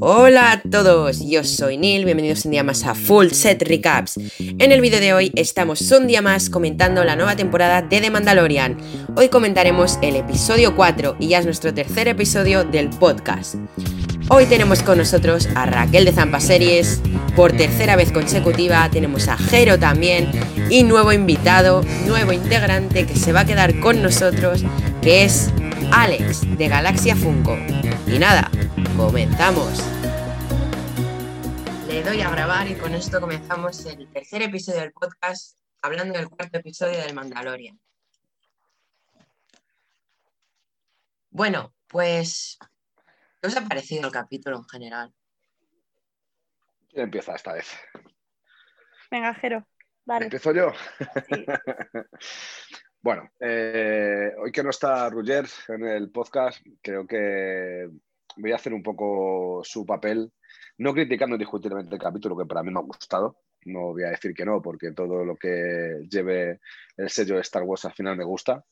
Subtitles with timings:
[0.00, 4.18] Hola a todos, yo soy Neil, bienvenidos un día más a Full Set Recaps.
[4.38, 8.10] En el vídeo de hoy estamos un día más comentando la nueva temporada de The
[8.10, 8.78] Mandalorian.
[9.16, 13.56] Hoy comentaremos el episodio 4 y ya es nuestro tercer episodio del podcast.
[14.30, 17.02] Hoy tenemos con nosotros a Raquel de Zampa Series,
[17.36, 20.30] por tercera vez consecutiva tenemos a Jero también
[20.70, 24.64] y nuevo invitado, nuevo integrante que se va a quedar con nosotros,
[25.02, 25.50] que es
[25.90, 27.58] Alex de Galaxia Funko.
[28.06, 28.50] Y nada,
[28.96, 29.78] comenzamos.
[31.88, 36.28] Le doy a grabar y con esto comenzamos el tercer episodio del podcast, hablando del
[36.28, 37.78] cuarto episodio del Mandalorian.
[41.30, 42.58] Bueno, pues,
[43.40, 45.14] ¿qué os ha parecido el capítulo en general?
[46.90, 47.68] ¿Quién empieza esta vez?
[49.10, 49.66] Venga, Jero,
[50.04, 50.24] dale.
[50.26, 50.72] ¿Empiezo yo?
[51.28, 51.44] Sí.
[53.00, 57.88] bueno, eh, hoy que no está Ruger en el podcast, creo que
[58.36, 60.32] voy a hacer un poco su papel,
[60.78, 63.38] no criticando indiscutiblemente el capítulo, que para mí me ha gustado.
[63.64, 66.60] No voy a decir que no, porque todo lo que lleve
[66.96, 68.64] el sello de Star Wars al final me gusta.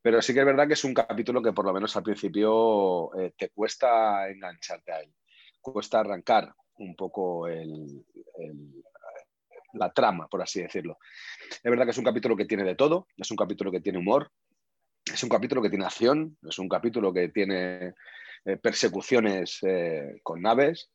[0.00, 3.14] Pero sí que es verdad que es un capítulo que por lo menos al principio
[3.18, 5.12] eh, te cuesta engancharte a él,
[5.60, 7.46] cuesta arrancar un poco
[9.74, 10.98] la trama, por así decirlo.
[11.50, 13.98] Es verdad que es un capítulo que tiene de todo, es un capítulo que tiene
[13.98, 14.30] humor,
[15.12, 17.94] es un capítulo que tiene acción, es un capítulo que tiene
[18.44, 20.90] eh, persecuciones eh, con naves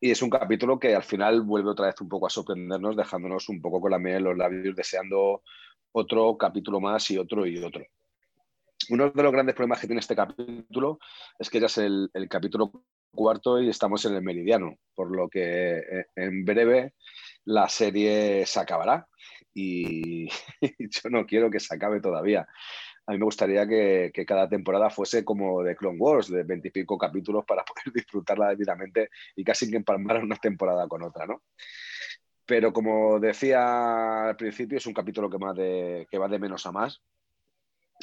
[0.00, 3.48] y es un capítulo que al final vuelve otra vez un poco a sorprendernos, dejándonos
[3.48, 5.42] un poco con la miel en los labios, deseando
[5.92, 7.84] otro capítulo más y otro y otro.
[8.90, 10.98] Uno de los grandes problemas que tiene este capítulo
[11.38, 15.28] es que ya es el, el capítulo cuarto y estamos en el meridiano, por lo
[15.28, 16.94] que eh, en breve
[17.44, 19.08] la serie se acabará
[19.54, 20.28] y
[20.78, 22.46] yo no quiero que se acabe todavía.
[23.06, 27.44] A mí me gustaría que, cada temporada fuese como de Clone Wars, de veintipico capítulos
[27.44, 31.42] para poder disfrutarla debidamente y casi que empalmar una temporada con otra, ¿no?
[32.44, 35.38] Pero como decía al principio, es un capítulo que
[36.18, 37.02] va de menos a más.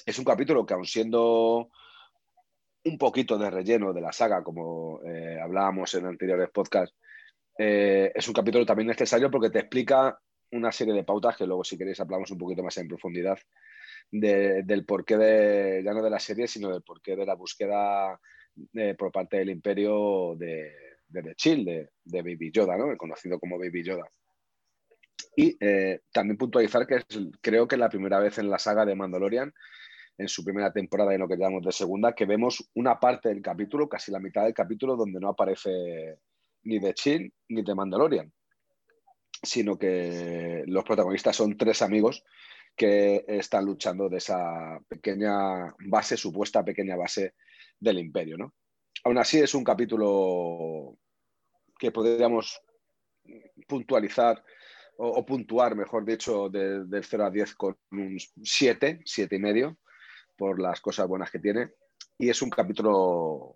[0.05, 1.69] Es un capítulo que aun siendo
[2.85, 6.95] un poquito de relleno de la saga, como eh, hablábamos en anteriores podcasts,
[7.57, 10.19] eh, es un capítulo también necesario porque te explica
[10.51, 13.37] una serie de pautas que luego si queréis hablamos un poquito más en profundidad
[14.13, 18.19] de- del porqué de, ya no de la serie, sino del porqué de la búsqueda
[18.73, 20.71] eh, por parte del imperio de,
[21.07, 22.91] de The Chill, de, de Baby Yoda, ¿no?
[22.91, 24.05] El conocido como Baby Yoda.
[25.35, 27.05] Y eh, también puntualizar que es,
[27.41, 29.51] creo que es la primera vez en la saga de Mandalorian,
[30.19, 33.29] en su primera temporada y en lo que llamamos de segunda, que vemos una parte
[33.29, 36.19] del capítulo, casi la mitad del capítulo, donde no aparece
[36.65, 38.31] ni de Chill ni de Mandalorian,
[39.41, 42.23] sino que los protagonistas son tres amigos
[42.75, 47.35] que están luchando de esa pequeña base, supuesta pequeña base
[47.79, 48.53] del imperio, ¿no?
[49.03, 50.97] Aún así es un capítulo
[51.77, 52.61] que podríamos
[53.67, 54.43] puntualizar
[54.97, 59.77] o, puntuar, mejor dicho, de- del 0 a 10 con un 7, 7 y medio,
[60.37, 61.71] por las cosas buenas que tiene.
[62.17, 63.55] Y es un capítulo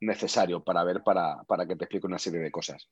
[0.00, 2.88] necesario para ver, para, para que te explique una serie de cosas.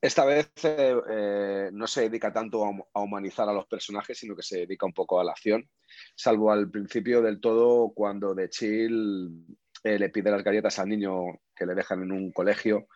[0.00, 4.42] Esta vez eh, no se dedica tanto a, a humanizar a los personajes, sino que
[4.42, 5.68] se dedica un poco a la acción,
[6.14, 9.44] salvo al principio del todo cuando De Chill
[9.84, 12.86] eh, le pide las galletas al niño que le dejan en un colegio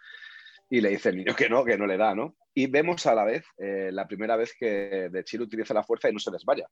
[0.68, 2.36] y le dice el niño que no, que no le da, ¿no?
[2.54, 6.08] Y vemos a la vez eh, la primera vez que De Chill utiliza la fuerza
[6.08, 6.66] y no se desvaya.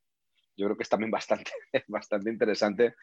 [0.57, 1.53] Yo creo que es también bastante,
[1.89, 2.95] bastante interesante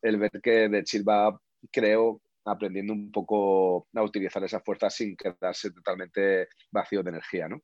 [0.00, 1.38] el ver que De Chill va,
[1.70, 7.62] creo, aprendiendo un poco a utilizar esa fuerza sin quedarse totalmente vacío de energía, ¿no?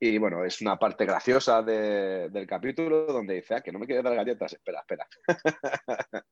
[0.00, 3.86] Y bueno, es una parte graciosa de- del capítulo donde dice, ah, que no me
[3.86, 5.06] quieres dar galletas, espera, espera.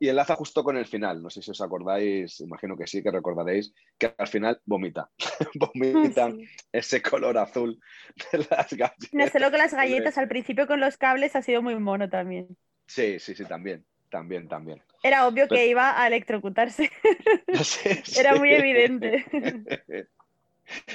[0.00, 3.10] y enlaza justo con el final, no sé si os acordáis, imagino que sí, que
[3.10, 5.10] recordaréis, que al final vomita,
[5.54, 6.50] vomita Sí.
[6.72, 7.78] ese color azul
[8.32, 9.10] de las galletas.
[9.10, 12.08] No sé lo que las galletas al principio con los cables ha sido muy mono
[12.08, 12.56] también.
[12.86, 14.82] Sí, sí, sí, también, también, también.
[15.02, 16.90] Era obvio que iba a electrocutarse.
[17.62, 17.88] Sí,
[18.20, 19.24] Era muy evidente.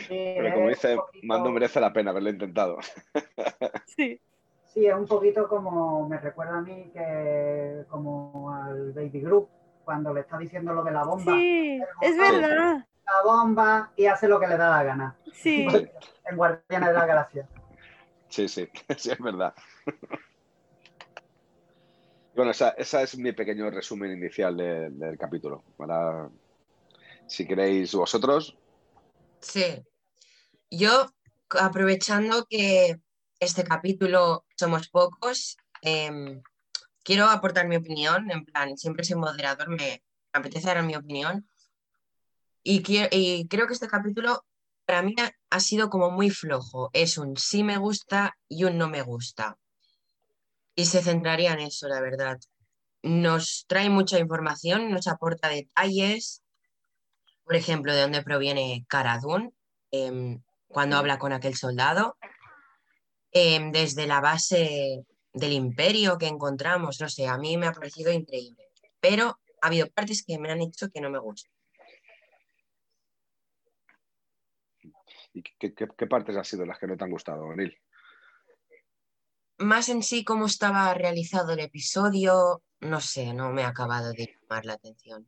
[0.10, 2.78] Pero como dice, Mando merece la pena haberlo intentado.
[3.86, 4.20] Sí.
[4.66, 9.50] Sí, es un poquito como, me recuerda a mí que como al Baby Group,
[9.84, 11.34] cuando le está diciendo lo de la bomba.
[11.34, 12.86] Sí, es verdad.
[13.06, 15.16] La bomba y hace lo que le da la gana.
[15.34, 15.68] Sí.
[16.26, 17.50] En Guardianes de la Galaxia.
[18.30, 19.54] Sí, sí, sí, es verdad.
[22.36, 25.64] Bueno, esa, esa es mi pequeño resumen inicial de- del capítulo.
[25.78, 26.30] Ahora,
[27.28, 28.58] si queréis vosotros,
[29.42, 29.84] Sí.
[30.70, 31.08] Yo,
[31.60, 32.96] aprovechando que
[33.40, 36.42] este capítulo somos pocos, em,
[37.04, 41.50] quiero aportar mi opinión, en plan, siempre soy moderador, me apetece dar mi opinión.
[42.64, 44.46] Y, y creo que este capítulo
[44.86, 45.16] para mí
[45.50, 46.92] ha sido como muy flojo.
[46.94, 49.58] Es un sí me gusta y un no me gusta.
[50.76, 52.40] Y se centraría en eso, la verdad.
[53.04, 56.44] Nos trae mucha información, nos aporta detalles,
[57.44, 59.54] por ejemplo, de dónde proviene Caradun
[59.92, 62.18] em, cuando habla con aquel soldado,
[63.32, 68.12] em, desde la base del imperio que encontramos, no sé, a mí me ha parecido
[68.12, 68.70] increíble,
[69.00, 71.52] pero ha habido partes que me han hecho que no me gustan.
[75.34, 77.78] ¿Y qué, partes han sido las que no te han gustado, Neil?
[79.62, 84.36] Más en sí cómo estaba realizado el episodio, no sé, no me ha acabado de
[84.42, 85.28] llamar la atención.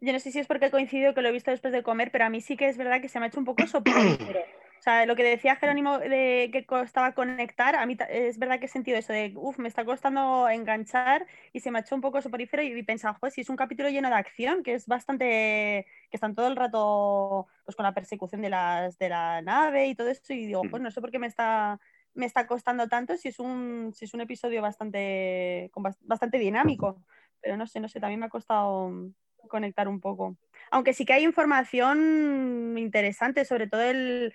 [0.00, 2.10] Yo no sé si es porque he coincidido que lo he visto después de comer,
[2.10, 4.40] pero a mí sí que es verdad que se me ha hecho un poco soporífero.
[4.84, 8.66] O sea, lo que decía Jerónimo de que costaba conectar, a mí es verdad que
[8.66, 12.02] he sentido eso de, uff, me está costando enganchar y se me ha hecho un
[12.02, 14.86] poco soporífero y he pensado, joder, si es un capítulo lleno de acción, que es
[14.86, 19.86] bastante, que están todo el rato pues con la persecución de, las, de la nave
[19.86, 21.80] y todo eso y digo, pues no sé por qué me está,
[22.12, 25.70] me está costando tanto si es un, si es un episodio bastante,
[26.02, 27.02] bastante dinámico.
[27.40, 28.92] Pero no sé, no sé, también me ha costado
[29.48, 30.36] conectar un poco.
[30.70, 34.34] Aunque sí que hay información interesante, sobre todo el,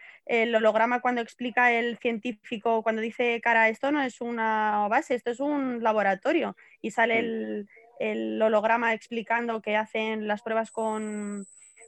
[0.56, 5.40] holograma cuando explica el científico, cuando dice, cara, esto no es una base, esto es
[5.40, 6.56] un laboratorio.
[6.82, 7.66] Y sale
[8.00, 11.46] el, holograma explicando que hacen las pruebas con,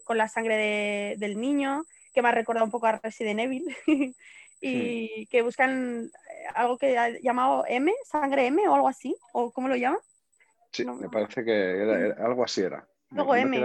[0.10, 3.64] la sangre del niño, que me ha recordado un poco a Resident Evil.
[4.62, 6.12] y que buscan
[6.54, 10.00] algo que ha llamado M, sangre M o algo así, o cómo lo llaman.
[10.72, 12.88] Sí, me parece que algo así era.
[13.12, 13.60] Luego M.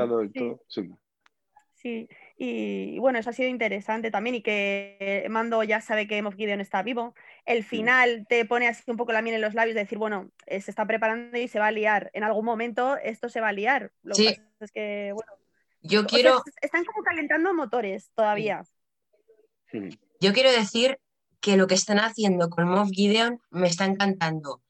[0.69, 2.09] sí.
[2.39, 6.61] Y, bueno, eso ha sido interesante también y que Mando ya sabe que Moff Gideon
[6.61, 7.15] está vivo.
[7.45, 10.31] El final te pone así un poco la miel en los labios de decir, bueno,
[10.47, 12.11] eh, se está preparando y se va a liar.
[12.13, 13.93] En algún momento esto se va a liar.
[14.03, 15.33] Lo que pasa es que, bueno.
[15.83, 16.43] Yo quiero.
[16.61, 18.65] están como calentando motores todavía.
[20.21, 20.99] Yo quiero decir
[21.41, 24.63] que lo que están haciendo con Moff Gideon me está encantando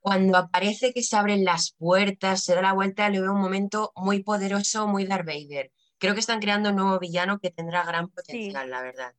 [0.00, 3.92] cuando aparece que se abren las puertas, se da la vuelta, le veo un momento
[3.96, 5.72] muy poderoso, muy Darth Vader.
[5.98, 9.14] Creo que están creando un nuevo villano que tendrá gran potencial, la verdad.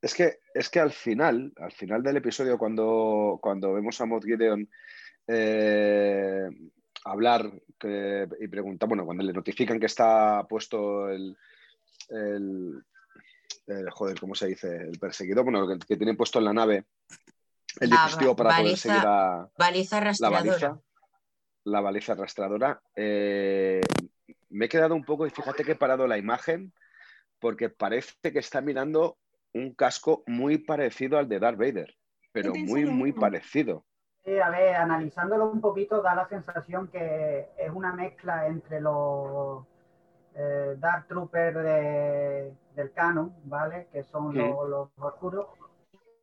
[0.00, 4.24] Es que, es que al final, al final del episodio, cuando, cuando vemos a Moff
[4.24, 4.68] Gideon
[5.26, 6.48] eh,
[7.04, 7.52] hablar
[8.40, 11.36] y preguntar, bueno, cuando le notifican que está puesto el,
[13.90, 14.76] joder, ¿cómo se dice?
[14.76, 16.84] El perseguidor, bueno, que, que tienen puesto en la nave
[17.80, 20.80] el dispositivo para poder seguir a baliza la baliza,
[21.64, 22.82] la baliza arrastradora.
[22.94, 23.80] Eh,
[24.50, 26.72] me he quedado un poco y fíjate que he parado la imagen
[27.38, 29.18] porque parece que está mirando
[29.54, 31.94] un casco muy parecido al de Darth Vader,
[32.32, 33.84] pero muy, muy parecido.
[34.24, 39.64] Sí, a ver, analizándolo un poquito da la sensación que es una mezcla entre los
[40.34, 41.56] eh, Dark Troopers
[42.76, 43.88] del canon, ¿vale?
[43.92, 45.48] Que son los, los oscuros,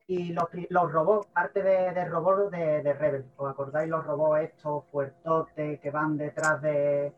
[0.09, 3.25] y los, los robots, parte de, de robots de, de, Rebel.
[3.37, 7.13] ¿Os acordáis los robots estos fuertotes que van detrás de,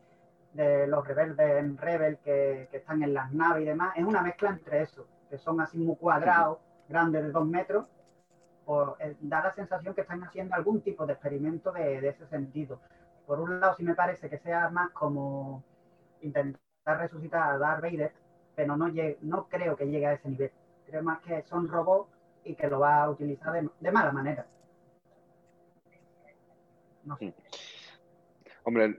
[0.52, 3.94] de los rebeldes en Rebel que, que, están en las naves y demás?
[3.96, 7.86] Es una mezcla entre eso, que son así muy cuadrados, grandes de dos metros.
[8.66, 12.78] Pues, eh, da la sensación que están haciendo algún tipo de experimento de, ese sentido.
[13.26, 15.64] Por un lado, sí me parece que sea más como
[16.20, 16.60] intentar
[16.98, 18.12] resucitar a Darth Vader,
[18.54, 18.88] pero no,
[19.22, 20.52] no creo que llegue a ese nivel.
[20.84, 22.11] Creo más que son robots
[22.44, 24.46] y que lo va a utilizar de, mala manera.
[28.64, 28.96] Hombre,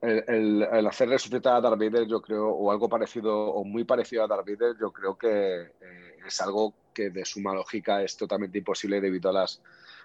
[0.00, 4.26] el, hacer resucitar a Darth Vader, yo creo, o algo parecido, o muy parecido a
[4.26, 9.00] Darth Vader, yo creo que eh, es algo que de suma lógica es totalmente imposible
[9.00, 9.62] debido a las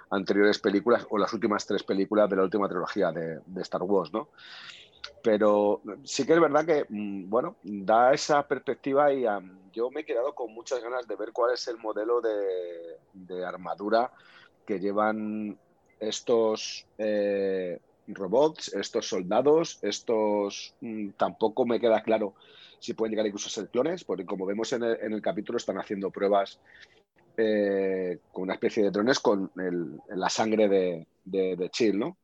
[0.10, 4.30] anteriores películas o las últimas tres películas de la última trilogía de Star Wars, ¿no?
[5.24, 9.26] Pero sí que es verdad que, mm, bueno, da esa perspectiva y
[9.74, 14.12] yo me he quedado con muchas ganas de ver cuál es el modelo de, armadura
[14.66, 15.58] que llevan
[16.00, 20.74] estos eh, robots, estos soldados, estos...
[20.82, 22.34] Mm, tampoco me queda claro
[22.80, 26.12] si pueden llegar incluso a ser clones, porque como vemos en el, capítulo están haciendo
[26.12, 26.60] pruebas
[27.38, 32.18] eh, con una especie de drones con la sangre de, de, de ¿no?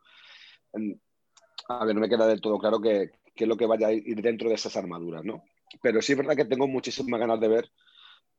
[1.67, 4.21] A ver, no me queda del todo claro qué, es lo que vaya a ir
[4.21, 5.43] dentro de esas armaduras, ¿no?
[5.81, 7.71] Pero sí es verdad que tengo muchísimas ganas de ver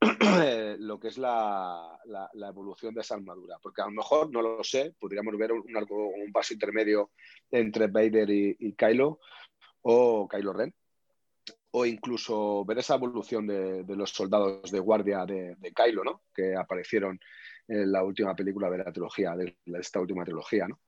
[0.80, 1.98] lo que es la,
[2.48, 6.32] evolución de esa armadura, porque a lo mejor, no lo sé, podríamos ver un, un
[6.32, 7.10] paso intermedio
[7.50, 9.20] entre Vader y, Kylo
[9.82, 10.74] o Kylo Ren,
[11.72, 16.22] o incluso ver esa evolución de, los soldados de guardia de, Kylo, ¿no?
[16.34, 17.18] Que aparecieron
[17.66, 20.80] en la última película de la trilogía, de esta última trilogía, ¿no?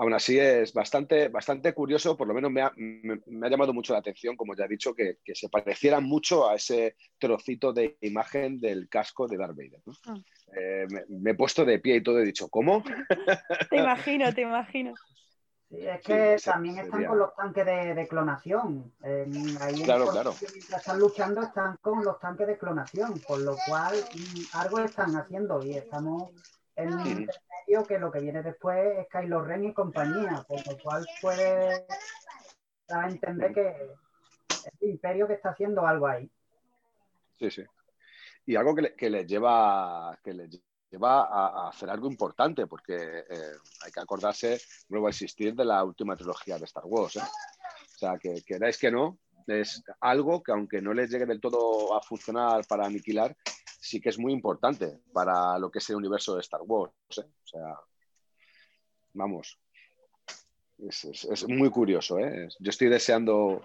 [0.00, 3.92] Aún así es bastante, bastante curioso, por lo menos me ha, me, ha llamado mucho
[3.92, 7.98] la atención, como ya he dicho, que, que, se pareciera mucho a ese trocito de
[8.02, 9.82] imagen del casco de Darth Vader.
[10.06, 10.14] Ah.
[10.56, 12.84] Eh, me, he puesto de pie y todo he dicho, ¿cómo?
[13.70, 14.94] te imagino, te imagino.
[15.68, 18.94] Sí, es que también están con los tanques de, clonación.
[19.02, 20.32] ahí claro, claro.
[20.40, 25.16] Mientras están luchando, están con los tanques de clonación, por lo cual mm, algo están
[25.16, 26.30] haciendo y estamos
[26.78, 30.78] en un intermedio que lo que viene después es Kylo Ren y compañía, por lo
[30.78, 31.86] cual puede
[32.86, 36.30] dar a entender que es el imperio que está haciendo algo ahí.
[37.38, 37.64] Sí, sí.
[38.46, 43.52] Y algo que, que les lleva, que les lleva a, hacer algo importante, porque eh,
[43.84, 47.16] hay que acordarse, vuelvo a existir, de la última trilogía de Star Wars.
[47.16, 47.20] ¿eh?
[47.20, 49.18] O sea, que queráis que no,
[49.48, 53.36] es algo que aunque no les llegue del todo a funcionar para aniquilar,
[53.78, 56.92] sí que es muy importante para lo que es el universo de Star Wars.
[57.16, 57.20] ¿eh?
[57.20, 57.74] O sea,
[59.14, 59.58] vamos,
[60.78, 62.18] es, es muy curioso.
[62.18, 63.62] Yo estoy deseando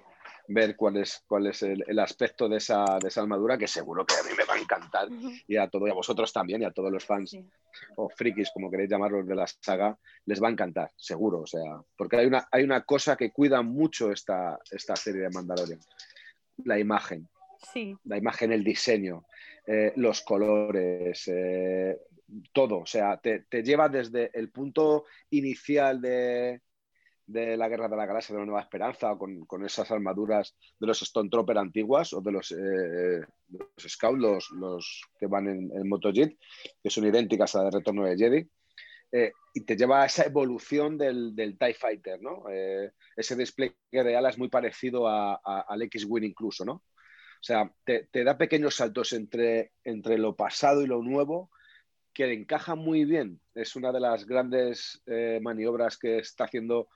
[0.48, 4.16] ver cuál es, cuál es el, aspecto de esa, de esa, armadura, que seguro que
[4.16, 5.08] a mí me va a encantar,
[5.48, 7.38] y a todos, y a vosotros también, y a todos los fans,
[7.96, 11.82] o frikis, como queréis llamarlos, de la saga, les va a encantar, seguro, o sea,
[11.96, 15.80] porque hay una, hay una cosa que cuida mucho esta, esta serie de Mandalorian,
[16.66, 17.28] la imagen.
[17.72, 17.96] Sí.
[18.04, 19.26] La imagen, el diseño,
[19.66, 21.98] eh, los colores, eh,
[22.52, 22.80] todo.
[22.80, 26.62] O sea, te, te, lleva desde el punto inicial de,
[27.26, 30.88] de la Guerra de la Galaxia de la Nueva Esperanza, con, con esas armaduras de
[30.88, 35.88] los Stone Trooper antiguas o de los, eh, los Scouts, los, que van en, en
[35.88, 36.38] MotoJet,
[36.82, 38.50] que son idénticas a la de Retorno de Jedi.
[39.54, 42.46] Y te lleva a esa evolución del, del TIE Fighter, ¿no?
[43.16, 46.82] Ese despliegue de alas muy parecido a, al X-Wing incluso, ¿no?
[47.44, 51.52] O sea, te, da pequeños saltos entre, entre lo pasado y lo nuevo
[52.14, 53.42] que encaja muy bien.
[53.54, 55.04] Es una de las grandes
[55.42, 56.88] maniobras que está haciendo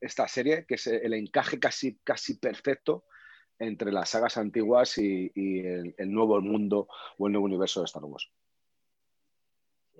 [0.00, 3.04] esta serie, que es el encaje casi, casi perfecto
[3.58, 6.86] entre las sagas antiguas y, el, nuevo mundo
[7.18, 8.30] o el nuevo universo de Star Wars.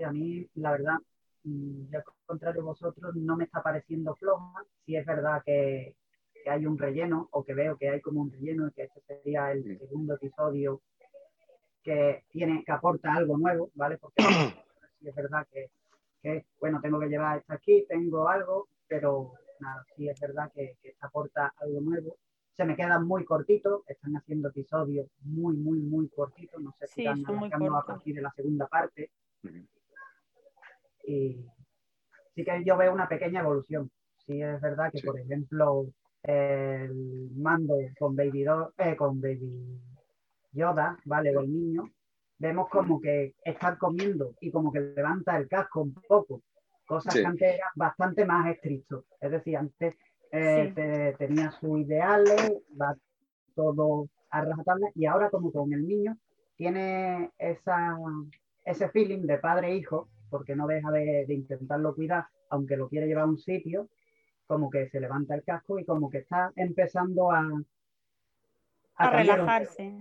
[0.05, 0.99] a mí, la verdad,
[1.43, 4.65] mm, al contrario de vosotros, no me está pareciendo floja.
[4.87, 5.97] Si es verdad que,
[6.49, 9.53] hay un relleno, o que veo que hay como un relleno, y que este sería
[9.53, 10.81] el segundo episodio
[11.83, 13.99] que tiene, que aporta algo nuevo, ¿vale?
[13.99, 14.23] Porque
[15.01, 15.71] si es verdad que,
[16.23, 20.77] que, bueno, tengo que llevar esto aquí, tengo algo, pero nada, sí es verdad que,
[20.83, 22.17] que aporta algo nuevo.
[22.57, 27.07] Se me quedan muy cortitos, están haciendo episodios muy, muy, muy cortitos, no sé si
[27.07, 29.11] están alargando a partir de la segunda parte.
[31.05, 31.47] Y
[32.35, 33.91] sí que yo veo una pequeña evolución.
[34.27, 35.87] Sí es verdad que, por ejemplo,
[36.23, 38.45] el mando con Baby,
[38.79, 39.81] eh, con Baby
[40.53, 41.37] Yoda, ¿vale?
[41.37, 41.91] O el niño,
[42.39, 46.43] vemos como que están comiendo y como que levanta el casco un poco
[46.87, 49.05] cosas que antes eran bastante más estricto.
[49.21, 49.95] Es decir, antes
[50.33, 52.97] eh, tenía sus ideales, va
[53.55, 56.17] todo a rajatabla, y ahora como con el niño
[56.57, 57.97] tiene esa,
[58.65, 63.07] ese feeling de padre e hijo, porque no deja de, intentarlo cuidar, aunque lo quiere
[63.07, 63.89] llevar a un sitio,
[64.51, 67.47] como que se levanta el casco y como que está empezando a...
[68.97, 69.95] A, relajarse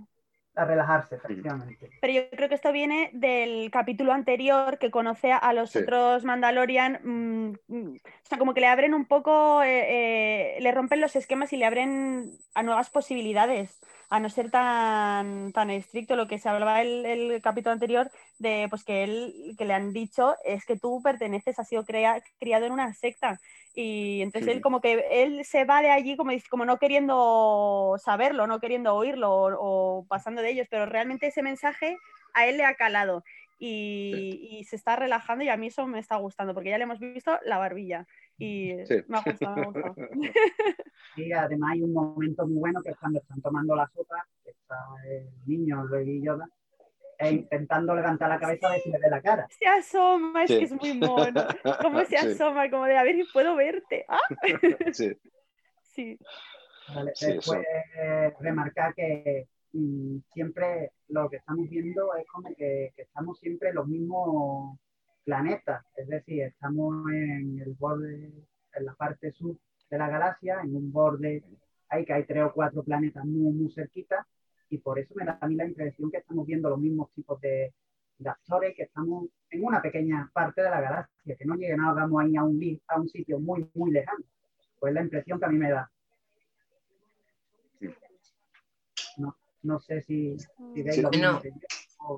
[0.56, 1.90] a relajarse, efectivamente.
[2.00, 7.00] Pero yo creo que esto viene del capítulo anterior que conoce a los otros Mandalorian,
[7.02, 11.14] mm, mm, o sea, como que le abren un poco, eh, eh, le rompen los
[11.14, 13.80] esquemas y le abren a nuevas posibilidades,
[14.10, 16.16] a no ser tan, tan estricto.
[16.16, 19.92] Lo que se hablaba el, el capítulo anterior de pues que él, que le han
[19.92, 23.40] dicho es que tú perteneces, has sido criado en una secta
[23.74, 28.46] y entonces él como que él se va de allí como, como no queriendo saberlo,
[28.46, 31.96] no queriendo oírlo o, pasando de ellos, pero realmente ese mensaje
[32.34, 33.22] a él le ha calado
[33.58, 36.98] y, se está relajando y a mí eso me está gustando porque ya le hemos
[36.98, 38.06] visto la barbilla
[38.38, 38.74] y
[39.08, 39.94] me ha gustado, me ha gustado.
[41.16, 44.76] Sí, además hay un momento muy bueno que es cuando están tomando la sopa, está
[45.08, 46.48] el niño, y Yoda,
[47.20, 49.46] e intentando levantar la cabeza a ver si le ve la cara.
[49.50, 51.46] Se asoma, es que es muy mono.
[51.82, 54.06] Como se asoma, como de a ver si puedo verte.
[54.08, 54.20] ¿Ah?
[54.92, 55.12] Sí.
[55.82, 56.18] sí.
[56.94, 57.62] Vale, después
[58.40, 63.86] remarcar que mm, siempre lo que estamos viendo es como que, estamos siempre en los
[63.86, 64.78] mismos
[65.22, 68.32] planetas, es decir, estamos en el borde,
[68.74, 69.56] en la parte sur
[69.90, 71.44] de la galaxia, en un borde,
[71.90, 74.26] hay que hay tres o cuatro planetas muy, muy cerquitas,
[74.70, 77.40] y por eso me da a mí la impresión que estamos viendo los mismos tipos
[77.40, 77.74] de,
[78.24, 82.36] actores, que estamos en una pequeña parte de la galaxia, que no lleguen hagamos ahí
[82.36, 84.24] a un, a un sitio muy, muy lejano.
[84.78, 85.90] Pues la impresión que a mí me da.
[89.16, 90.36] No, no sé si,
[90.74, 91.02] veis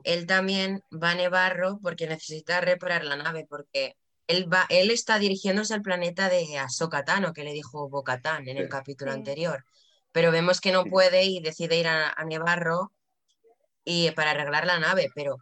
[0.04, 5.18] Él también va a nevarro porque necesita reparar la nave, porque él, va, él está
[5.18, 8.70] dirigiéndose al planeta de Ahsoka Tano, que le dijo Bocatán en el Sí.
[8.70, 9.18] capítulo Sí.
[9.18, 9.64] anterior.
[10.12, 12.92] Pero vemos que no puede y decide ir a, a Nevarro
[13.84, 15.36] y para arreglar la nave, pero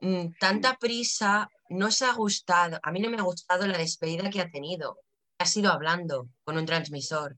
[0.00, 2.78] mm, tanta prisa no se ha gustado.
[2.82, 4.98] A mí no me ha gustado la despedida que ha tenido.
[5.38, 7.36] Ha sido hablando con un transmisor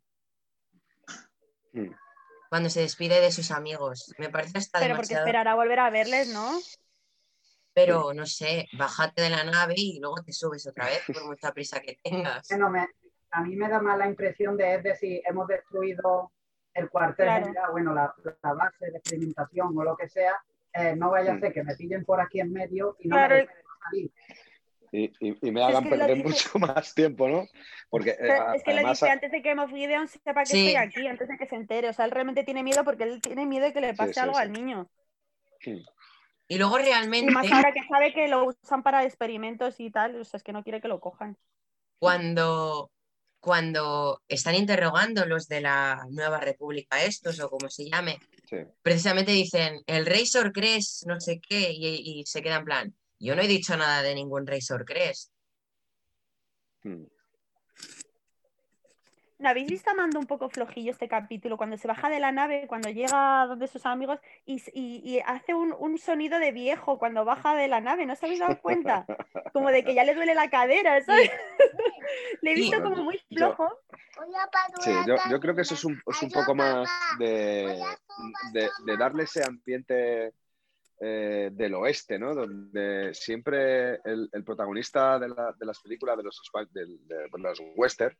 [1.74, 1.90] Mm.
[2.50, 4.12] cuando se despide de sus amigos.
[4.18, 5.26] Me parece hasta Pero porque demasiado.
[5.26, 6.60] esperará volver a verles, ¿no?
[7.74, 11.52] Pero no sé, bájate de la nave y luego te subes otra vez por mucha
[11.52, 12.46] prisa que tengas.
[12.50, 12.86] Bueno, me-
[13.30, 16.30] a mí me da más la impresión de, es decir, hemos destruido
[16.74, 17.46] el cuartel Claro.
[17.46, 20.34] general, bueno, la, la base de experimentación o lo que sea,
[20.72, 21.40] eh, no vaya a Mm.
[21.40, 23.34] ser que me pillen por aquí en medio y no Claro.
[23.34, 24.10] me dejen salir.
[24.94, 27.46] Y, y- y me Es hagan que lo perder dice- mucho más tiempo, ¿no?
[27.88, 30.66] Porque eh, es que le además, dice antes de que Moff Gideon sepa que Sí.
[30.68, 31.88] estoy aquí, antes de que se entere.
[31.88, 34.20] O sea, él realmente tiene miedo porque él tiene miedo de que le pase sí,
[34.20, 34.42] algo sí.
[34.42, 34.88] al niño.
[36.48, 40.16] Y luego Y realmente, más ahora que sabe que lo usan para experimentos y tal,
[40.20, 41.36] o sea, es que no quiere que lo cojan.
[41.98, 42.90] cuando,
[43.42, 48.58] cuando están interrogando los de la Nueva República, estos o como se llame, sí.
[48.82, 53.34] precisamente dicen, el Razor Crest, no sé qué, y, y se queda en plan, yo
[53.34, 55.32] no he dicho nada de ningún Razor Crest.
[56.84, 57.02] mm.
[59.42, 61.56] ¿No habéis visto a Mando un poco flojillo este capítulo?
[61.56, 65.18] Cuando se baja de la nave, cuando llega donde sus amigos y, s- y- y
[65.18, 68.60] hace un, un sonido de viejo cuando baja de la nave, ¿no os habéis dado
[68.60, 69.04] cuenta?
[69.52, 71.28] Como de que ya le duele la cadera, ¿sabes?
[72.42, 73.78] le he visto como muy Yo- flojo.
[74.80, 77.82] Sí, yo, yo creo que eso es un, es un poco más de,
[78.52, 80.34] de, de darle ese ambiente
[81.00, 82.32] eh, del oeste, ¿no?
[82.34, 87.60] Donde siempre el, el protagonista de, la- de las películas, de los, de, de los
[87.74, 88.16] western,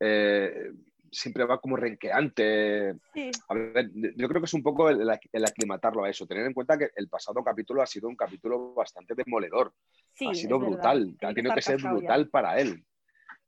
[0.00, 0.72] eh,
[1.12, 2.94] siempre va como renqueante.
[3.14, 6.10] Sí, A ver, yo creo que es un poco el, el ac- el aclimatarlo a
[6.10, 6.26] eso.
[6.26, 9.72] Tener en cuenta que el pasado capítulo ha sido un capítulo bastante demoledor.
[10.14, 10.26] sí.
[10.28, 11.16] ha sido brutal.
[11.22, 11.90] Ha tenido que ser ya.
[11.90, 12.84] brutal para él.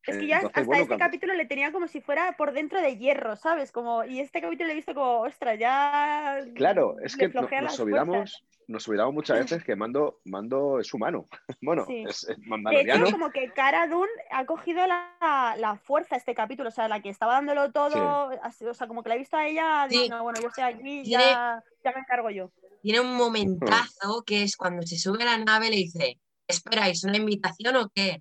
[0.05, 2.33] Es que Eh, ya entonces, hasta bueno, este cap- capítulo le tenía como si fuera
[2.37, 3.71] por dentro de hierro, ¿sabes?
[3.71, 6.41] Como, y este capítulo le he visto como, ostras, ya.
[6.57, 11.27] Claro, es que no- nos olvidamos, nos olvidamos muchas veces que Mando, Mando es humano.
[11.61, 12.05] Bueno, Sí.
[12.09, 16.71] es, es De hecho, como que Cara Dune ha cogido la, la fuerza este capítulo,
[16.71, 19.37] o sea, la que estaba dándolo todo, así, o sea, como que la he visto
[19.37, 19.95] a ella, Sí.
[19.95, 22.51] diciendo, bueno, yo estoy aquí, ya, ya me encargo yo.
[22.83, 27.17] Tiene un momentazo que es cuando se sube a la nave le dice, ¿esperáis una
[27.17, 28.21] invitación o qué?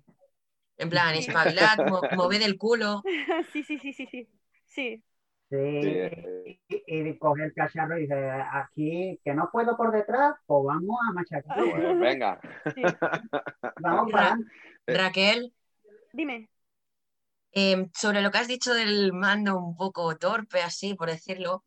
[0.82, 3.02] En plan, espabilad, mo- moved el culo.
[3.52, 4.28] sí, sí, sí, sí, sí.
[4.66, 5.02] Sí,
[5.50, 6.60] Sí, Sí.
[6.66, 10.96] y, y coge el cacharro y dice, aquí, que no puedo por detrás, pues vamos
[11.08, 12.40] a machacar, Pues venga.
[12.74, 12.82] sí.
[13.80, 14.52] vamos para adelante.
[14.86, 14.94] Eh.
[14.96, 15.54] Raquel,
[16.14, 16.48] Dime.
[17.52, 21.64] eh, sobre lo que has dicho del mando un poco torpe, así por decirlo,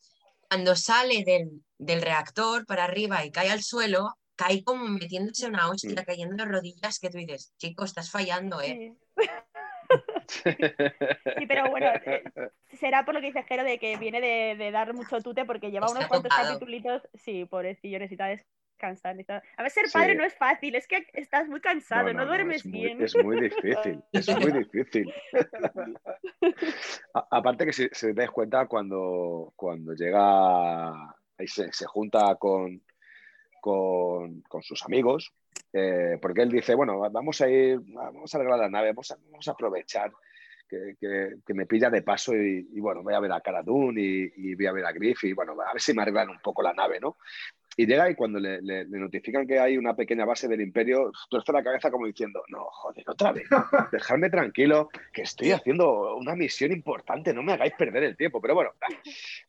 [0.49, 5.69] cuando sale del, del reactor para arriba y cae al suelo, cae como metiéndose una
[5.69, 6.05] hostia, Mm.
[6.05, 8.77] cayendo de rodillas, que tú dices, chico, estás fallando, ¿eh?
[8.79, 8.97] Sí.
[10.27, 12.23] Sí, pero bueno, eh,
[12.73, 15.71] será por lo que dice Jero de que viene de, de dar mucho tute porque
[15.71, 17.01] lleva Está unos cuantos capítulos.
[17.13, 19.15] Sí, pobrecillo, necesita descansar.
[19.15, 19.93] necesita- A ver, ser Sí.
[19.93, 23.01] padre no es fácil, es que estás muy cansado, no, duermes es muy, bien.
[23.01, 25.13] es muy difícil, es muy difícil.
[27.13, 32.35] A- aparte que si, si te das cuenta cuando, cuando llega y se, se junta
[32.35, 32.81] con,
[33.61, 35.33] con, con sus amigos,
[35.77, 39.51] eh, porque él dice, bueno, vamos a ir, vamos a arreglar la nave, vamos a,
[39.51, 40.09] aprovechar
[40.69, 44.55] que, me pilla de paso y, bueno, voy a ver a Cara Dune y, y
[44.55, 46.71] voy a ver a Griff y bueno, a ver si me arreglan un poco la
[46.71, 47.17] nave, ¿no?
[47.77, 51.63] Y llega y cuando le, notifican que hay una pequeña base del imperio, tuerce la
[51.63, 53.47] cabeza como diciendo, no, joder, otra vez,
[53.91, 58.41] dejadme tranquilo, que estoy haciendo una misión importante, no me hagáis perder el tiempo.
[58.41, 58.71] Pero bueno,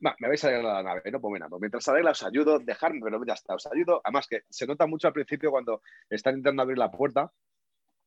[0.00, 3.24] me vais a arreglar la nave, no, pues pues mientras arregla os ayudo, dejadme, pero
[3.24, 4.00] ya está, os ayudo.
[4.04, 7.30] Además que se nota mucho al principio cuando están intentando abrir la puerta,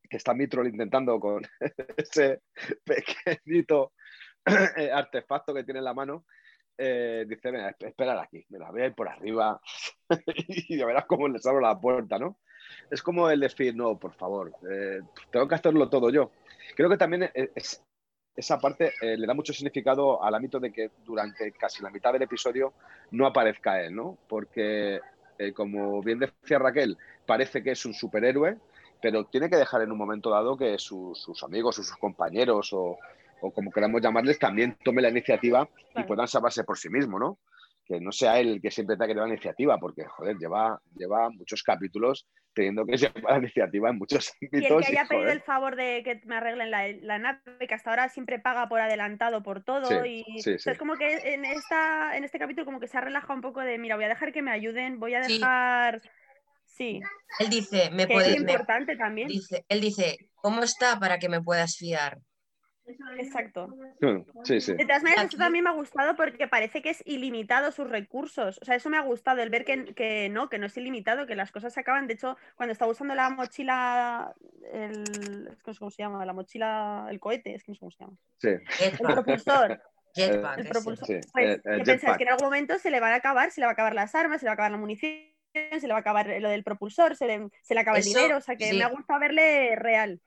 [0.10, 1.44] que está Mitrol intentando con
[1.98, 2.42] ese
[2.84, 3.94] pequeñito
[4.78, 6.26] eh, artefacto que tiene en la mano,
[6.80, 7.50] eh, dice,
[8.20, 9.62] aquí, mira, voy a ir por arriba
[10.48, 12.38] y ya verás cómo les abro la puerta, ¿no?
[12.90, 16.32] Es como el decir, no, por favor, eh, tengo que hacerlo todo yo.
[16.76, 17.84] Creo que también es-
[18.36, 22.14] esa parte eh, le da mucho significado al ámbito de que durante casi la mitad
[22.14, 22.74] del episodio
[23.12, 24.18] no aparezca él, ¿no?
[24.30, 25.02] Porque,
[25.38, 28.58] eh, como bien decía Raquel, parece que es un superhéroe,
[29.02, 32.98] pero tiene que dejar en un momento dado que sus amigos o sus compañeros o,
[33.42, 37.40] o como queramos llamarles también tome la iniciativa y puedan salvarse por sí mismo, ¿no?
[37.86, 40.80] Que no sea él el que siempre tenga que llevar la iniciativa, porque, joder, lleva,
[40.96, 44.86] lleva muchos capítulos teniendo que llevar la iniciativa en muchos Y el ámbitos.
[44.86, 47.90] que haya y, pedido el favor de que me arreglen la, la nave, que hasta
[47.90, 49.86] ahora siempre paga por adelantado por todo.
[50.04, 50.70] Sí, y sí, o sea, sí.
[50.72, 53.62] es como que en, esta, en este capítulo como que se ha relajado un poco
[53.62, 56.02] de, mira, voy a dejar que me ayuden, voy a dejar...
[56.66, 57.02] Sí.
[57.40, 58.36] Él dice, me Que puedes.
[58.36, 59.28] es me- importante también.
[59.28, 62.20] dice, él dice, ¿cómo está para que me puedas fiar?
[63.18, 63.68] Exacto.
[64.02, 64.74] Hmm, Sí, sí.
[64.74, 68.60] De todas maneras, eso también me ha gustado porque parece que es ilimitado sus recursos.
[68.62, 71.26] O sea, eso me ha gustado, el ver que, que no, que no es ilimitado,
[71.28, 72.08] que las cosas se acaban.
[72.08, 74.34] De hecho, cuando está usando la mochila,
[74.72, 75.04] el,
[75.66, 78.00] no sé cómo se llama, la mochila, el cohete, es que no sé cómo se
[78.04, 78.18] llama.
[78.38, 78.50] sí.
[78.82, 79.82] El propulsor.
[80.16, 81.06] jetpack, El propulsor.
[81.08, 82.02] sí, Pues, el- el ¿qué pensáis?
[82.02, 82.18] jetpack.
[82.18, 84.16] Que en algún momento se le van a acabar, se le va a acabar las
[84.16, 85.22] armas, se le va a acabar la munición,
[85.54, 88.16] se le va a acabar lo del propulsor, se le, se le acaba Eso, el
[88.16, 88.38] dinero.
[88.38, 88.78] O sea, que sí.
[88.78, 90.20] me ha gustado verle real.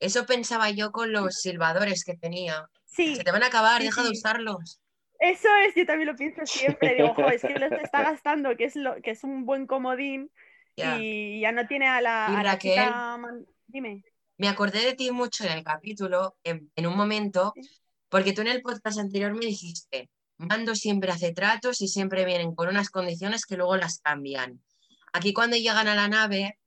[0.00, 2.66] Eso pensaba yo con los silbadores que tenía.
[2.86, 4.80] Sí, Se te van a acabar, Sí, deja de usarlos.
[5.20, 6.94] Eso es, yo también lo pienso siempre.
[6.94, 10.30] Digo, jo, es que lo está gastando, que es, lo, que es un buen comodín
[10.74, 12.90] y ya no tiene a la, Y a la Raquel.
[13.20, 14.02] man- Dime.
[14.38, 17.52] Me acordé de ti mucho en el capítulo, en, en un momento,
[18.08, 20.08] porque tú en el podcast anterior me dijiste,
[20.38, 24.62] Mando siempre hace tratos y siempre vienen con unas condiciones que luego las cambian.
[25.12, 26.58] Aquí cuando llegan a la nave,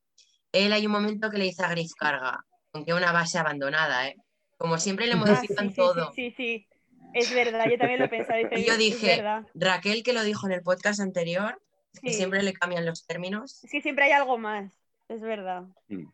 [0.52, 4.18] él hay un momento que le dice a Griff carga, aunque una base abandonada, ¿eh?
[4.58, 6.12] Como siempre le Ah, modifican sí, sí, todo.
[6.14, 6.68] Sí, sí, sí.
[7.14, 8.40] Es verdad, yo también lo he pensado.
[8.40, 9.24] dice, Y yo dije.
[9.54, 11.62] Raquel, que lo dijo en el podcast anterior,
[12.02, 12.18] que Sí.
[12.18, 13.64] siempre le cambian los términos.
[13.64, 14.72] Es que siempre hay algo más,
[15.10, 15.64] es verdad.
[15.90, 16.08] Mm.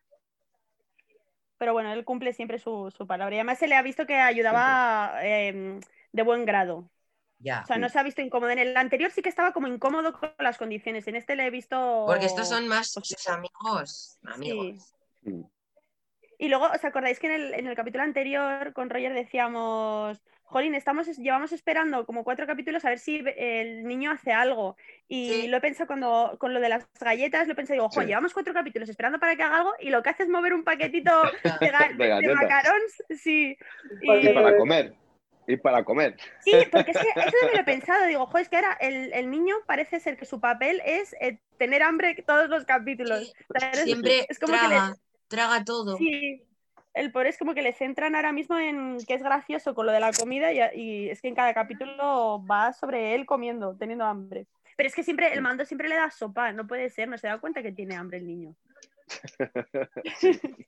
[1.58, 3.36] Pero bueno, él cumple siempre su, su palabra.
[3.36, 5.80] Y además se le ha visto que ayudaba eh,
[6.12, 6.90] de buen grado.
[7.40, 7.62] Ya.
[7.64, 8.50] O sea, no se ha visto incómodo.
[8.52, 11.08] En el anterior sí que estaba como incómodo con las condiciones.
[11.08, 12.04] En este le he visto.
[12.08, 14.18] Porque estos son más sus amigos.
[14.24, 14.94] amigos.
[15.22, 15.42] Mm.
[16.42, 20.74] Y luego, ¿os acordáis que en el, en el capítulo anterior con Roger decíamos, Jolín,
[20.74, 24.78] estamos, llevamos esperando como cuatro capítulos a ver si el niño hace algo?
[25.10, 25.48] Y Sí.
[25.50, 28.08] lo he pensado cuando, con lo de las galletas, lo he pensado, digo, jo, Sí.
[28.08, 30.64] llevamos cuatro capítulos esperando para que haga algo y lo que hace es mover un
[30.64, 31.12] paquetito
[31.62, 32.36] de, ga- De de galletas.
[32.42, 33.04] macarons.
[33.22, 33.58] Sí.
[34.02, 34.94] Y Y- para comer.
[35.46, 36.16] Y para comer.
[36.42, 38.06] Sí, porque es que eso también lo he pensado.
[38.06, 41.40] Digo, jo, es que ahora el, el niño parece ser que su papel es eh,
[41.58, 43.26] tener hambre todos los capítulos.
[43.28, 44.76] Sí, O sea, eres- Siempre es como que le-
[45.30, 45.98] traga, todo.
[45.98, 46.44] Sí,
[46.94, 49.94] el pobre es como que le centran ahora mismo en que es gracioso con lo
[49.94, 54.04] de la comida y, y es que en cada capítulo va sobre él comiendo, teniendo
[54.04, 54.48] hambre.
[54.76, 57.28] Pero es que siempre, el mando siempre le da sopa, no puede ser, no se
[57.28, 58.56] da cuenta que tiene hambre el niño.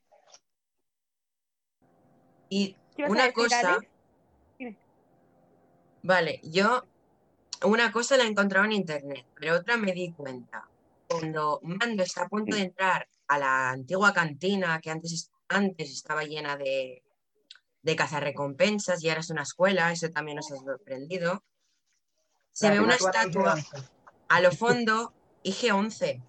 [2.54, 3.78] Y ¿Qué ibas a una decir, cosa,
[6.02, 6.84] vale, yo
[7.64, 10.68] una cosa la he encontrado en internet, pero otra me di cuenta.
[11.08, 16.24] Cuando Mando está a punto de entrar a la antigua cantina que antes, antes estaba
[16.24, 17.02] llena de,
[17.82, 21.42] de cazarrecompensas y ahora es una escuela, eso también nos ha sorprendido.
[22.52, 23.56] Se ve una estatua
[24.28, 26.22] a lo fondo, IG-11.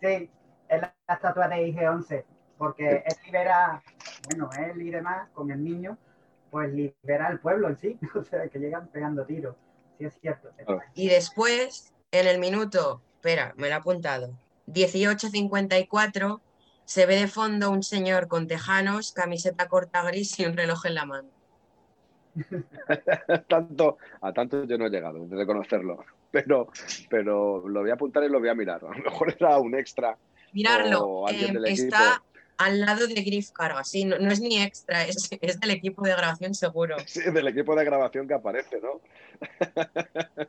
[0.00, 0.30] Sí,
[0.68, 2.24] es la la estatua de IG-11,
[2.58, 3.82] porque él libera,
[4.26, 5.98] bueno, él y demás, con el niño,
[6.50, 9.56] pues libera al pueblo en sí, o sea, que llegan pegando tiros.
[9.98, 10.50] Sí, es cierto.
[10.94, 16.40] Y después, en el minuto, espera, me lo he apuntado, 18.54,
[16.84, 20.94] se ve de fondo un señor con tejanos, camiseta corta gris y un reloj en
[20.94, 21.28] la mano.
[23.48, 26.04] tanto, a tanto yo no he llegado, de reconocerlo.
[26.30, 26.68] Pero,
[27.08, 28.84] pero lo voy a apuntar y lo voy a mirar.
[28.84, 30.16] A lo mejor era un extra.
[30.52, 32.22] Mirarlo, eh, está.
[32.58, 36.02] Al lado de Griff Carga, sí, no, no es ni extra, es, es del equipo
[36.02, 36.96] de grabación seguro.
[37.06, 39.00] Sí, del equipo de grabación que aparece, ¿no?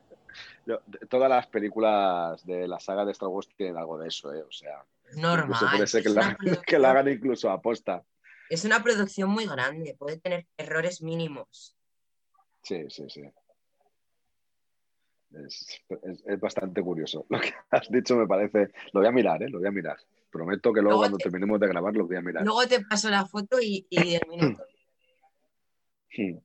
[0.65, 4.41] Yo- todas las películas de la saga de Star Wars tienen algo de eso, ¿eh?
[4.43, 4.83] O sea,
[5.15, 5.59] Normal.
[5.71, 8.03] puede ser que la, que la hagan incluso aposta.
[8.49, 11.75] es una producción muy grande, puede tener errores mínimos.
[12.63, 13.23] Sí, sí, sí.
[15.33, 17.25] Es, es- es bastante curioso.
[17.29, 18.71] Lo que has dicho me parece.
[18.93, 19.49] Lo voy a mirar, ¿eh?
[19.49, 19.97] Lo voy a mirar.
[20.35, 22.43] Prometo que luego Luego cuando te- terminemos de grabar lo voy a mirar.
[22.43, 24.63] Luego te paso la foto y, y el minuto.
[26.17, 26.37] Hmm.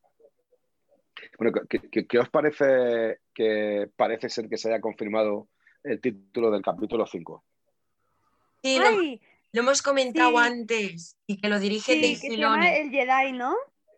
[1.38, 5.48] Bueno, ¿qué, qué- qué os parece que parece ser que se haya confirmado
[5.82, 7.44] el título del capítulo 5?
[8.62, 10.36] Sí, lo, hemos comentado Sí.
[10.36, 12.64] antes y que lo dirige Sí, Dave que se Filoni.
[12.66, 13.56] llama el Jedi, ¿no?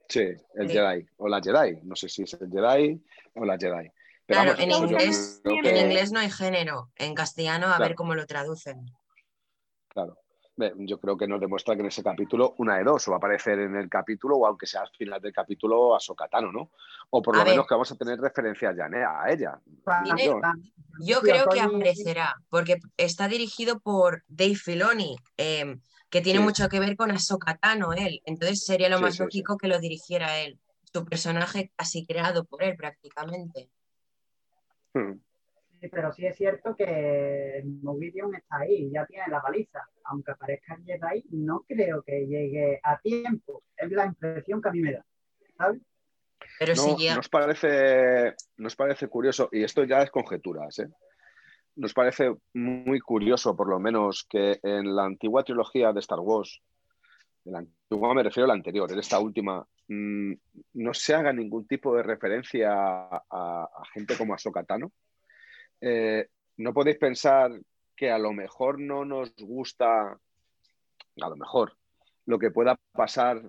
[0.09, 0.20] Sí,
[0.55, 0.72] el Sí.
[0.74, 1.07] Jedi.
[1.18, 1.81] O la Jedi.
[1.83, 2.98] No sé si es el Jedi
[3.35, 3.90] o la Jedi.
[4.24, 7.76] Pero Claro, vamos, en yo inglés, en que- inglés no hay género, en castellano a
[7.76, 7.85] Claro.
[7.85, 8.87] ver cómo lo traducen.
[9.92, 10.18] Claro.
[10.76, 13.18] Yo creo que nos demuestra que en ese capítulo una de dos, o va a
[13.18, 16.70] aparecer en el capítulo, o aunque sea al final del capítulo, a Sokatano, ¿no?
[17.11, 17.66] O por A lo menos ver.
[17.68, 19.02] que vamos a tener referencias ya ¿eh?
[19.05, 19.59] a ella.
[21.00, 25.78] Yo- creo que aparecerá, porque está dirigido por Dave Filoni, eh,
[26.11, 26.44] que tiene Sí.
[26.44, 28.20] mucho que ver con Ahsoka Tano, él.
[28.26, 29.24] Entonces sería lo Sí, más sí, sí.
[29.24, 30.61] lógico que lo dirigiera él.
[30.92, 33.70] Su personaje casi creado por él prácticamente.
[34.92, 35.12] Hmm.
[35.83, 39.81] Sí, pero sí es cierto que Movidion está ahí, ya tiene la baliza.
[40.05, 43.64] Aunque aparezca el Jedi, no creo que llegue a tiempo.
[43.77, 45.05] Es la impresión que a mí me da.
[45.59, 45.81] ¿Sabes?
[46.61, 50.88] Pero No, si nos parece, nos parece curioso, y esto ya es conjeturas, ¿eh?
[51.75, 56.62] nos parece muy curioso, por lo menos, que en la antigua trilogía de Star Wars,
[57.45, 60.33] en la antigua me refiero a la anterior, en esta última, mm,
[60.75, 64.92] no se haga ningún tipo de referencia a, gente como Ahsoka Tano.
[65.83, 67.51] Eh, ¿No podéis pensar
[67.97, 71.77] que a lo mejor no nos gusta, a lo mejor,
[72.25, 73.42] lo que pueda pasar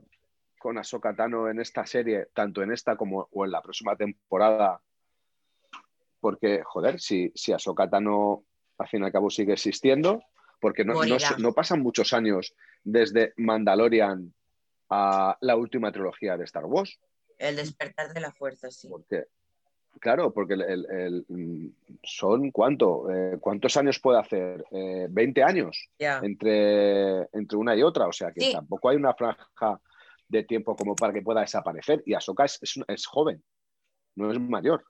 [0.58, 4.82] con Ahsoka Tano en esta serie, tanto en esta como o en la próxima temporada,
[6.19, 8.46] porque, joder, si, si Ahsoka Tano
[8.80, 10.24] al fin y al cabo sigue existiendo,
[10.60, 10.93] porque no,
[11.38, 14.34] no, pasan muchos años desde Mandalorian
[14.89, 17.00] a la última trilogía de Star Wars.
[17.38, 18.88] El despertar de la fuerza, sí.
[18.88, 19.26] Porque,
[19.99, 21.25] claro, porque el,
[22.03, 28.08] son cuánto, eh, cuántos años puede hacer, 20 eh, años entre, entre una y otra,
[28.08, 29.79] o sea que tampoco hay una franja
[30.27, 32.03] de tiempo como para que pueda desaparecer.
[32.06, 33.43] Y Ahsoka es, es joven,
[34.15, 34.84] no es mayor.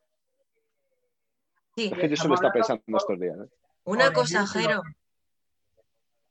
[1.75, 1.91] Sí.
[1.91, 3.37] Es que eso lo está pensando estos días.
[3.37, 3.49] ¿eh?
[3.85, 4.81] Una cosa, Jero.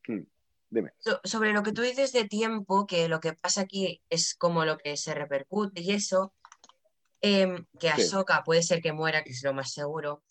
[0.06, 0.22] Hmm,
[0.70, 0.92] dime.
[1.24, 4.78] sobre lo que tú dices de tiempo, que lo que pasa aquí es como lo
[4.78, 6.32] que se repercute y eso,
[7.22, 10.22] em, que Ahsoka puede ser que muera, que es lo más seguro.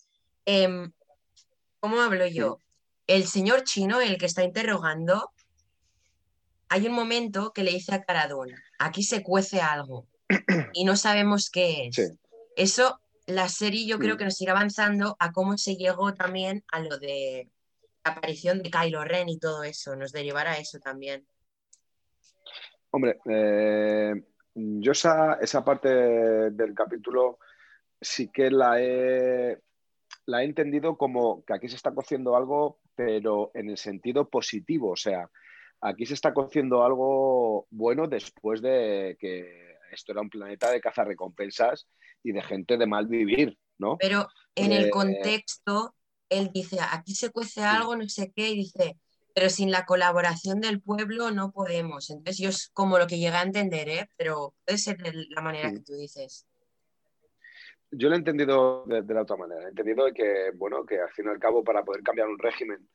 [0.44, 0.92] Em,
[1.80, 2.58] ¿Cómo hablo yo?
[3.08, 5.32] El señor chino, el que está interrogando,
[6.68, 10.06] hay un momento que le dice a Caradón, aquí se cuece algo
[10.72, 12.14] y no sabemos qué es.
[12.56, 14.18] Eso la serie yo creo mm.
[14.18, 17.50] que nos irá avanzando a cómo se llegó también a lo de
[18.04, 21.26] la aparición de Kylo Ren y todo eso, nos derivará eso también.
[22.90, 24.14] Hombre, eh,
[24.54, 27.38] yo esa, esa parte del capítulo
[28.00, 29.58] sí que la he,
[30.26, 34.90] la he entendido como que aquí se está cociendo algo, pero en el sentido positivo,
[34.90, 35.30] o sea,
[35.80, 41.86] aquí se está cociendo algo bueno después de que esto era un planeta de cazarrecompensas
[42.22, 43.96] y de gente de mal vivir, ¿no?
[43.98, 45.94] Pero en el eh, contexto,
[46.28, 48.98] él dice, aquí se cuece algo, no sé qué, y dice,
[49.34, 52.10] pero sin la colaboración del pueblo no podemos.
[52.10, 54.08] Entonces yo es como lo que llega a entender, ¿eh?
[54.16, 56.46] pero puede ser de la manera que tú dices.
[57.90, 59.64] Yo lo he entendido de, la otra manera.
[59.64, 62.88] He entendido que, bueno, que al fin y al cabo para poder cambiar un régimen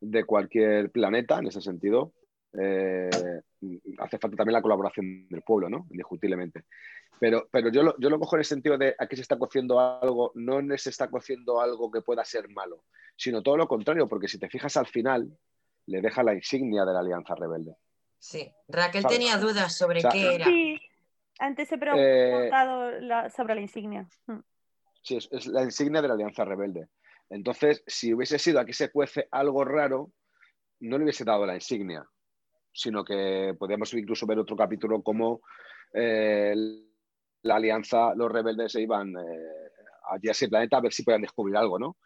[0.00, 2.12] de cualquier planeta, en ese sentido,
[2.58, 3.10] eh,
[3.98, 5.86] hace falta también la colaboración del pueblo, ¿no?
[5.90, 6.64] Indiscutiblemente.
[7.18, 9.80] Pero, pero yo, lo, yo lo cojo en el sentido de aquí se está cociendo
[9.80, 12.84] algo, no se está cociendo algo que pueda ser malo,
[13.16, 15.36] sino todo lo contrario, porque si te fijas al final,
[15.86, 17.76] le deja la insignia de la Alianza Rebelde.
[18.18, 20.46] Sí, Raquel tenía dudas sobre qué era.
[20.46, 20.80] Sí,
[21.38, 24.08] antes he preguntado eh, sobre la insignia.
[24.26, 24.40] Mm.
[25.02, 26.88] Sí, es, la insignia de la Alianza Rebelde.
[27.30, 30.12] Entonces, si hubiese sido aquí se cuece algo raro,
[30.80, 32.04] no le hubiese dado la insignia,
[32.72, 35.40] sino que podríamos incluso ver otro capítulo como
[35.92, 36.54] eh,
[37.42, 39.70] la alianza, los rebeldes se iban eh,
[40.10, 41.96] allí a ese planeta a ver si podían descubrir algo, ¿no?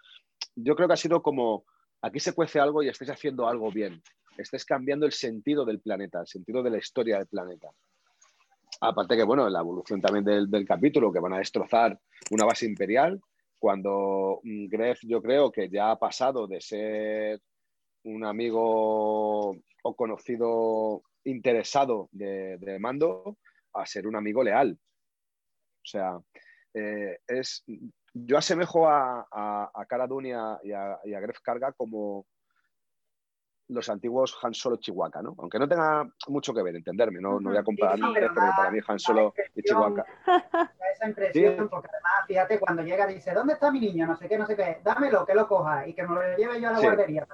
[0.55, 1.65] Yo creo que ha sido como,
[2.03, 4.03] aquí se cuece algo y estáis haciendo algo bien,
[4.37, 7.69] estáis cambiando el sentido del planeta, el sentido de la historia del planeta.
[8.81, 11.99] Aparte que, bueno, la evolución también del, capítulo, que van a destrozar
[12.31, 13.21] una base imperial,
[13.59, 17.41] cuando mm, Gref yo creo que ya ha pasado de ser
[18.05, 19.51] un amigo
[19.83, 23.37] o conocido interesado de, mando
[23.75, 24.79] a ser un amigo leal.
[25.83, 26.19] O sea,
[26.73, 27.65] eh, es,
[28.13, 30.59] yo asemejo a, a, a Cara Dune y a,
[31.05, 32.27] y a, Gref Carga como
[33.69, 35.37] los antiguos Han Solo Chihuahua, ¿no?
[35.39, 38.81] Aunque no tenga mucho que ver, entenderme, no, no voy a comparar, pero para mí
[38.87, 40.05] Han Solo y Chihuahua.
[40.93, 44.07] Esa impresión, porque además, fíjate, cuando llega dice, ¿dónde está mi niño?
[44.07, 46.61] No sé qué, no sé qué, dámelo, que lo coja y que me lo lleve
[46.61, 47.29] yo a la guardería.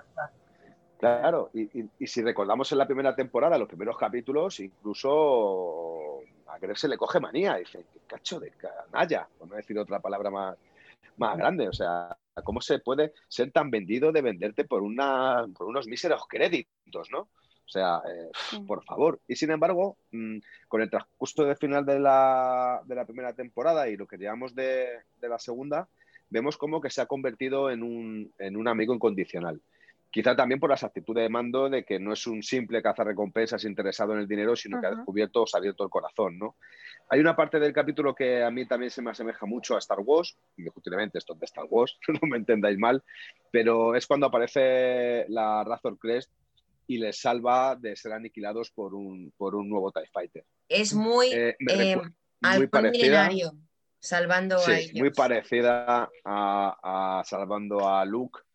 [0.98, 6.74] Claro, y, y, y, si recordamos en la primera temporada, los primeros capítulos, incluso a
[6.74, 7.56] se le coge manía.
[7.56, 10.56] Dice, qué cacho de canalla, por no decir otra palabra más,
[11.16, 11.68] más grande.
[11.68, 16.22] O sea, ¿cómo se puede ser tan vendido de venderte por, una, por unos míseros
[16.28, 17.20] créditos, no?
[17.66, 18.30] O sea, eh,
[18.66, 19.20] por favor.
[19.26, 23.88] Y sin embargo, mm, con el transcurso de final de la, de la, primera temporada
[23.88, 24.86] y lo que llevamos de,
[25.20, 25.88] de, la segunda,
[26.30, 29.60] vemos como que se ha convertido en un, en un amigo incondicional.
[30.16, 34.14] Quizá también por las actitudes de mando de que no es un simple recompensas interesado
[34.14, 36.56] en el dinero, sino que ha descubierto, se ha abierto el corazón, ¿no?
[37.10, 39.98] Hay una parte del capítulo que a mí también se me asemeja mucho a Star
[40.00, 43.04] Wars, indiscutiblemente esto es de Star Wars, no me entendáis mal,
[43.52, 46.32] pero es cuando aparece la Razor Crest
[46.86, 50.46] y les salva de ser aniquilados por un, por un nuevo TIE Fighter.
[50.66, 52.00] Es muy, eh, eh,
[52.56, 53.28] muy parecida,
[54.00, 54.94] salvando a ellos.
[54.94, 58.45] Muy parecida a, a salvando a Luke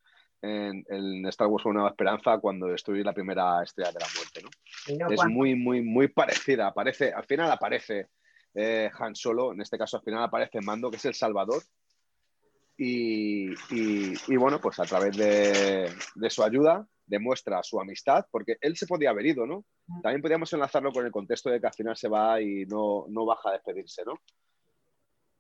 [0.42, 4.42] en, Star Wars Una Nueva Esperanza cuando destruye la primera estrella de la muerte.
[5.00, 5.10] ¿no?
[5.10, 6.68] es muy, muy, muy parecida.
[6.68, 8.10] Aparece, al final aparece
[8.54, 11.64] eh, Han Solo, en este caso al final aparece Mando, que es el Salvador.
[12.84, 13.54] Y,
[14.36, 15.94] bueno, pues a través de,
[16.30, 19.66] su ayuda demuestra su amistad, porque él se podía haber ido, ¿no?
[20.02, 23.26] También podríamos enlazarlo con el contexto de que al final se va y no, no
[23.26, 24.14] baja a despedirse, ¿no?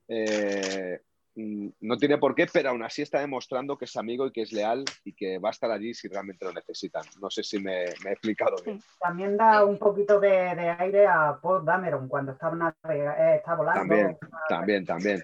[0.07, 4.31] Eh, Mm, no tiene por qué, pero aún así está demostrando que es amigo y
[4.31, 7.03] que es leal y que va a estar allí si realmente lo necesitan.
[7.21, 8.81] No sé si me, he explicado bien.
[8.99, 12.51] También da un poquito de, aire a Paul Dameron cuando está,
[12.89, 13.79] eh, está volando.
[13.79, 14.17] También,
[14.49, 15.23] también, también.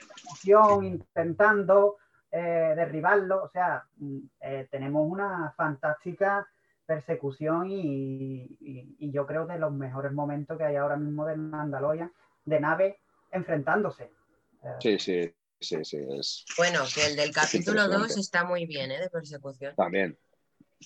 [0.82, 1.98] Intentando
[2.32, 3.44] eh, derribarlo.
[3.44, 6.48] O sea, mm, eh, tenemos una fantástica
[6.86, 12.14] persecución y, y, yo creo de los mejores momentos que hay ahora mismo de Mandalorian,
[12.46, 13.00] de nave
[13.32, 14.10] enfrentándose.
[14.80, 15.98] Sí, sí, sí, sí.
[16.20, 19.00] Es, bueno, que el del capítulo 2 está muy bien, ¿eh?
[19.00, 19.76] De persecución.
[19.76, 20.18] También.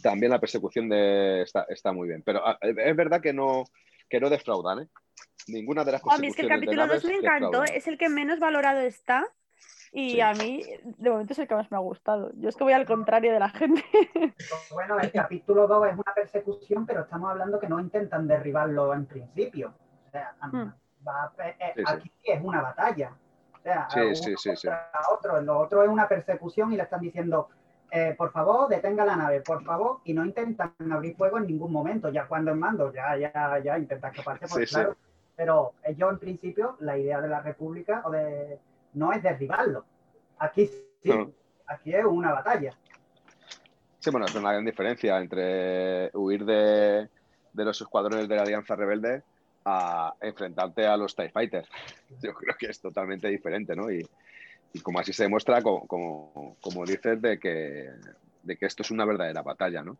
[0.01, 2.23] También la persecución de, está, muy bien.
[2.23, 3.65] Pero ah, es verdad que no,
[4.09, 4.87] que no defraudan, ¿eh?
[5.47, 8.09] Ninguna de las A mí es que el capítulo 2 me encantó, es el que
[8.09, 9.27] menos valorado está.
[9.93, 12.31] Y a mí, de momento, es el que más me ha gustado.
[12.35, 13.83] Yo es que voy al contrario de la gente.
[14.71, 19.05] Bueno, el capítulo 2 es una persecución, pero estamos hablando que no intentan derribarlo en
[19.05, 19.73] principio.
[20.07, 20.73] O sea, hmm.
[21.43, 23.13] eh, aquí es una batalla.
[23.61, 24.67] O sea, sí, sí, sí, sí.
[25.11, 25.39] otro.
[25.41, 27.49] Lo otro es una persecución y le están diciendo,
[27.91, 31.71] eh, por favor, detenga la nave, por favor, y no intentan abrir fuego en ningún
[31.71, 32.09] momento.
[32.09, 34.95] Ya cuando en mando, ya, ya, ya intentan escaparse, pues claro.
[35.35, 38.59] Pero ellos, en principio, la idea de la República o de,
[38.93, 39.85] no es derribarlo.
[40.39, 40.67] Aquí
[41.03, 41.11] sí,
[41.67, 42.73] aquí es una batalla.
[43.99, 47.07] Sí, bueno, es una gran diferencia entre huir de,
[47.53, 49.21] de los escuadrones de la Alianza Rebelde
[49.65, 51.67] a enfrentarte a los TIE Fighters.
[52.21, 53.91] Yo creo que es totalmente diferente, ¿no?
[53.91, 54.07] Y,
[54.83, 57.89] como así se demuestra, como, como, dices, de que,
[58.43, 59.97] de que esto es una verdadera batalla, ¿no?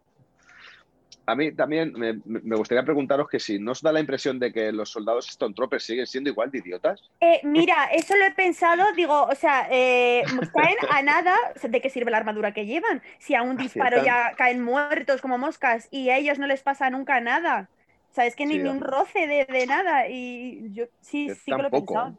[1.26, 4.72] A mí también me, gustaría preguntaros que si no os da la impresión de que
[4.72, 7.02] los soldados Stone Troopers siguen siendo igual de idiotas.
[7.20, 11.90] Eh, mira, eso lo he pensado, digo, o sea, eh, caen a nada de qué
[11.90, 13.02] sirve la armadura que llevan.
[13.20, 16.90] Si a un disparo ya caen muertos como moscas y a ellos no les pasa
[16.90, 17.70] nunca nada.
[18.12, 20.10] O sea, es que ni, un roce de, nada.
[20.10, 22.18] Y yo sí, sí que lo he pensado.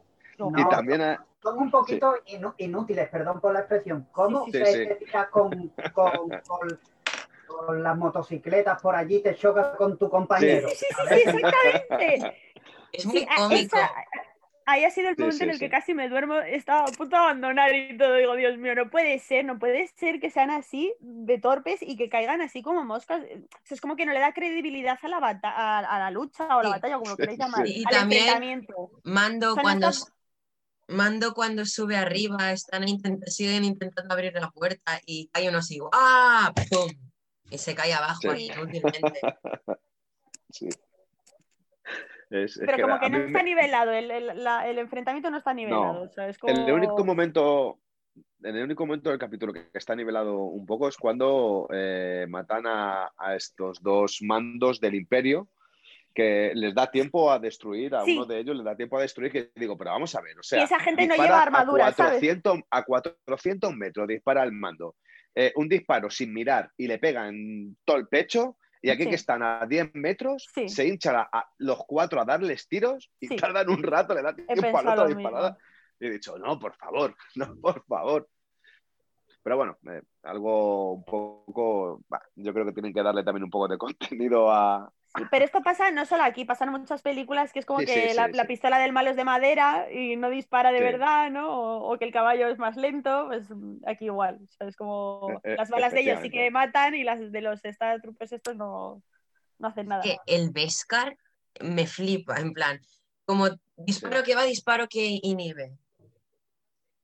[0.57, 2.15] y también son un poquito
[2.57, 4.07] inútiles, perdón por la expresión.
[4.11, 10.67] ¿Cómo se tira con, con, con, las motocicletas por allí, te choca con tu compañero?
[10.69, 12.37] Sí, sí, sí, exactamente.
[12.91, 13.77] Es muy cómico
[14.65, 17.21] ahí ha sido el momento en el que casi me duermo, estaba a punto de
[17.21, 18.15] abandonar y todo.
[18.15, 21.95] Digo, Dios mío, no puede ser, no puede ser que sean así de torpes y
[21.95, 23.23] que caigan así como moscas.
[23.69, 26.69] es como que no le da credibilidad a la, a, la lucha o a la
[26.69, 27.67] batalla, como queréis llamar.
[27.67, 28.65] Y también
[29.03, 29.89] Mando cuando...
[30.89, 32.85] Mando cuando sube arriba, están
[33.27, 36.53] siguen intentando abrir la puerta y hay uno así, ¡ah!
[36.69, 36.91] ¡Pum!
[37.49, 39.21] Y se cae abajo inútilmente.
[40.51, 40.67] Sí.
[42.33, 46.09] Pero como que no está nivelado, el, enfrentamiento no está nivelado.
[46.43, 47.79] En el único momento,
[48.41, 52.63] en el único momento del capítulo que está nivelado un poco es cuando eh, matan
[52.65, 55.49] a, estos dos mandos del imperio
[56.13, 59.31] que les da tiempo a destruir, a uno de ellos les da tiempo a destruir,
[59.31, 61.93] que digo, pero vamos a ver, o sea, y esa gente no lleva armadura, a
[61.93, 64.95] 400, A 400 metros dispara el mando,
[65.33, 69.15] eh, un disparo sin mirar y le pega en todo el pecho, y aquí que
[69.15, 73.81] están a 10 metros, se hinchan a, los cuatro a darles tiros y tardan un
[73.81, 75.57] rato, le dan tiempo al otro disparada.
[76.01, 78.29] Y he dicho, no, por favor, no, por favor.
[79.41, 82.01] Pero bueno, eh, algo un poco.
[82.35, 84.91] yo creo que tienen que darle también un poco de contenido a,
[85.29, 88.79] pero esto pasa no solo aquí, pasan muchas películas que es como que la, pistola
[88.79, 91.81] del malo es de madera y no dispara de verdad, ¿no?
[91.81, 93.47] O, que el caballo es más lento, pues
[93.85, 94.39] aquí igual.
[94.59, 97.63] Es como e, e, las balas de ellos sí que matan y las de los
[97.63, 99.03] Star Troopers estos no,
[99.59, 100.01] no hacen nada.
[100.01, 101.15] Que el Beskar
[101.61, 102.79] me flipa, en plan,
[103.25, 105.77] como disparo que va, disparo que inhibe.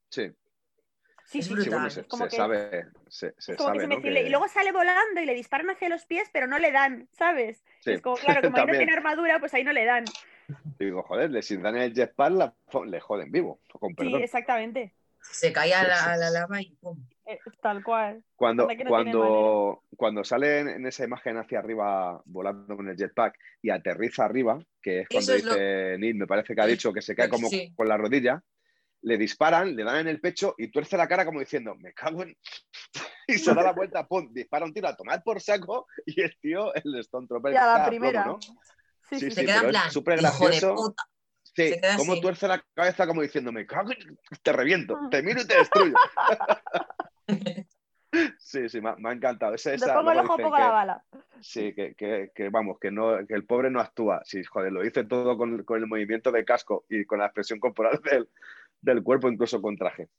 [0.09, 0.31] Sí.
[1.29, 6.03] Sí, sí, se, sabe, se, sabe Y luego sale volando y le disparan hacia los
[6.07, 7.63] pies, pero no le dan, ¿sabes?
[7.85, 10.05] es como, claro, como ahí no tiene armadura, pues ahí no le dan.
[10.79, 12.55] digo, joder, si dan el jetpack,
[12.87, 13.59] le joden vivo,
[13.99, 14.95] Sí, exactamente.
[15.21, 15.83] Se cae a
[16.17, 16.97] la, lava y pum.
[17.27, 18.23] Eh, tal cual.
[18.35, 24.25] Cuando, cuando, cuando sale en esa imagen hacia arriba volando con el jetpack y aterriza
[24.25, 27.49] arriba, que es cuando dice Neil, me parece que ha dicho que se cae como
[27.75, 28.41] con la rodilla,
[29.01, 32.23] le disparan, le dan en el pecho y tuerce la cara como diciendo, me cago
[32.23, 32.35] en...
[33.27, 36.35] y se da la vuelta, pum, dispara un tiro a tomar por saco y el
[36.39, 37.53] tío, el Stone Trooper...
[37.53, 38.25] Ya la primera.
[38.25, 38.39] ¿no?
[39.09, 40.95] Sí, sí, se queda en plan, súper gracioso.
[41.43, 44.17] Sí, como tuerce la cabeza como diciendo, me cago en...
[44.43, 45.95] te reviento, te miro y te destruyo.
[48.39, 49.55] sí, sí, me, ha encantado.
[49.55, 51.03] Esa, esa, pongo el ojo, pongo la bala.
[51.41, 54.21] Sí, que, que, que, vamos, que, no, que el pobre no actúa.
[54.25, 57.59] Sí, joder, lo dice todo con, con el movimiento de casco y con la expresión
[57.59, 58.29] corporal del,
[58.81, 60.09] del cuerpo, incluso con traje.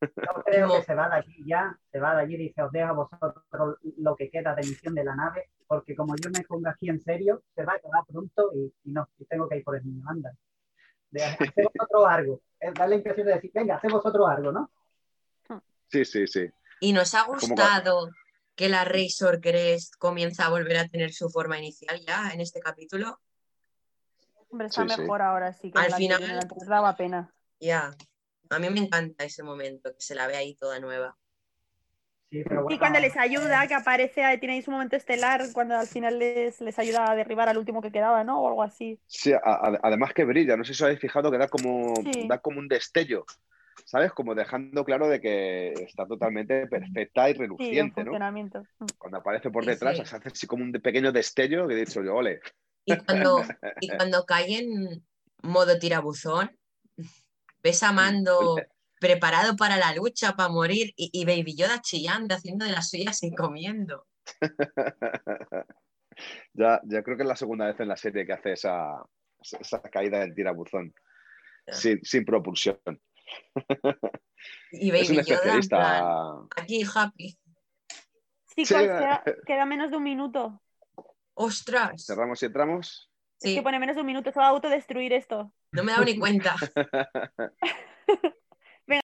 [0.00, 2.70] Yo creo que se va de allí ya, se va de allí y dice, os
[2.70, 6.42] dejo a vosotros lo que queda de misión de la nave, porque como yo me
[6.44, 9.56] pongo aquí en serio, se va a acabar pronto y, y no, y tengo que
[9.56, 10.32] ir por el niño, anda.
[11.10, 12.40] De hacer vosotros algo.
[12.60, 14.70] Es dar la impresión de decir, venga, hacemos vosotros algo, ¿no?
[15.88, 16.50] Sí, sí, sí.
[16.80, 18.10] ¿Y nos ha gustado
[18.54, 22.60] que la Razor Crest comienza a volver a tener su forma inicial ya en este
[22.60, 23.18] capítulo?
[24.50, 25.00] Hombre, está Sí, sí.
[25.00, 27.32] mejor ahora sí que Al final- anterior daba pena.
[27.60, 27.94] Ya.
[28.50, 31.16] A mí me encanta ese momento, que se la ve ahí toda nueva.
[32.30, 32.74] Sí, pero bueno.
[32.74, 36.18] Y cuando les ayuda, que aparece, ahí tiene ahí su momento estelar, cuando al final
[36.18, 38.40] les, les ayuda a derribar al último que quedaba, ¿no?
[38.42, 39.00] O algo así.
[39.06, 41.94] Sí, a- a- además que brilla, no sé si os habéis fijado que da como,
[42.02, 42.28] Sí.
[42.28, 43.24] da como un destello,
[43.84, 44.12] ¿sabes?
[44.12, 48.10] Como dejando claro de que está totalmente perfecta y Sí, reluciente, ¿no?
[48.12, 48.66] funcionamiento.
[48.98, 50.04] Cuando aparece por detrás, sí.
[50.04, 52.40] se hace así como un pequeño destello que he dicho yo, ole.
[52.84, 53.42] Y cuando,
[53.80, 55.06] y cuando cae en
[55.42, 56.50] modo tirabuzón,
[57.66, 58.56] ves a Mando
[59.00, 63.22] preparado para la lucha, para morir, y, y Baby Yoda chillando, haciendo de las suyas
[63.24, 64.06] y comiendo.
[66.54, 69.04] Ya, ya creo que es la segunda vez en la serie que hace esa,
[69.60, 70.94] esa caída en tirabuzón,
[71.66, 71.74] Ya.
[71.74, 72.78] sin, sin propulsión.
[74.72, 76.32] Y Es un Baby Yoda, en plan, especialista.
[76.56, 77.38] aquí, happy.
[78.54, 80.62] Chicos, Sí, queda, queda menos de un minuto.
[81.34, 82.06] ¡Ostras!
[82.06, 83.10] Cerramos y entramos.
[83.42, 85.52] Es Sí, que pone menos de un minuto, se va a autodestruir esto.
[85.76, 86.56] No me he dado ni cuenta.
[88.86, 89.00] Venga.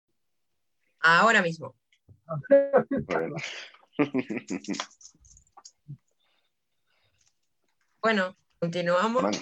[1.01, 1.75] Ahora mismo.
[3.07, 3.37] Bueno.
[8.01, 9.37] Bueno, continuamos.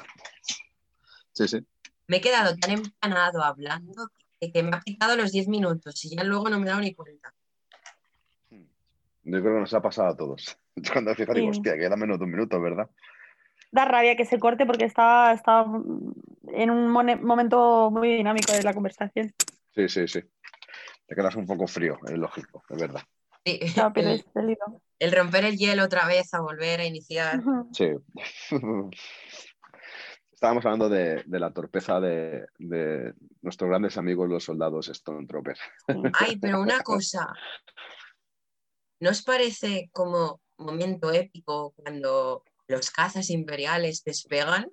[1.32, 1.64] Sí, sí.
[2.08, 6.14] Me he quedado tan empanado hablando que, que me ha quitado los 10 minutos y
[6.16, 7.32] ya luego no me he dado ni cuenta.
[9.22, 10.58] Yo creo que nos ha pasado a todos.
[10.92, 11.58] Cuando fijas, digo, Sí.
[11.58, 12.90] hostia, queda menos de un minuto, ¿verdad?
[13.72, 15.64] Da rabia que se corte porque está, está
[16.48, 19.32] en un momento muy dinámico de la conversación.
[19.74, 20.20] Sí, sí, sí.
[21.06, 23.02] Te quedas un poco frío, es lógico, es verdad.
[23.44, 23.58] Sí,
[23.94, 24.82] el, el hilo.
[24.98, 27.40] el romper el hielo otra vez, a volver a iniciar.
[27.72, 27.90] Sí.
[30.32, 33.12] Estábamos hablando de, de la torpeza de, de
[33.42, 35.58] nuestros grandes amigos los soldados Stone Trooper.
[36.14, 37.32] Ay, pero una cosa.
[39.00, 44.70] ¿No os parece como momento épico cuando los cazas imperiales despegan?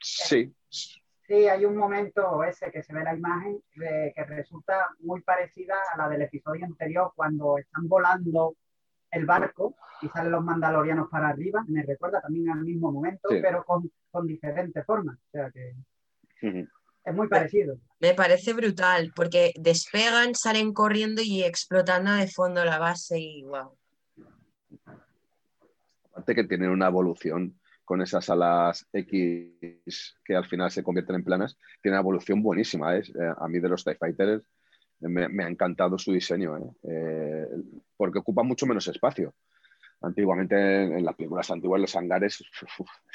[0.00, 0.54] Sí,
[1.28, 5.74] Sí, hay un momento ese que se ve la imagen de- que resulta muy parecida
[5.94, 8.56] a la del episodio anterior cuando están volando
[9.10, 11.64] el barco y salen los mandalorianos para arriba.
[11.68, 13.38] Me recuerda también al mismo momento, Sí.
[13.40, 15.16] pero con, con diferentes formas.
[15.16, 15.74] O sea que
[16.40, 17.78] es muy parecido.
[18.00, 23.78] Me parece brutal, porque despegan, salen corriendo y explotando de fondo la base y wow.
[26.10, 31.24] Aparte que tienen una evolución con esas alas X que al final se convierten en
[31.24, 32.96] planas, tiene una evolución buenísima.
[32.96, 33.02] ¿eh?
[33.02, 34.46] Eh, A mí de los TIE Fighters
[35.00, 37.46] me, ha encantado su diseño, ¿eh?
[37.96, 39.34] Porque ocupa mucho menos espacio.
[40.00, 42.42] Antiguamente, en, las películas antiguas, los hangares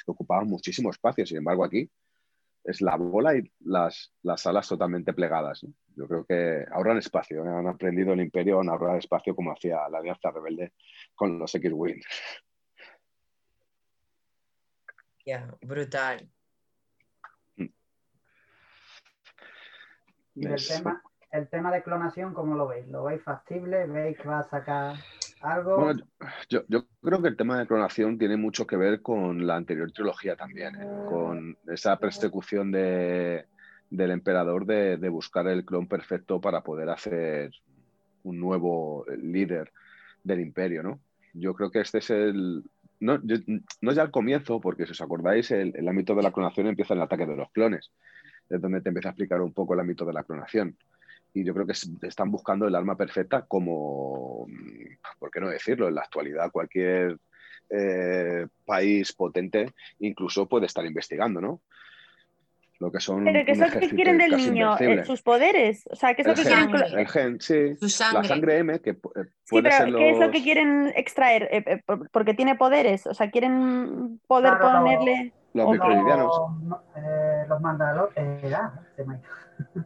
[0.05, 1.25] ocupaban muchísimo espacio.
[1.25, 1.89] Sin embargo, aquí
[2.67, 5.63] es la bola y las, las alas totalmente plegadas.
[5.63, 5.73] ¿no?
[5.95, 7.45] Yo creo que ahorran espacio.
[7.45, 7.49] ¿eh?
[7.49, 10.73] Han aprendido el imperio a ahorrar espacio como hacía la Alianza Rebelde
[11.15, 12.01] con los X-Wing.
[15.25, 16.29] Ya, brutal.
[20.35, 21.01] Y el tema,
[21.31, 22.85] el tema de clonación, ¿cómo lo veis?
[22.87, 23.87] ¿Lo veis factible?
[23.87, 24.95] ¿Veis que va a sacar
[25.41, 25.75] algo?
[25.83, 26.01] Bueno,
[26.49, 29.91] yo, yo creo que el tema de clonación tiene mucho que ver con la anterior
[29.91, 30.87] trilogía también, ¿eh?
[31.05, 33.45] con esa persecución de,
[33.89, 37.51] del emperador de, de buscar el clon perfecto para poder hacer
[38.23, 39.71] un nuevo líder
[40.23, 40.99] del imperio, ¿no?
[41.33, 42.63] Yo creo que este es el...
[42.99, 43.37] No, yo-
[43.81, 46.67] no es ya el comienzo, porque si os acordáis, el, el ámbito de la clonación
[46.67, 47.91] empieza en el ataque de los clones,
[48.49, 50.77] es donde te empieza a explicar un poco el ámbito de la clonación.
[51.33, 54.47] Y yo creo que es- están buscando el arma perfecta como,
[55.19, 55.87] ¿por qué no decirlo?
[55.87, 57.17] En la actualidad cualquier
[57.69, 61.61] eh, país potente incluso puede estar investigando, ¿no?
[62.79, 64.67] Lo que son Pero ¿qué es lo que quieren del niño?
[64.77, 65.01] invencible.
[65.01, 65.83] Eh, ¿Sus poderes?
[65.91, 66.99] O sea, ¿qué es lo el, que gen, quieren?
[66.99, 67.75] El gen, sí.
[67.77, 68.59] Su La sangre.
[68.59, 68.95] M, que eh,
[69.43, 71.43] Sí, puede pero ser ¿qué es lo los- que quieren extraer?
[71.51, 73.07] Eh, eh, por- porque tiene poderes.
[73.07, 75.33] O sea, quieren poder Claro, ponerle.
[75.53, 76.39] los microvidianos.
[76.63, 78.13] Los, eh, los mandalorianos.
[78.43, 79.85] eh, ah, se me ha ido.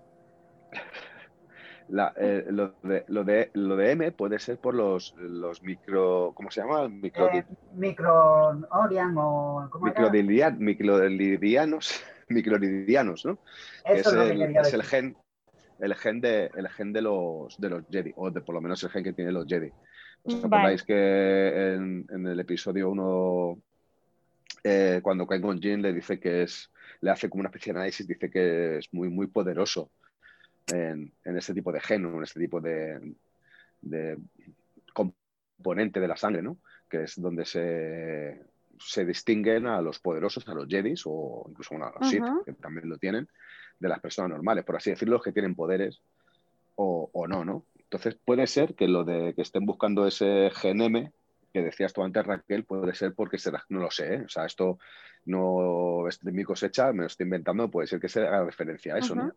[1.91, 6.31] La- eh, lo, de, lo, de, lo de M puede ser por los, los micro.
[6.33, 6.87] ¿Cómo se llama?
[6.87, 7.43] Micro, Eh,
[7.75, 13.39] micro Orion o microdilia- microlidianos, microlidianos, ¿no?
[13.83, 15.17] Eso es, el, es el gen,
[15.79, 18.81] el gen de, el gen de los de los Jedi, o de por lo menos
[18.83, 19.73] el gen que tienen los Jedi.
[20.23, 20.45] ¿Os Vale.
[20.45, 23.59] acordáis que en, en el episodio 1,
[24.63, 26.71] eh, cuando Qui-Gon Jinn le dice que es,
[27.01, 29.91] le hace como una especie de análisis, dice que es muy, muy poderoso
[30.67, 33.15] en, este tipo de geno, en este tipo de,
[34.93, 36.57] componente de la sangre, ¿no?
[36.89, 38.41] que es donde se,
[38.79, 42.89] se distinguen a los poderosos, a los Jedis o incluso a los Sith, que también
[42.89, 43.29] lo tienen,
[43.79, 46.01] de las personas normales, por así decirlo, que tienen poderes
[46.75, 47.65] o, o, no, ¿no?
[47.77, 51.11] Entonces puede ser que lo de que estén buscando ese GNM
[51.53, 54.23] que decías tú antes, Raquel, puede ser porque será, no lo sé, ¿eh?
[54.25, 54.79] o sea, esto
[55.25, 58.95] no es de mi cosecha, me lo estoy inventando, puede ser que se haga referencia
[58.95, 59.15] a eso.
[59.15, 59.33] No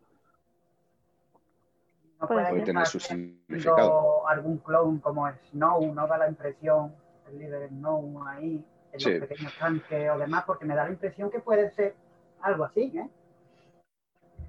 [2.27, 4.27] puede, tener su significado.
[4.27, 6.93] Algún clon como Snow, no da la impresión,
[7.29, 11.29] el líder Snow ahí, en los pequeños tanques o demás, porque me da la impresión
[11.29, 11.95] que puede ser
[12.41, 13.09] algo así, ¿eh?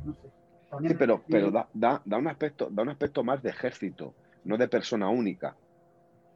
[0.05, 0.31] No sé.
[0.89, 4.15] Sí, pero, pero da, da, da, un aspecto, da un aspecto más de ejército,
[4.45, 5.57] no de persona única.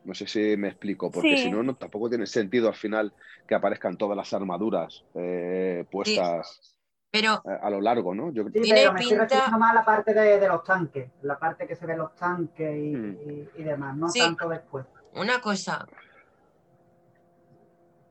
[0.05, 3.13] No sé si me explico, porque si no, no, tampoco tiene sentido al final
[3.47, 6.80] que aparezcan todas las armaduras eh, puestas
[7.11, 8.31] pero, a, lo largo, ¿no?
[8.31, 8.45] Yo...
[8.45, 9.25] Sí, pero me pinta...
[9.25, 12.95] estoy más la parte de, los tanques, la parte que se ve los tanques y,
[12.95, 13.65] mm.
[13.65, 14.87] demás, no tanto después.
[15.15, 15.87] Una cosa,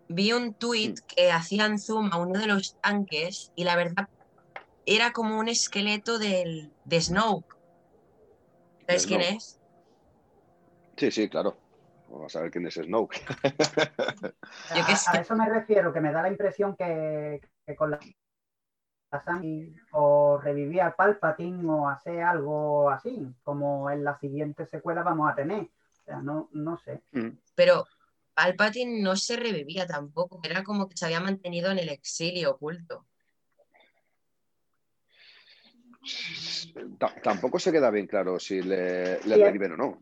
[0.10, 1.08] vi un tweet mm.
[1.08, 4.10] que hacían zoom a uno de los tanques y la verdad
[4.86, 7.56] era como un esqueleto del, de Snoke.
[8.86, 9.62] ¿Sabes quién es?
[10.98, 11.58] Sí, sí, claro.
[12.10, 13.22] Vamos a ver quién es Snoke.
[14.72, 17.40] a, eso me refiero, que me da la impresión que,
[17.78, 18.00] con la,
[19.24, 25.32] sangre o revivía a Palpatine o hacer algo así, como en la siguiente secuela vamos
[25.32, 25.64] a tener.
[25.64, 27.02] O sea, no, no sé.
[27.12, 27.30] Mm.
[27.56, 27.88] Pero
[28.34, 33.06] Palpatine no se revivía tampoco, era como que se había mantenido en el exilio oculto
[37.22, 39.98] tampoco se queda bien claro si le, le reviven o no.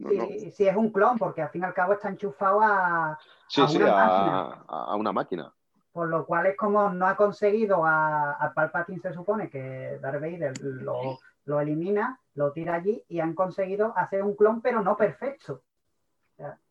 [0.55, 3.17] Si es un clon, porque al fin y al cabo está enchufado a,
[3.57, 4.63] una máquina.
[4.67, 5.53] A, una máquina.
[5.97, 10.21] Por lo cual es como no ha conseguido a, a Palpatine, se supone que Darth
[10.21, 15.63] Vader lo, elimina, lo tira allí y han conseguido hacer un clon, pero no perfecto.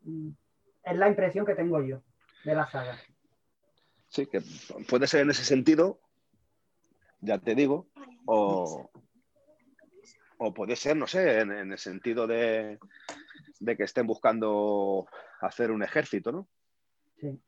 [0.02, 0.28] Mm,
[0.84, 2.02] es la impresión que tengo yo
[2.44, 2.96] de la saga.
[4.10, 4.42] Sí, que
[4.88, 5.98] puede ser en ese sentido,
[7.20, 7.88] ya te digo,
[8.26, 8.88] o,
[10.38, 12.78] o puede ser, no sé, en, el sentido de,
[13.58, 15.08] que estén buscando
[15.40, 16.46] hacer un ejército, ¿no?
[17.20, 17.40] Sí.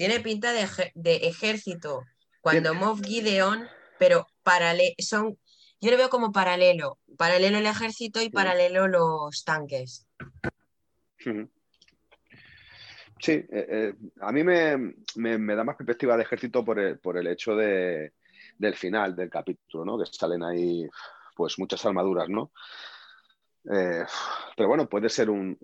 [0.00, 2.06] Tiene pinta de, ejército
[2.40, 5.38] cuando Moff Gideon, pero paralelo, son,
[5.78, 10.08] yo lo veo como paralelo, paralelo el ejército y paralelo los tanques.
[11.18, 11.42] Sí,
[13.32, 17.54] eh, eh, a mí me, da más perspectiva de ejército por el, por el hecho
[17.54, 18.14] de,
[18.56, 20.02] del final del capítulo, ¿no?
[20.02, 20.88] Que salen ahí
[21.36, 22.52] pues muchas armaduras, ¿no?
[23.70, 24.06] Eh,
[24.56, 25.58] pero bueno, puede ser un,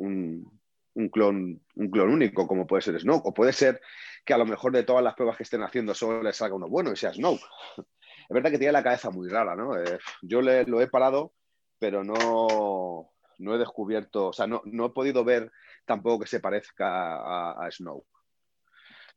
[1.11, 3.81] clon, un clon único, como puede ser Snoke, o puede ser
[4.27, 6.69] que a lo mejor de todas las pruebas que estén haciendo solo le salga uno
[6.69, 7.45] bueno y sea Snoke.
[7.79, 9.79] Es verdad que tiene la cabeza muy rara, ¿no?
[9.79, 11.33] Eh, yo le, lo he parado,
[11.79, 15.53] pero no, no he descubierto, o sea, no, he podido ver
[15.85, 18.07] tampoco que se parezca a, Snoke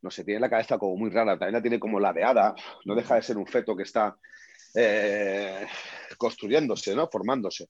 [0.02, 2.54] no sé, tiene la cabeza como muy rara, también la tiene como ladeada,
[2.86, 4.16] no deja de ser un feto que está
[4.74, 5.66] eh,
[6.16, 7.06] construyéndose, ¿no?
[7.06, 7.68] Formándose.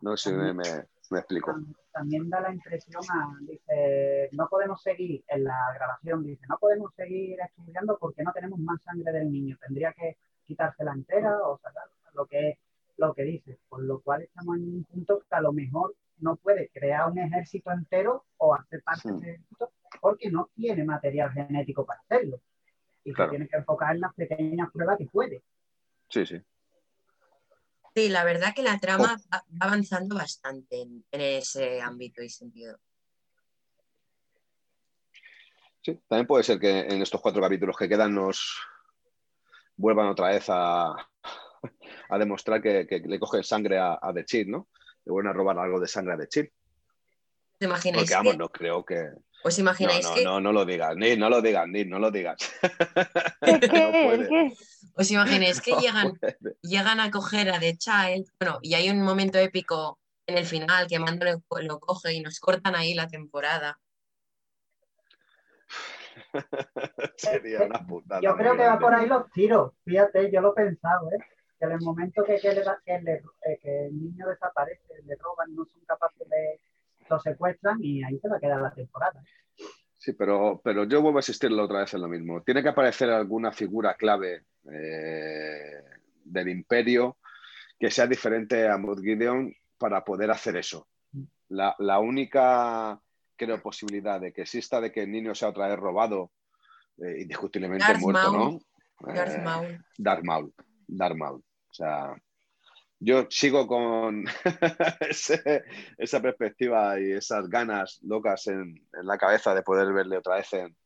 [0.00, 1.54] No sé si me, explico.
[1.92, 3.02] También da la impresión,
[3.46, 8.58] dice, no podemos seguir en la grabación, dice, no podemos seguir estudiando porque no tenemos
[8.58, 11.84] más sangre del niño, tendría que quitársela entera o sacar
[12.14, 12.58] lo que,
[12.96, 16.36] lo que dice, por lo cual estamos en un punto que a lo mejor no
[16.36, 21.84] puede crear un ejército entero o hacer parte de ejército porque no tiene material genético
[21.86, 22.40] para hacerlo.
[23.04, 25.42] Y se tiene que enfocar en las pequeñas pruebas que puede.
[26.08, 26.42] Sí, sí.
[27.98, 29.28] Sí, la verdad que la trama oh.
[29.32, 32.78] va avanzando bastante en, ese ámbito y sentido.
[35.82, 38.56] Sí, también puede ser que en estos cuatro capítulos que quedan nos
[39.76, 40.94] vuelvan otra vez a,
[42.08, 44.68] a demostrar que, le cogen sangre a, a The Cheat, ¿no?
[45.04, 46.52] Le vuelven a robar algo de sangre a The Cheat.
[47.58, 48.04] ¿Te imagináis?
[48.04, 49.08] Porque vamos, no creo que.
[49.44, 50.24] ¿Os imagináis no, no, que.?
[50.24, 52.38] No, no lo digas, ni no lo digas, ni no lo digas.
[54.94, 56.18] ¿Os imagináis que llegan,
[56.62, 58.26] llegan a coger a The Child?
[58.40, 62.40] Bueno, y hay un momento épico en el final que Mando lo, coge y nos
[62.40, 63.78] cortan ahí la temporada.
[67.16, 68.20] Sería una putada.
[68.20, 69.72] Yo creo que va por ahí los tiros.
[69.84, 71.18] Fíjate, yo lo he pensado, ¿eh?
[71.58, 75.80] Que en el momento que, que, eh, que el niño desaparece, le roban, no son
[75.86, 76.60] capaces de
[77.10, 79.22] lo secuestran y ahí se va a quedar la temporada.
[79.96, 82.42] Sí, pero, pero yo vuelvo a asistirlo otra vez en lo mismo.
[82.42, 85.82] Tiene que aparecer alguna figura clave eh,
[86.24, 87.18] del imperio
[87.78, 90.88] que sea diferente a Mood Gideon para poder hacer eso.
[91.48, 93.00] La, única,
[93.36, 96.30] creo, posibilidad de que exista de que el niño sea otra vez robado,
[96.98, 98.58] eh, indiscutiblemente muerto, ¿no?
[99.00, 99.84] Darth eh, Maul.
[99.96, 100.54] Darth Maul.
[100.86, 101.40] Darth Maul.
[101.40, 102.14] O sea,
[103.00, 104.24] yo sigo con
[105.98, 110.76] esa perspectiva y esas ganas locas en, la cabeza de poder verle otra vez en,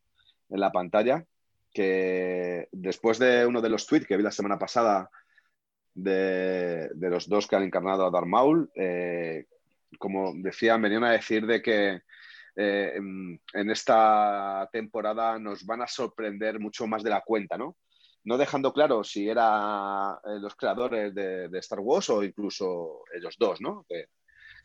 [0.49, 1.25] la pantalla.
[1.73, 5.09] Que después de uno de los tweets que vi la semana pasada
[5.95, 9.47] de, los dos que han encarnado a Darth Maul, eh,
[9.99, 12.03] como decían, venían a decir de que
[12.55, 17.77] eh, en, esta temporada nos van a sorprender mucho más de la cuenta, ¿no?
[18.25, 23.61] No dejando claro si eran eh, los creadores de, Star Wars o incluso ellos dos,
[23.61, 23.85] ¿no?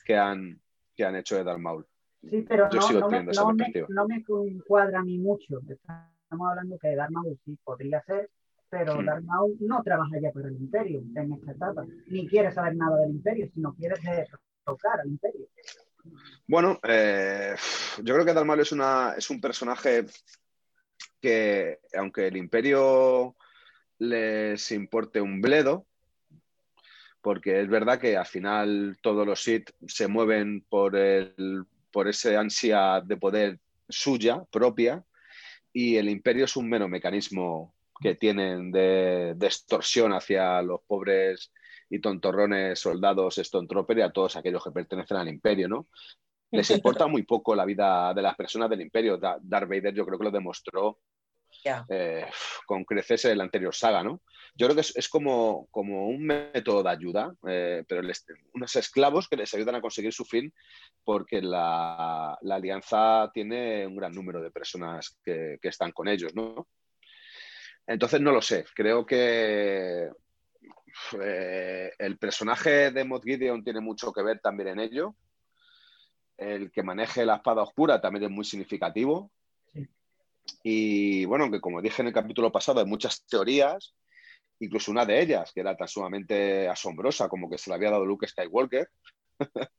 [0.05, 0.61] Que, han,
[0.95, 1.85] que han hecho de Darth Maul.
[2.21, 3.23] Sí, pero no, me,
[3.89, 5.59] no, me, encuadra a mí mucho.
[5.67, 8.29] Estamos hablando que Darth Maul sí podría ser,
[8.69, 12.75] pero Darth Maul no trabaja ya para el Imperio en esta etapa, ni quiere saber
[12.75, 13.95] nada del Imperio, sino quiere
[14.65, 15.47] tocar al Imperio.
[16.47, 17.55] Bueno, eh,
[18.03, 20.05] yo creo que Dalmal es, una, es un personaje
[21.19, 23.35] que, aunque el imperio
[23.99, 25.85] les importe un bledo,
[27.21, 32.37] porque es verdad que al final todos los Sith se mueven por, el, por ese
[32.37, 35.03] ansia de poder suya, propia,
[35.73, 41.51] y el imperio es un mero mecanismo que tienen de, de extorsión hacia los pobres
[41.89, 45.87] y tontorrones soldados Stone y a todos aquellos que pertenecen al imperio, ¿no?
[46.51, 49.17] Les importa muy poco la vida de las personas del imperio.
[49.17, 50.99] Darth Vader yo creo que lo demostró
[51.89, 52.25] eh,
[52.65, 54.21] con creces en la anterior saga, ¿no?
[54.55, 58.01] Yo creo que es, como, como, un método de ayuda, eh, pero
[58.53, 60.51] unos esclavos que les ayudan a conseguir su fin
[61.03, 66.67] porque la, alianza tiene un gran número de personas que, que están con ellos, ¿no?
[67.85, 70.09] Entonces no lo sé, creo que
[71.21, 75.15] eh, el personaje de Mod Gideon tiene mucho que ver también en ello.
[76.37, 79.31] El que maneje la espada oscura también es muy significativo.
[80.63, 83.95] Y bueno, que como dije en el capítulo pasado, hay muchas teorías,
[84.59, 88.05] incluso una de ellas, que era tan sumamente asombrosa como que se le había dado
[88.05, 88.89] Luke Skywalker.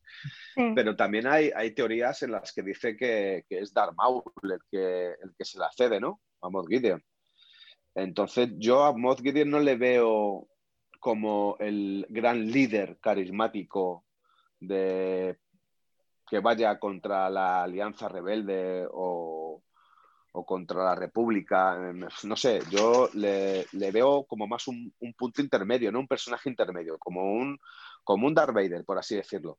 [0.74, 5.06] Pero también hay, hay, teorías en las que dice que, es Darth Maul el que,
[5.22, 6.20] el que se la cede, ¿no?
[6.42, 7.02] A Mod Gideon.
[7.94, 10.48] Entonces yo a Mod Gideon no le veo
[11.00, 14.04] como el gran líder carismático
[14.60, 15.38] de
[16.28, 19.62] que vaya contra la Alianza Rebelde o,
[20.44, 21.92] contra la República.
[22.24, 26.00] No sé, yo le, veo como más un, punto intermedio, ¿no?
[26.00, 27.58] Un personaje intermedio, como un,
[28.04, 29.58] como un Darth Vader, por así decirlo.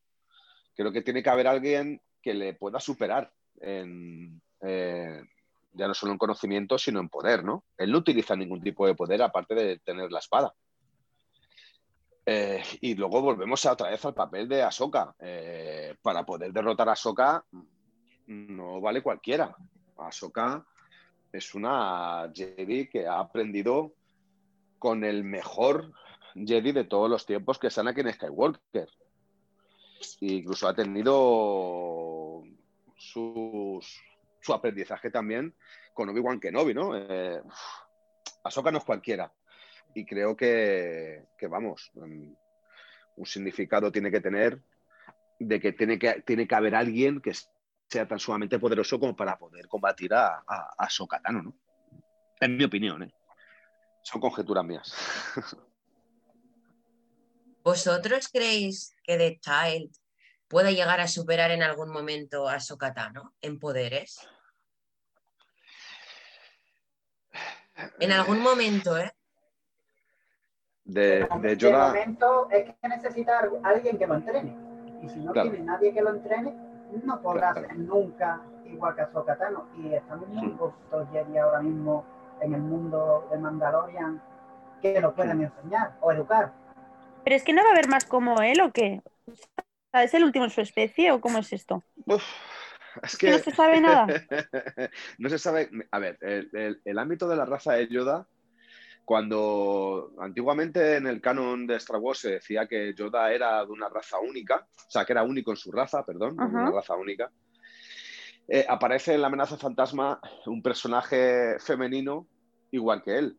[0.74, 5.22] Creo que tiene que haber alguien que le pueda superar en, eh,
[5.72, 7.64] ya no solo en conocimiento, sino en poder, ¿no?
[7.76, 10.54] Él no utiliza ningún tipo de poder aparte de tener la espada.
[12.26, 15.14] Eh, y luego volvemos a, otra vez al papel de Ahsoka.
[15.18, 17.44] Eh, para poder derrotar a Ahsoka
[18.30, 19.54] no vale cualquiera.
[20.06, 20.66] Ahsoka
[21.32, 23.94] es una Jedi que ha aprendido
[24.78, 25.92] con el mejor
[26.34, 28.88] Jedi de todos los tiempos, que es Anakin Skywalker.
[30.20, 32.42] E incluso ha tenido
[32.96, 33.80] su
[34.52, 35.54] aprendizaje también
[35.92, 36.96] con Obi-Wan Kenobi, ¿no?
[36.96, 37.42] Eh,
[38.42, 39.30] Ahsoka no es cualquiera
[39.94, 42.32] y creo que, vamos, mm,
[43.16, 44.60] un significado tiene que tener
[45.38, 47.32] de que tiene que, tiene que haber alguien que
[47.90, 51.54] sea tan sumamente poderoso como para poder combatir a, a, Sokatano, ¿no?
[52.38, 53.12] En mi opinión, ¿eh?
[54.02, 54.94] Son conjeturas mías.
[57.64, 59.90] ¿Vosotros creéis que The Child
[60.48, 64.26] puede llegar a superar en algún momento a Sokatano en poderes?
[67.98, 69.12] En algún momento, ¿eh?
[70.84, 71.88] de, de Yoda.
[71.88, 74.56] momento es que necesita alguien que lo entrene.
[75.02, 76.69] Y si no tiene nadie que lo entrene,
[77.04, 79.66] no podrá ser nunca igual que a Sokatano.
[79.76, 82.04] Y estamos muy pocos Jedi ahora mismo
[82.40, 84.22] en el mundo de Mandalorian
[84.80, 86.52] que lo puedan enseñar o educar.
[87.24, 89.02] Pero es que no va a haber más como él o qué.
[89.92, 91.82] ¿Es el último en su especie o cómo es esto?
[93.02, 93.30] es que...
[93.30, 94.06] no se sabe nada.
[95.18, 95.68] no se sabe.
[95.90, 98.26] A ver, el, el ámbito de la raza de Yoda
[99.10, 103.88] cuando antiguamente en el canon de Star Wars se decía que Yoda era de una
[103.88, 107.28] raza única, o sea, que era único en su raza, perdón, una raza única,
[108.46, 112.28] eh, aparece en la amenaza fantasma un personaje femenino
[112.70, 113.36] igual que él,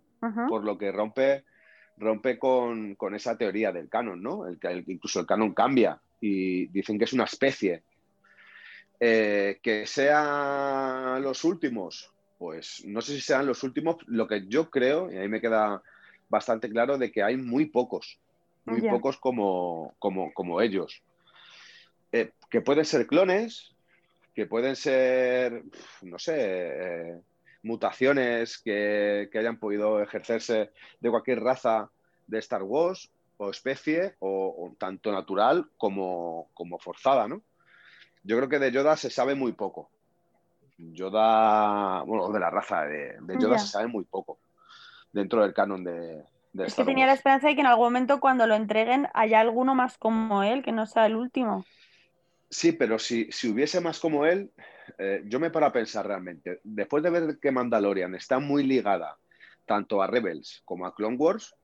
[0.49, 1.45] por lo que rompe,
[1.95, 4.47] rompe con, esa teoría del canon, ¿no?
[4.47, 7.83] El, incluso el canon cambia y dicen que es una especie.
[8.99, 14.71] Eh, que sean los últimos, pues no sé si sean los últimos, lo que yo
[14.71, 15.83] creo, y ahí me queda
[16.27, 18.17] bastante claro, de que hay muy pocos,
[18.65, 21.03] muy pocos como, como, ellos.
[22.11, 23.75] Eh, que pueden ser clones,
[24.33, 25.61] que pueden ser,
[26.01, 27.21] no sé, eh,
[27.61, 31.91] mutaciones que, hayan podido ejercerse de cualquier raza
[32.25, 37.43] de Star Wars, o especie, o, tanto natural como, como, forzada, ¿no?
[38.23, 39.91] Yo creo que de Yoda se sabe muy poco.
[40.93, 44.39] Yoda, bueno, de la raza de, Yoda se sabe muy poco
[45.11, 46.23] dentro del canon de,
[46.53, 49.39] de Es que tenía la esperanza de que en algún momento cuando lo entreguen haya
[49.39, 51.65] alguno más como él, que no sea el último.
[52.49, 54.51] Sí, pero si, si hubiese más como él,
[54.97, 59.17] eh, yo me paro a pensar realmente, después de ver que Mandalorian está muy ligada
[59.65, 61.55] tanto a Rebels como a Clone Wars,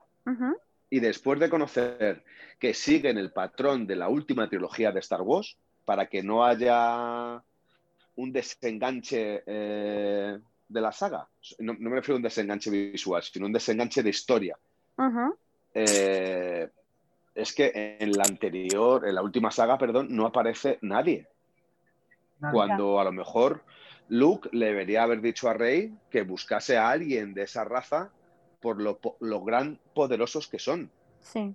[0.90, 2.24] y después de conocer
[2.60, 7.42] que siguen el patrón de la última trilogía de Star Wars, para que no haya
[8.18, 10.38] un desenganche eh,
[10.68, 11.28] de la saga,
[11.60, 14.58] no, me refiero a un desenganche visual, sino un desenganche de historia.
[15.74, 16.70] Eh,
[17.36, 21.28] es que en la anterior, en la última saga, perdón, no aparece nadie.
[22.52, 23.64] Cuando a lo mejor
[24.10, 28.12] Luke le debería haber dicho a Rey que buscase a alguien de esa raza
[28.60, 30.90] por lo, gran poderosos que son.
[31.20, 31.54] Sí.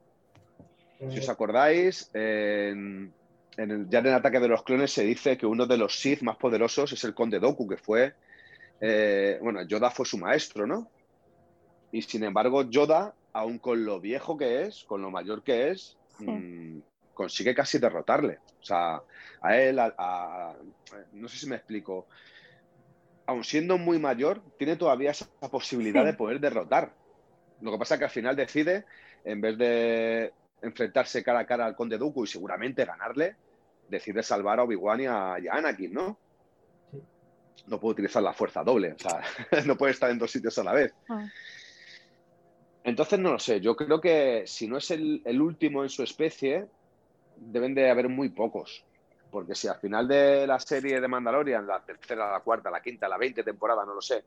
[1.10, 3.12] Si os acordáis, en,
[3.56, 6.22] el, ya en el ataque de los clones se dice que uno de los Sith
[6.22, 8.14] más poderosos es el Conde Doku, que fue,
[8.80, 10.88] eh, bueno, Yoda fue su maestro, ¿no?
[11.90, 15.98] Y sin embargo, Yoda, aun con lo viejo que es, con lo mayor que es,
[16.18, 16.78] mm,
[17.12, 18.38] consigue casi derrotarle.
[18.60, 19.02] O sea,
[19.40, 19.78] a él,
[21.12, 22.06] no sé si me explico,
[23.26, 26.92] aun siendo muy mayor, tiene todavía esa posibilidad de poder derrotar.
[27.60, 28.84] Lo que pasa es que al final decide,
[29.24, 30.32] en vez de
[30.62, 33.36] enfrentarse cara a cara al Conde Dooku y seguramente ganarle,
[33.88, 36.18] decide salvar a Obi-Wan y, a Anakin, ¿no?
[37.66, 39.22] No puede utilizar la fuerza doble, o sea,
[39.66, 40.94] no puede estar en dos sitios a la vez.
[41.08, 41.26] Ah.
[42.84, 46.02] Entonces, no lo sé, yo creo que si no es el, el último en su
[46.02, 46.66] especie,
[47.36, 48.84] deben de haber muy pocos.
[49.30, 53.08] Porque si al final de la serie de Mandalorian, la tercera, la cuarta, la quinta,
[53.08, 54.24] la veinte temporada, no lo sé,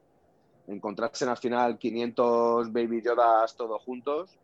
[0.68, 4.38] encontrasen al final 500 Baby Yodas todos juntos,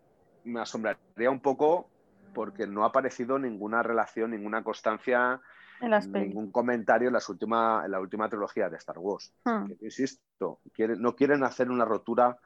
[0.44, 1.90] me asombraría un poco
[2.34, 5.42] porque no ha aparecido ninguna relación, ninguna constancia,
[5.82, 9.34] ningún comentario en, las última, en la última trilogía de Star Wars.
[9.44, 9.72] Hmm.
[9.82, 10.60] insisto,
[10.98, 12.38] no quieren hacer una rotura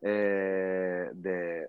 [0.00, 1.68] eh, de,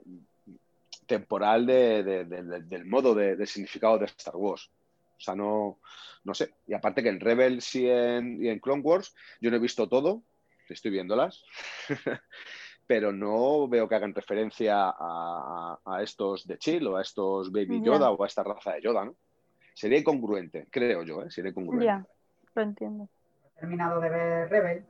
[1.05, 4.69] temporal del modo de, significado de Star Wars.
[5.17, 5.79] O sea, no,
[6.23, 6.53] no sé.
[6.67, 9.87] Y aparte que en Rebels y en, y en Clone Wars yo no he visto
[9.87, 10.23] todo,
[10.69, 11.43] estoy viéndolas,
[12.87, 18.11] pero no veo que hagan referencia a, estos de Chill o a estos Baby Yoda
[18.11, 19.15] o a esta raza de Yoda, ¿no?
[19.73, 21.31] Sería incongruente, creo yo, ¿eh?
[21.31, 21.85] Sería incongruente.
[21.85, 22.05] Ya,
[22.53, 23.09] lo entiendo.
[23.55, 24.85] He terminado de ver Rebel.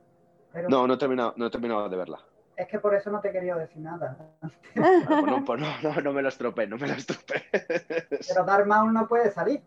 [0.68, 2.20] No, no he, terminado, no he terminado de verla.
[2.56, 4.16] Es que por eso no te he querido decir nada.
[5.08, 7.44] Bueno, pues no, no, no, me lo estropeé, no me lo estropeé.
[7.50, 9.60] Pero Darth Maul no puede salir.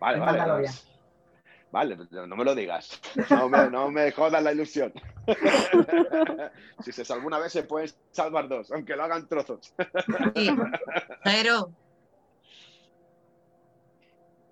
[0.00, 0.68] Vale, vale.
[1.74, 3.00] Vale, no me lo digas.
[3.30, 4.92] No me, no me jodas la ilusión.
[6.84, 9.74] si se alguna vez se pueden salvar dos, aunque lo hagan trozos.
[10.36, 10.50] Sí.
[11.24, 11.72] Pero.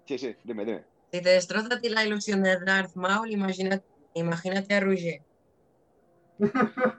[0.05, 0.85] Sí, sí, dime, dime.
[1.13, 5.23] Si te destroza a ti la ilusión de Darth Maul, imagínate, imagínate a Roger.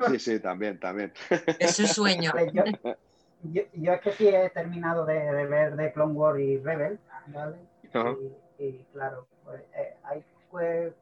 [0.08, 1.12] Sí, sí, también, también.
[1.60, 2.32] Es su sueño.
[3.44, 6.98] yo, es que sí he terminado de, ver de Clone Wars y Rebel,
[7.28, 7.58] ¿vale?
[8.58, 9.33] y, claro, pues,
[9.76, 10.24] eh, hay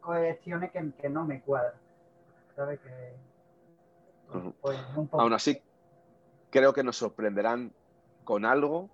[0.01, 1.73] cuestiones que, no me cuadran.
[2.55, 2.79] ¿Sabes?
[2.79, 3.13] Que,
[4.61, 4.79] pues,
[5.11, 5.61] Aún así,
[6.49, 7.71] creo que nos sorprenderán
[8.23, 8.89] con algo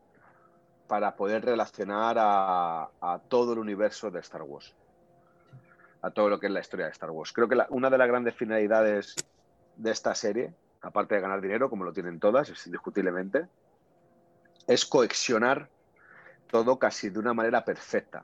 [0.88, 4.74] para poder relacionar a, a todo el universo de Star Wars
[6.02, 7.34] a todo lo que es la historia de Star Wars.
[7.34, 9.16] Creo que una de las grandes finalidades
[9.76, 13.48] de esta serie, aparte de ganar dinero, como lo tienen todas, es indiscutiblemente,
[14.68, 15.70] es coexionar
[16.50, 18.24] todo casi de una manera perfecta.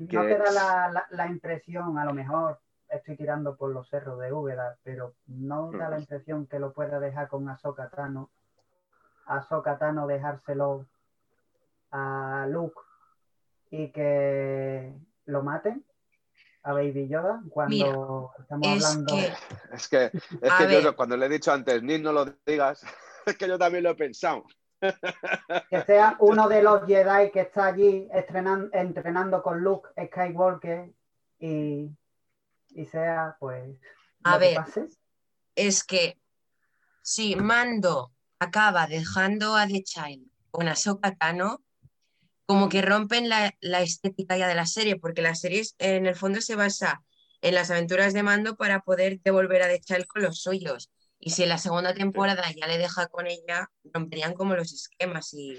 [0.00, 4.76] No te da la, impresión, a lo mejor estoy tirando por los cerros de Úbeda,
[4.82, 8.30] pero no da la impresión que lo pueda dejar con Ahsoka Tano,
[9.26, 10.86] Ahsoka Tano dejárselo
[11.90, 12.80] a Luke
[13.70, 14.94] y que
[15.26, 15.84] lo maten
[16.64, 19.14] a Baby Yoda cuando estamos hablando.
[19.72, 22.84] Es que, es que yo cuando le he dicho antes, ni no lo digas,
[23.26, 24.44] es que yo también lo he pensado.
[25.70, 30.90] Que sea uno de los Jedi que está allí entrenando con Luke Skywalker
[31.38, 31.90] y,
[32.70, 33.78] y sea, pues.
[34.24, 34.58] A ver,
[35.54, 36.18] es que
[37.02, 41.62] si Mando acaba dejando a The Child con Ahsoka Tano,
[42.46, 46.40] como que rompen la, estética ya de la serie, porque la serie en el fondo
[46.40, 47.02] se basa
[47.40, 50.90] en las aventuras de Mando para poder devolver a Dechal con los suyos.
[51.24, 55.32] Y si en la segunda temporada ya le deja con ella, romperían como los esquemas
[55.34, 55.56] y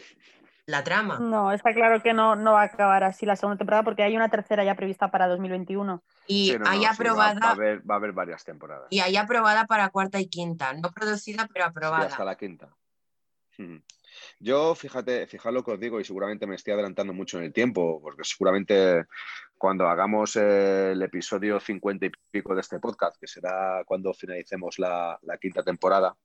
[0.66, 1.20] la trama.
[1.20, 4.14] No, está claro que no, no va a acabar así la segunda temporada porque hay
[4.18, 6.03] una tercera ya prevista para 2021.
[6.28, 7.39] Y hay aprobada.
[7.39, 8.88] va, a haber, varias temporadas.
[8.89, 12.07] Y hay aprobada para cuarta y quinta, no producida, pero aprobada.
[12.07, 12.68] hasta la quinta.
[14.39, 17.53] Yo, fíjate, fíjate lo que os digo, y seguramente me estoy adelantando mucho en el
[17.53, 19.05] tiempo, porque seguramente
[19.57, 25.20] cuando hagamos el episodio 50 y pico de este podcast, que será cuando finalicemos la,
[25.39, 26.16] quinta temporada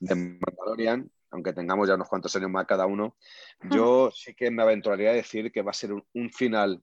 [0.00, 3.16] de Mandalorian, aunque tengamos ya unos cuantos años más cada uno,
[3.70, 6.82] yo sí que me aventuraría a decir que va a ser un final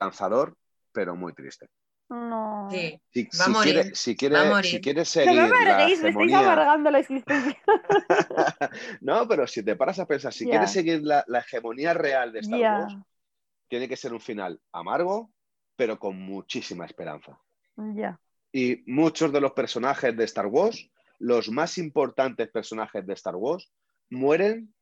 [0.00, 0.56] lanzador,
[0.92, 1.68] pero muy triste.
[2.10, 2.68] No.
[2.72, 3.00] Sí.
[3.12, 3.72] Si, va a morir.
[3.72, 4.70] Quiere, si, quiere, va a morir.
[4.70, 6.40] si quiere seguir no me la me hegemonía...
[6.40, 7.56] amargando la existencia.
[9.00, 12.40] no, pero si te paras a pensar, si quieres seguir la, la hegemonía real de
[12.40, 12.96] Star Wars,
[13.68, 15.30] tiene que ser un final amargo,
[15.76, 17.38] pero con muchísima esperanza.
[17.76, 18.18] ya.
[18.52, 20.90] Y muchos de los personajes de Star Wars,
[21.20, 23.70] los más importantes personajes de Star Wars,
[24.08, 24.74] mueren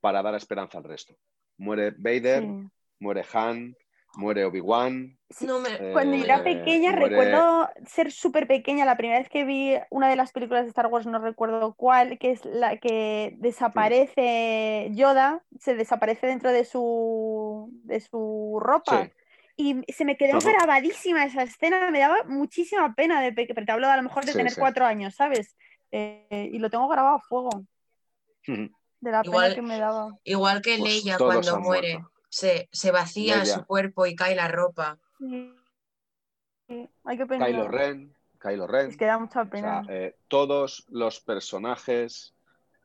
[0.00, 1.16] para dar esperanza al resto.
[1.56, 2.68] Muere Vader, sí.
[2.98, 3.74] muere Han,
[4.14, 5.18] muere Obi-Wan.
[5.40, 8.84] No me- eh, Cuando yo era pequeña, muere- recuerdo ser súper pequeña.
[8.84, 12.18] La primera vez que vi una de las películas de Star Wars, no recuerdo cuál,
[12.18, 19.04] que es la que desaparece Yoda, se desaparece dentro de su, de su ropa.
[19.04, 19.10] Sí.
[19.86, 20.50] Y se me quedó Ajá.
[20.52, 24.32] grabadísima esa escena, me daba muchísima pena de pero te hablo a lo mejor de
[24.32, 24.60] Sí, tener sí.
[24.60, 25.56] cuatro años, ¿sabes?
[25.90, 27.50] Eh, y lo tengo grabado a fuego,
[28.46, 28.70] de
[29.10, 30.08] la Igual- pena que me daba.
[30.24, 32.11] Igual que Pues Leia cuando muere, muerto.
[32.32, 34.98] Se, se vacía su cuerpo y cae la ropa.
[35.18, 35.54] Sí.
[36.66, 37.48] Sí, hay que pensar.
[37.48, 38.88] Kylo Ren, Kylo Ren.
[38.88, 39.82] Es que da mucha O sea, pena.
[39.88, 42.34] eh, todos los personajes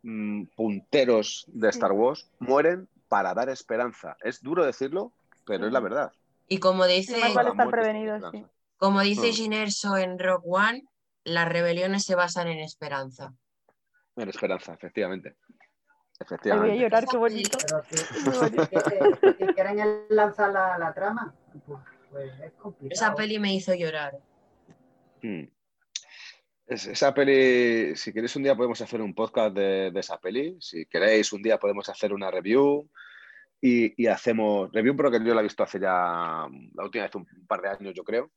[0.03, 1.77] mm, punteros de Sí.
[1.77, 4.17] Star Wars mueren para dar esperanza.
[4.21, 5.13] Es duro decirlo,
[5.45, 6.11] pero es la verdad.
[6.49, 8.49] Y como dice, Sí, vale estar muerte es prevenido, esperanza.
[8.77, 9.33] como dice Mm.
[9.33, 10.83] Jyn Erso en Rock One,
[11.23, 13.33] las rebeliones se basan en esperanza.
[14.17, 15.35] En esperanza, efectivamente.
[16.19, 16.79] Ay, voy a Efectivamente.
[16.79, 17.57] llorar, qué bonito.
[17.67, 18.79] Pero si, Qué bonito.
[19.37, 21.33] si- si quieren lanzar la, la trama,
[21.65, 21.79] pues,
[22.11, 22.89] pues es complicado.
[22.93, 24.17] Esa peli me hizo llorar.
[25.21, 25.43] Mm.
[26.67, 30.57] Es- esa peli, si queréis un día podemos hacer un podcast de, de esa peli.
[30.59, 32.89] Si queréis un día podemos hacer una review
[33.61, 37.15] y, y hacemos review, pero que yo la he visto hace ya la última vez
[37.15, 38.31] un par de años, yo creo.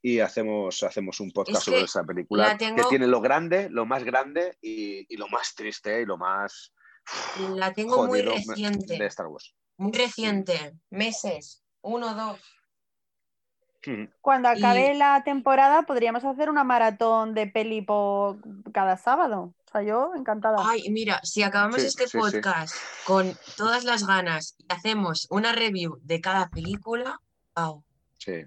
[0.00, 3.20] Y hacemos, hacemos un podcast Es que sobre esa película la tengo- que tiene lo
[3.20, 6.72] grande, lo más grande y, y lo más triste y lo más
[7.54, 8.98] La tengo muy reciente.
[8.98, 9.54] de Star Wars.
[9.76, 12.40] Muy reciente, meses, uno, dos.
[13.86, 14.04] Mm.
[14.20, 18.38] Cuando Y- acabe la temporada podríamos hacer una maratón de peli por
[18.72, 19.54] cada sábado.
[19.66, 20.56] O sea, yo encantada.
[20.60, 22.18] Ay, mira, si acabamos Sí, este sí, sí.
[22.18, 22.74] podcast
[23.06, 27.20] con todas las ganas y hacemos una review de cada película,
[27.54, 27.84] au.
[28.18, 28.46] Sí.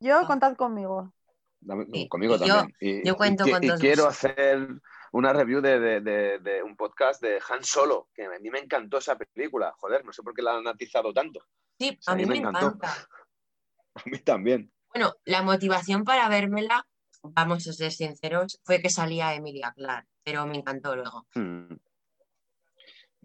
[0.00, 1.12] Yo contad conmigo.
[1.60, 2.76] Dame- Y- conmigo y yo- también.
[2.80, 4.66] Y, yo cuento y, con y todos quiero hacer
[5.12, 8.58] una review de, de- de- de un podcast de Han Solo, que a mí me
[8.60, 9.72] encantó esa película.
[9.78, 11.40] Joder, no sé por qué la han atizado tanto.
[11.78, 12.66] Sí, sea, a mí me encantó.
[12.66, 12.88] encanta.
[13.94, 14.72] A mí también.
[14.94, 16.86] Bueno, la motivación para vérmela,
[17.22, 21.26] vamos a ser sinceros, fue que salía Emilia Clarke, pero me encantó luego.
[21.34, 21.74] Mm.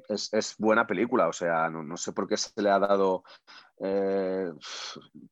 [0.10, 3.24] Es, es buena película, o sea, no, no sé por qué se le ha dado
[3.80, 4.52] eh,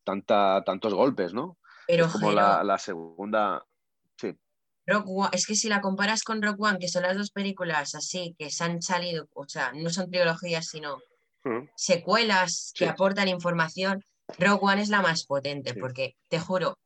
[0.04, 1.58] tanta, tantos golpes, ¿no?
[1.88, 3.66] Pero es como Jero, la, la segunda.
[4.86, 7.96] Rock One- es que si la comparas con Rock One, que son las dos películas
[7.96, 10.98] así, que se han salido, o sea, no son trilogías, sino
[11.46, 11.68] Mm.
[11.76, 14.04] secuelas que aportan información,
[14.40, 15.80] Rogue One es la más potente, Sí.
[15.80, 16.80] porque te juro,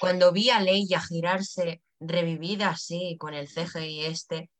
[0.00, 4.50] cuando vi a Leia girarse revivida así, con el CGI este,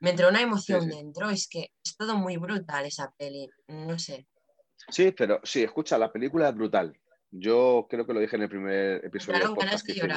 [0.00, 0.96] me entró una emoción sí.
[0.96, 4.26] dentro, es que es todo muy brutal esa peli, no sé.
[4.88, 6.98] Sí, pero sí, escucha, la película es brutal.
[7.30, 10.16] Yo creo que lo dije en el primer Me episodio del daron ganas de hicimos.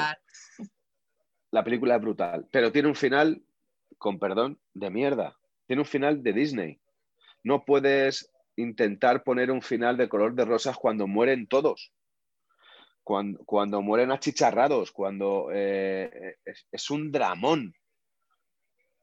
[1.53, 3.43] La película es brutal, pero tiene un final,
[3.99, 5.37] con perdón, de mierda.
[5.67, 6.81] Tiene un final de Disney.
[7.43, 11.93] No puedes intentar poner un final de color de rosas cuando mueren todos.
[13.03, 17.75] Cuando, cuando mueren achicharrados, cuando eh, es, es un dramón.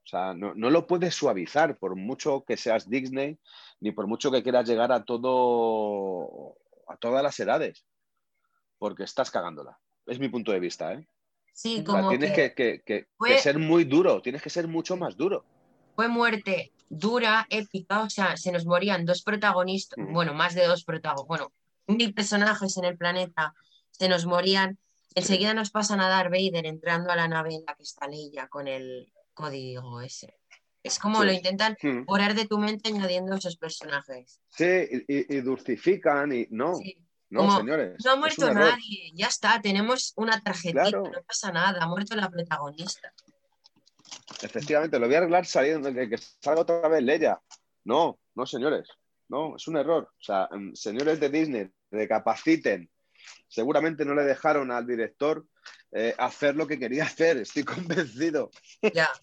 [0.05, 3.38] O sea, no, no lo puedes suavizar por mucho que seas Disney,
[3.78, 6.57] ni por mucho que quieras llegar a todo,
[6.88, 7.86] a todas las edades,
[8.76, 9.78] porque estás cagándola.
[10.05, 11.07] Es mi punto de vista, ¿eh?
[11.53, 14.66] Sí, como tienes que que, que- que- fue- que ser muy duro, tienes que ser
[14.68, 15.44] mucho más duro.
[15.96, 20.12] fue muerte dura, épica, o sea, se nos morían dos protagonistas, Ujú.
[20.12, 21.53] bueno, más de dos protagonistas, bueno,
[21.86, 23.55] mil personajes en el planeta,
[23.90, 24.78] se nos morían.
[25.14, 28.48] Enseguida nos pasan a Darth Vader entrando a la nave en la que está Leia
[28.48, 30.34] con el código ese.
[30.82, 31.26] Es como Sí.
[31.26, 32.05] lo intentan Mm.
[32.07, 34.40] borrar de tu mente añadiendo esos personajes.
[34.57, 34.64] Sí,
[35.09, 36.96] y, y- y dulcifican y no, Sí.
[37.30, 37.96] No, como, señores.
[38.04, 41.02] No ha muerto nadie, ya está, tenemos una tarjetita, Claro.
[41.04, 43.12] no pasa nada, ha muerto la protagonista.
[44.42, 47.40] Efectivamente, lo voy a arreglar saliendo, que, que salga otra vez Leia.
[47.84, 48.88] No, no, señores.
[49.28, 50.10] No, es un error.
[50.18, 52.90] O sea, mm, señores de Disney, recapaciten.
[53.48, 55.46] Seguramente no le dejaron al director
[55.92, 58.50] eh, hacer lo que quería hacer, estoy convencido.
[58.94, 59.08] Ya,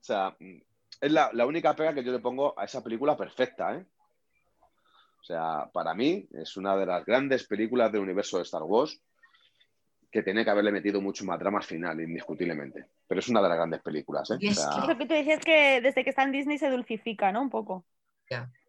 [0.00, 0.60] O sea, mm,
[1.00, 3.86] es la, la única pega que yo le pongo a esa película perfecta, ¿eh?
[5.22, 9.00] O sea, para mí es una de las grandes películas del universo de Star Wars
[10.10, 12.86] que tiene que haberle metido mucho más drama al final, indiscutiblemente.
[13.06, 14.30] Pero es una de las grandes películas.
[14.32, 14.36] ¿eh?
[14.40, 16.68] Y es O sea, Eso que tú decías que desde que está en Disney se
[16.70, 17.40] dulcifica, ¿no?
[17.42, 17.86] Un poco.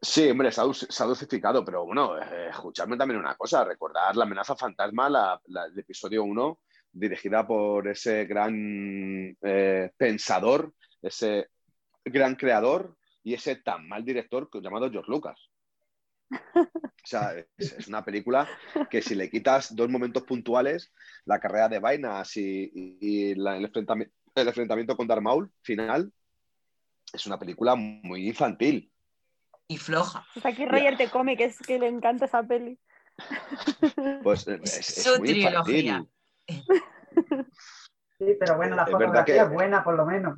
[0.01, 3.63] Sí, hombre, se ha, dulci- se ha dulcificado, pero bueno, eh, escuchadme también una cosa,
[3.63, 6.59] recordar la amenaza fantasma, la, la- el episodio 1,
[6.91, 11.47] dirigida por ese gran eh, pensador, ese
[12.03, 15.39] gran creador y ese tan mal director llamado George Lucas.
[16.55, 18.47] O sea, es, es una película
[18.89, 20.91] que si le quitas dos momentos puntuales,
[21.25, 25.51] la carrera de vainas y, y- y la- el, enfrentami- el enfrentamiento con Darth Maul
[25.61, 26.11] final,
[27.11, 28.89] es una película muy infantil.
[29.67, 30.25] Y floja.
[30.33, 32.79] Pues aquí Roger te come, que es que le encanta esa peli.
[34.23, 36.05] Pues Es es, es su muy trilogía.
[36.47, 37.47] infantil.
[38.19, 40.37] Sí, pero bueno, la Es fotografía que- es buena por lo menos.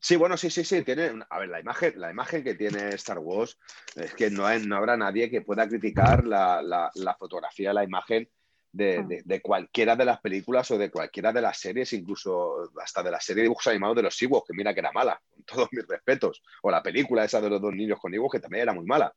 [0.00, 0.82] Sí, bueno, sí, sí, sí.
[0.82, 3.58] Tiene, a ver, la imagen, la imagen que tiene Star Wars
[3.94, 7.84] es que no, hay- no habrá nadie que pueda criticar la, la- la fotografía, la
[7.84, 8.28] imagen
[8.72, 13.02] de, de- de cualquiera de las películas o de cualquiera de las series, incluso hasta
[13.02, 15.42] de la serie de dibujos animados de los Ewoks, que mira que era mala, con
[15.44, 16.42] todos mis respetos.
[16.62, 19.14] O la película esa de los dos niños con Ewoks, que también era muy mala.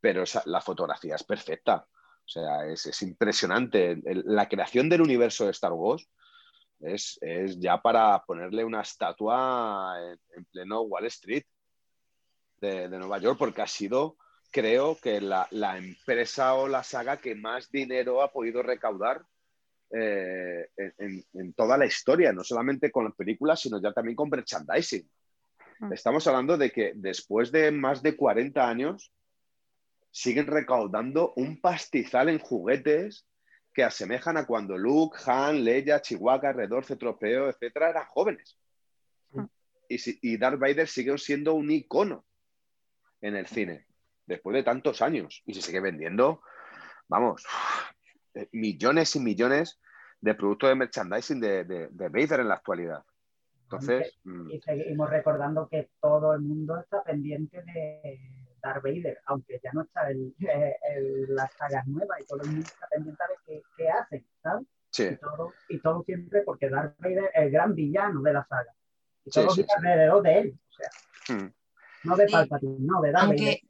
[0.00, 1.86] Pero esa- la fotografía es perfecta.
[2.24, 3.92] O sea, es, es impresionante.
[4.04, 6.08] El- la creación del universo de Star Wars
[6.80, 11.44] es, es ya para ponerle una estatua en, en pleno Wall Street
[12.60, 14.16] de, de Nueva York, porque ha sido,
[14.50, 19.22] creo que la, la empresa o la saga que más dinero ha podido recaudar
[19.92, 24.16] eh, en, en- en toda la historia, no solamente con las películas, sino ya también
[24.16, 25.08] con merchandising.
[25.80, 25.92] Mm.
[25.92, 29.12] Estamos hablando de que después de más de 40 años
[30.10, 33.26] siguen recaudando un pastizal en juguetes
[33.72, 38.58] que asemejan a cuando Luke, Han, Leia, Chihuahua, Redor, Cetropeo, etcétera, eran jóvenes.
[39.30, 39.44] Mm.
[39.88, 42.24] Y, si- y Darth Vader sigue siendo un icono
[43.20, 43.86] en el cine
[44.26, 46.42] después de tantos años y se sigue vendiendo,
[47.08, 47.44] vamos,
[48.34, 49.80] eh, millones y millones
[50.20, 53.02] de productos de merchandising de, de- de Vader en la actualidad.
[53.64, 59.60] Entonces, mm, Y seguimos recordando que todo el mundo está pendiente de Darth Vader, aunque
[59.62, 63.22] ya no está el, eh, el- las sagas nuevas y todo el mundo está pendiente
[63.28, 64.66] ver qué, qué hacen, ¿sabes?
[64.90, 68.44] sí, Y todo, y todo siempre porque Darth Vader es el gran villano de la
[68.46, 68.74] saga.
[69.24, 69.68] Y todo sí, sí.
[69.76, 70.58] alrededor de él.
[70.68, 71.52] O sea, mm,
[72.04, 72.26] no de.
[72.26, 73.38] Palpatine, no de Darth Vader.
[73.38, 73.60] Aunque,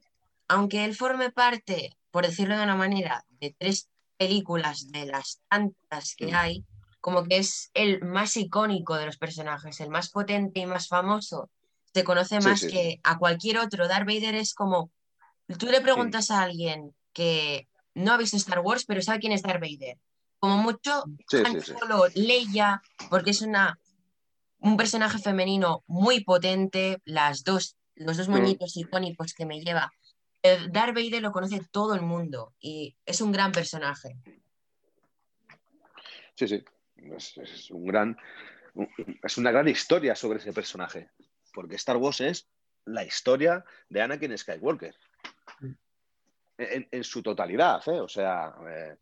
[0.47, 6.15] aunque él forme parte, por decirlo de una manera, de tres películas de las tantas
[6.15, 6.35] que Mm.
[6.35, 6.65] hay,
[6.99, 11.49] como que es el más icónico de los personajes, el más potente y más famoso.
[11.93, 13.87] Se conoce más sí, que a cualquier otro.
[13.87, 14.91] Darth Vader es como,
[15.57, 19.41] tú le preguntas a alguien que no ha visto Star Wars, pero sabe quién es
[19.41, 19.97] Darth Vader.
[20.39, 21.03] Como mucho.
[21.27, 23.77] Solo, Leia, porque es una,
[24.59, 29.91] un personaje femenino muy potente, las dos, los dos moñitos icónicos que me lleva.
[30.41, 34.17] El Darth Vader lo conoce todo el mundo y es un gran personaje.
[36.35, 36.63] Sí, sí.
[36.95, 38.17] Es, es un gran,
[39.23, 41.09] es una gran historia sobre ese personaje.
[41.53, 42.47] Porque Star Wars es
[42.85, 44.95] la historia de Anakin Skywalker.
[46.57, 47.99] En, en su totalidad, ¿eh?
[47.99, 48.97] O sea, eh,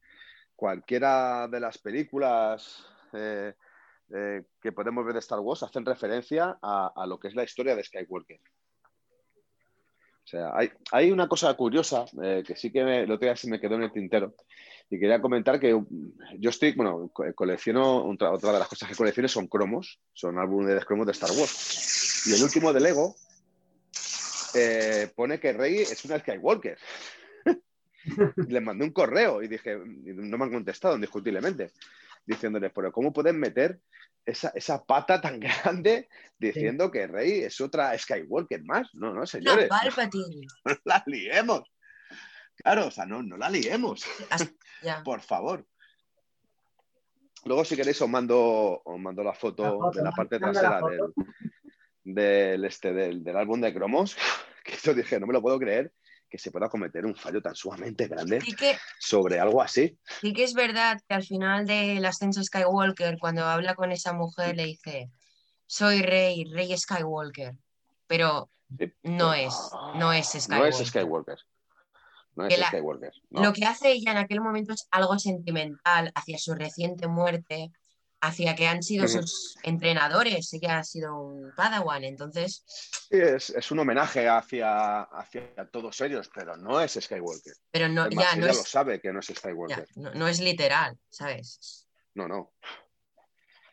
[0.56, 3.54] cualquiera de las películas eh,
[4.62, 7.84] que podemos ver de Star Wars hacen referencia a, lo que es la historia de
[7.84, 8.40] Skywalker.
[10.24, 10.54] O sea,
[10.92, 12.06] hay, una cosa curiosa
[12.46, 14.36] que sí que me, el otro día se me quedó en el tintero
[14.90, 15.86] y quería comentar que um,
[16.38, 20.38] yo estoy, bueno, co- colecciono, otra, otra de las cosas que colecciono son cromos, son
[20.40, 22.09] álbumes de cromos de Star Wars.
[22.30, 23.16] Y el último de Lego
[24.54, 26.78] eh, pone que Rey es una Skywalker.
[28.38, 31.74] Y Les mandé un correo y dije, no me han contestado indiscutiblemente,
[32.26, 33.82] diciéndoles, pero ¿cómo pueden meter
[34.26, 36.08] esa, esa pata tan grande
[36.38, 38.90] diciendo que Rey es otra Skywalker más?
[38.94, 39.70] No, no, señores,
[40.66, 41.64] no la liemos.
[42.56, 44.06] Claro, o sea, no, no la liemos,
[44.82, 45.02] ya.
[45.04, 45.66] por favor.
[47.46, 50.62] Luego, si queréis, os mando, os mando la foto, La foto, de la parte Manda
[50.62, 51.14] la trasera del.
[52.04, 54.16] Del, este, del, del álbum de cromos,
[54.64, 55.94] que yo dije, no me lo puedo creer
[56.30, 59.98] que se pueda cometer un fallo tan sumamente grande Sí que, sobre algo así.
[60.22, 64.56] sí que es verdad que al final del ascenso Skywalker, cuando habla con esa mujer,
[64.56, 65.10] le dice,
[65.66, 67.56] soy Rey, Rey Skywalker.
[68.06, 68.50] Pero
[69.02, 69.56] no es,
[69.96, 70.82] no es No Skywalker.
[70.82, 71.38] es Skywalker.
[72.36, 73.12] No es Que la- Skywalker.
[73.32, 73.42] no.
[73.46, 77.72] Lo que hace ella en aquel momento es algo sentimental hacia su reciente muerte,
[78.22, 80.54] hacia que han sido sus entrenadores.
[80.54, 86.30] Ella ha sido un Padawan, entonces Sí, es, es un homenaje hacia, hacia todos ellos,
[86.34, 87.54] pero no es Skywalker.
[87.72, 89.88] pero no, Es más, ya no ella lo sabe que no es ya, Skywalker.
[89.96, 91.88] no, no es literal, ¿sabes?
[92.14, 92.52] No, no.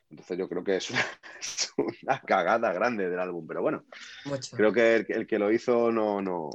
[0.08, 1.04] Entonces yo creo que es una,
[1.40, 3.84] es una cagada grande del álbum, pero bueno,
[4.24, 4.56] Mucho.
[4.56, 6.48] creo que el, el que lo hizo no, no,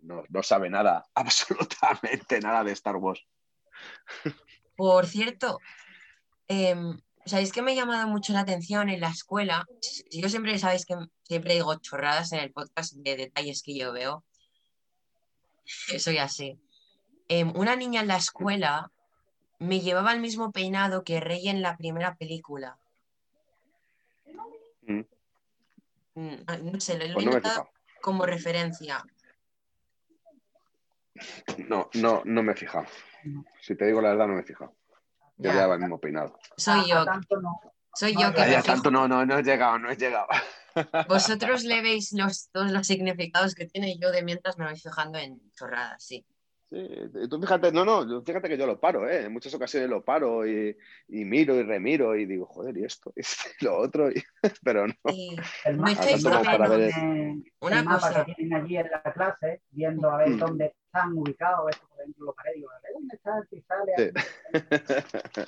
[0.00, 3.20] no, no sabe nada, absolutamente nada de Star Wars.
[4.76, 5.58] Por cierto,
[6.52, 9.66] em, ¿sabéis que me ha llamado mucho la atención en la escuela?
[10.10, 10.94] Yo siempre, sabéis que
[11.24, 14.24] siempre digo chorradas en el podcast de detalles que yo veo.
[15.98, 16.58] Soy así.
[17.28, 18.90] Em, una niña en la escuela
[19.58, 22.78] me llevaba el mismo peinado que Rey en la primera película.
[24.82, 25.02] Mm,
[26.14, 29.04] Mm, ah, No sé, lo he Pues no como referencia.
[31.68, 32.86] No, no, no me he fijado.
[33.60, 34.74] Si te digo la verdad, no me he fijado.
[35.42, 36.38] Yo Ya, llevaba el mismo peinado.
[36.56, 37.04] soy A- yo,
[37.40, 37.60] no.
[37.94, 40.26] soy yo que Ah, ya tanto no, no, no he llegado, no he llegado.
[41.08, 44.76] Vosotros le veis los, todos los significados que tiene y yo de mientras me voy
[44.78, 46.24] fijando en chorradas, sí.
[46.72, 46.78] Sí,
[47.24, 49.26] y tú fíjate, no, no, fíjate que yo lo paro, ¿eh?
[49.26, 50.74] En muchas ocasiones lo paro y,
[51.08, 53.12] y miro y remiro y digo, joder, y esto,
[53.60, 54.24] y lo otro, y-
[54.64, 54.94] pero no.
[55.12, 58.24] Y El mapa, echáis de el Una el mapa cosa.
[58.24, 60.38] que tienen allí en la clase, viendo a ver Mm.
[60.38, 63.92] dónde están ubicados, eso, por ejemplo, lo paré, digo, a ver dónde está, si sale.
[63.98, 65.44] Sí.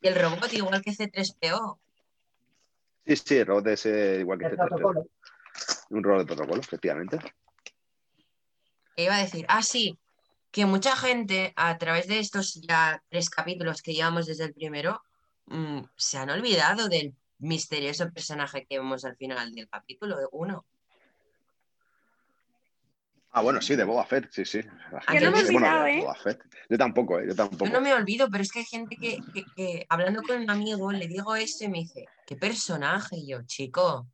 [0.00, 1.78] y el robot igual que C3PO.
[3.04, 4.68] Sí, sí, el robot es eh, igual que El C3PO.
[4.68, 5.06] protocolo.
[5.90, 7.18] Un robot de protocolo, efectivamente.
[8.96, 9.98] que iba a decir, ah, sí,
[10.52, 15.02] que mucha gente a través de estos ya tres capítulos que llevamos desde el primero,
[15.46, 20.64] mm, se han olvidado del misterioso personaje que vemos al final del capítulo uno.
[23.34, 24.60] Ah, bueno, sí, de Boba Fett, sí, sí.
[24.60, 26.00] Yo no me he olvidado, de ¿eh?
[26.00, 26.42] Boba Fett.
[26.68, 27.24] Yo tampoco, ¿eh?
[27.28, 27.64] Yo tampoco.
[27.64, 30.50] Yo no me olvido, pero es que hay gente que, que- que hablando con un
[30.50, 33.16] amigo le digo esto y me dice, ¿qué personaje?
[33.16, 34.06] Y yo, chico.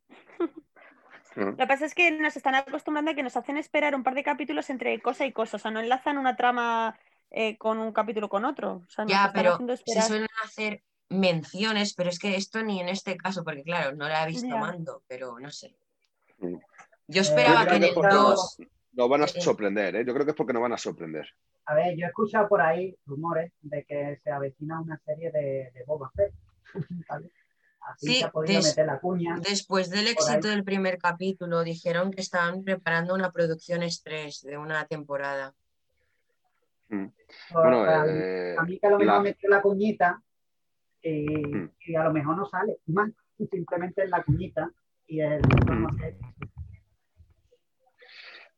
[1.45, 4.13] Lo que pasa es que nos están acostumbrando a que nos hacen esperar un par
[4.15, 5.57] de capítulos entre cosa y cosa.
[5.57, 6.97] O sea, no enlazan una trama
[7.31, 8.83] eh, con un capítulo con otro.
[8.87, 12.79] O sea, nos ya, están pero se suelen hacer menciones, pero es que esto ni
[12.81, 14.55] en este caso, porque claro, no la he visto Ya.
[14.57, 15.75] mando, pero no sé.
[16.39, 16.55] Mm.
[17.07, 18.57] Yo esperaba Yo que en el por- 2
[18.93, 20.05] Nos van a sorprender, ¿eh?
[20.05, 21.27] Yo creo que es porque nos van a sorprender.
[21.65, 25.71] A ver, yo he escuchado por ahí rumores de que se avecina una serie de,
[25.73, 26.33] de Boba Fett.
[27.09, 27.31] ¿vale?
[27.93, 29.35] Así Sí, se ha podido des- meter la cuña.
[29.41, 34.85] Después del éxito del primer capítulo, dijeron que estaban preparando una producción estrés de una
[34.85, 35.53] temporada.
[36.89, 37.05] Mm.
[37.51, 40.21] Por- Bueno, a, mí- eh, a mí que a lo mejor la- metió la cuñita
[41.01, 41.71] y, Mm.
[41.87, 43.09] y a lo mejor no sale más.
[43.49, 44.69] Simplemente es la cuñita
[45.07, 45.87] y el Mm.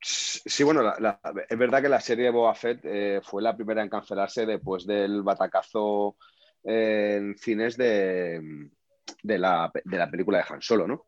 [0.04, 3.56] Sí, bueno, la- la- es verdad que la serie de Boba Fett eh, fue la
[3.56, 6.18] primera en cancelarse después del batacazo
[6.64, 8.42] eh, en cines de,
[9.24, 11.06] de, la, de la película de Han Solo, ¿no?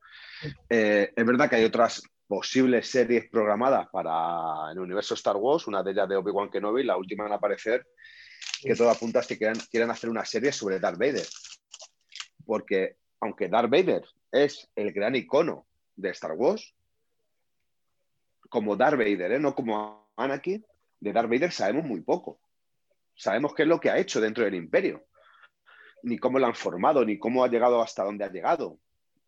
[0.70, 5.84] Eh, es verdad que hay otras posibles series programadas para el universo Star Wars, una
[5.84, 7.86] de ellas de Obi-Wan Kenobi, la última en aparecer,
[8.61, 11.28] que todo apunta a que quieran, quieren hacer una serie sobre Darth Vader.
[12.45, 16.74] Porque aunque Darth Vader es el gran icono de Star Wars,
[18.49, 19.39] como Darth Vader, ¿eh?
[19.39, 20.66] no como Anakin,
[20.99, 22.39] de Darth Vader sabemos muy poco.
[23.16, 25.05] Sabemos qué es lo que ha hecho dentro del imperio,
[26.03, 28.79] ni cómo lo han formado, ni cómo ha llegado hasta donde ha llegado.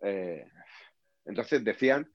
[0.01, 0.45] Eh,
[1.25, 2.09] entonces decían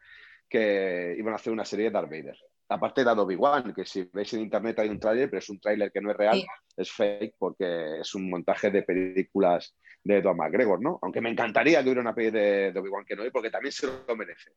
[0.48, 2.36] que iban a hacer una serie de Darth Vader.
[2.68, 5.90] Aparte de Obi-Wan, que si veis en internet hay un tráiler, pero es un tráiler
[5.90, 6.46] que no es real, Sí.
[6.76, 10.98] es fake porque es un montaje de películas de Edward McGregor, ¿no?
[11.02, 14.16] Aunque me encantaría que hubiera una peli de, de Obi-Wan Kenobi porque también se lo
[14.16, 14.52] merece.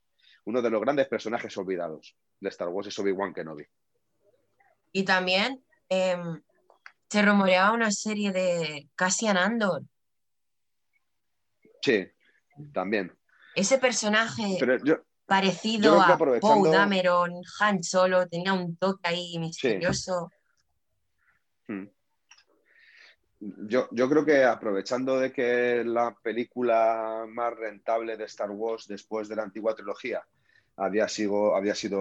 [0.45, 3.65] Uno de los grandes personajes olvidados de Star Wars es Obi-Wan Kenobi.
[4.91, 6.41] Y también em,
[7.09, 9.81] se rumoreaba una serie de Cassian Andor.
[11.83, 12.07] Sí,
[12.73, 13.11] también.
[13.55, 14.95] Ese personaje yo,
[15.25, 20.31] parecido yo a aprovechando- Poe Dameron, Han Solo, tenía un toque ahí misterioso.
[21.67, 21.85] Hmm.
[23.67, 29.27] Yo, yo creo que aprovechando de que la película más rentable de Star Wars después
[29.27, 30.25] de la antigua trilogía
[30.77, 31.99] había sido, había sido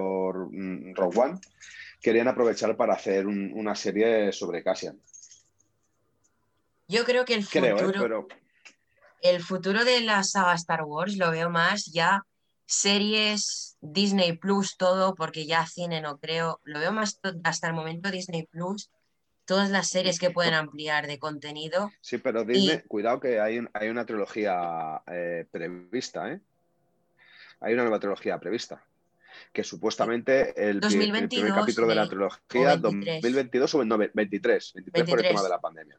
[0.50, 1.40] mm, Rogue One,
[2.00, 5.00] querían aprovechar para hacer un- una serie sobre Cassian.
[6.88, 7.78] Yo creo que el Creo, ¿eh?
[7.80, 8.28] futuro, Pero
[9.22, 12.22] el futuro de la saga Star Wars lo veo más ya
[12.66, 16.60] series Disney Plus, todo, porque ya cine no creo.
[16.64, 18.90] Lo veo más hasta el momento Disney Plus,
[19.44, 21.90] todas las series que pueden ampliar de contenido.
[22.00, 26.40] sí, pero Disney, cuidado que hay, un- hay una trilogía eh, prevista, ¿eh?
[27.60, 28.84] Hay una nueva trilogía prevista.
[29.52, 32.38] Que supuestamente el, pi- el 2022 primer capítulo de la trilogía,
[32.74, 33.22] o 23.
[33.22, 35.28] 2022 o el nove- 23, 23 por el 23.
[35.28, 35.98] tema de la pandemia.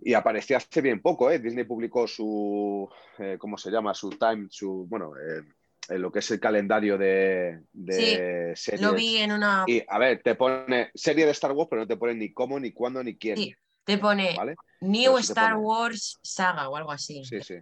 [0.00, 1.38] Y apareció hace bien poco, ¿eh?
[1.38, 3.94] Disney publicó su, eh, ¿cómo se llama?
[3.94, 5.42] Su time, su, bueno, eh,
[5.88, 8.82] en lo que es el calendario de, de series.
[8.82, 9.64] Lo vi en una...
[9.66, 12.58] Y a ver, te pone serie de Star Wars, pero no te pone ni cómo,
[12.60, 13.36] ni cuándo, ni quién.
[13.36, 13.54] Sí.
[13.84, 14.56] Te pone ¿vale?
[14.80, 17.24] New sí Star pone- Wars Saga o algo así.
[17.24, 17.54] Sí, sí.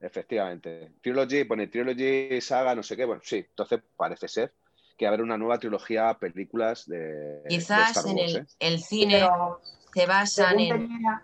[0.00, 0.92] Efectivamente.
[1.02, 3.04] Trilogy, pone Trilogy, saga, no sé qué.
[3.04, 3.38] Bueno, sí.
[3.38, 4.52] Entonces parece ser
[4.96, 8.46] que va a haber una nueva trilogía, películas de, de Quizás en el, ¿eh?
[8.60, 9.60] el Sí, cine pero
[9.92, 10.88] se basan según en...
[10.88, 11.22] tenía,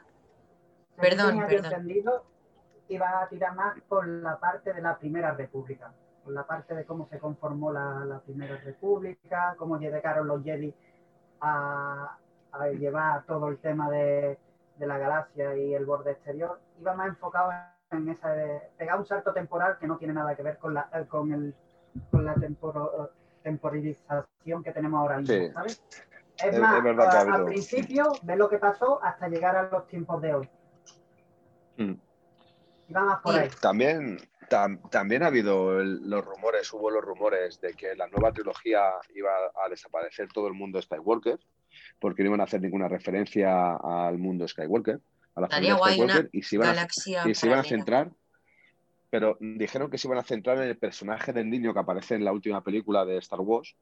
[0.96, 1.64] Perdón, perdón.
[1.66, 2.24] entendido,
[2.88, 5.92] iba a tirar más por la parte de la Primera República,
[6.22, 10.74] por la parte de cómo se conformó la, la Primera República, cómo llegaron los Jedi
[11.40, 12.16] a,
[12.52, 14.38] a llevar todo el tema de,
[14.76, 16.60] de la galaxia y el borde exterior.
[16.80, 17.50] Iba más enfocado
[17.90, 20.88] en esa de pegar un salto temporal que no tiene nada que ver con la,
[20.94, 21.54] eh, con el,
[22.10, 23.10] con la temporo-
[23.42, 25.50] temporalización que tenemos ahora mismo, Sí.
[25.52, 25.82] ¿sabes?
[26.38, 26.98] Es- Es más, es
[27.28, 30.50] al principio, ve lo que pasó hasta llegar a los tiempos de hoy.
[31.76, 31.94] Mm.
[32.88, 33.48] Más por ahí.
[33.60, 34.18] También,
[34.50, 38.82] tam- también ha habido el- los rumores, hubo los rumores de que la nueva trilogía
[39.14, 39.30] iba
[39.64, 41.38] a desaparecer todo el mundo Skywalker,
[41.98, 45.00] porque no iban a hacer ninguna referencia al mundo Skywalker,
[45.34, 48.10] a la Estaría familia Skywalker, y se iban a, Galaxia y se iban a centrar,
[49.10, 52.24] pero dijeron que se iban a centrar en el personaje del niño que aparece en
[52.24, 53.76] la última película de Star Wars,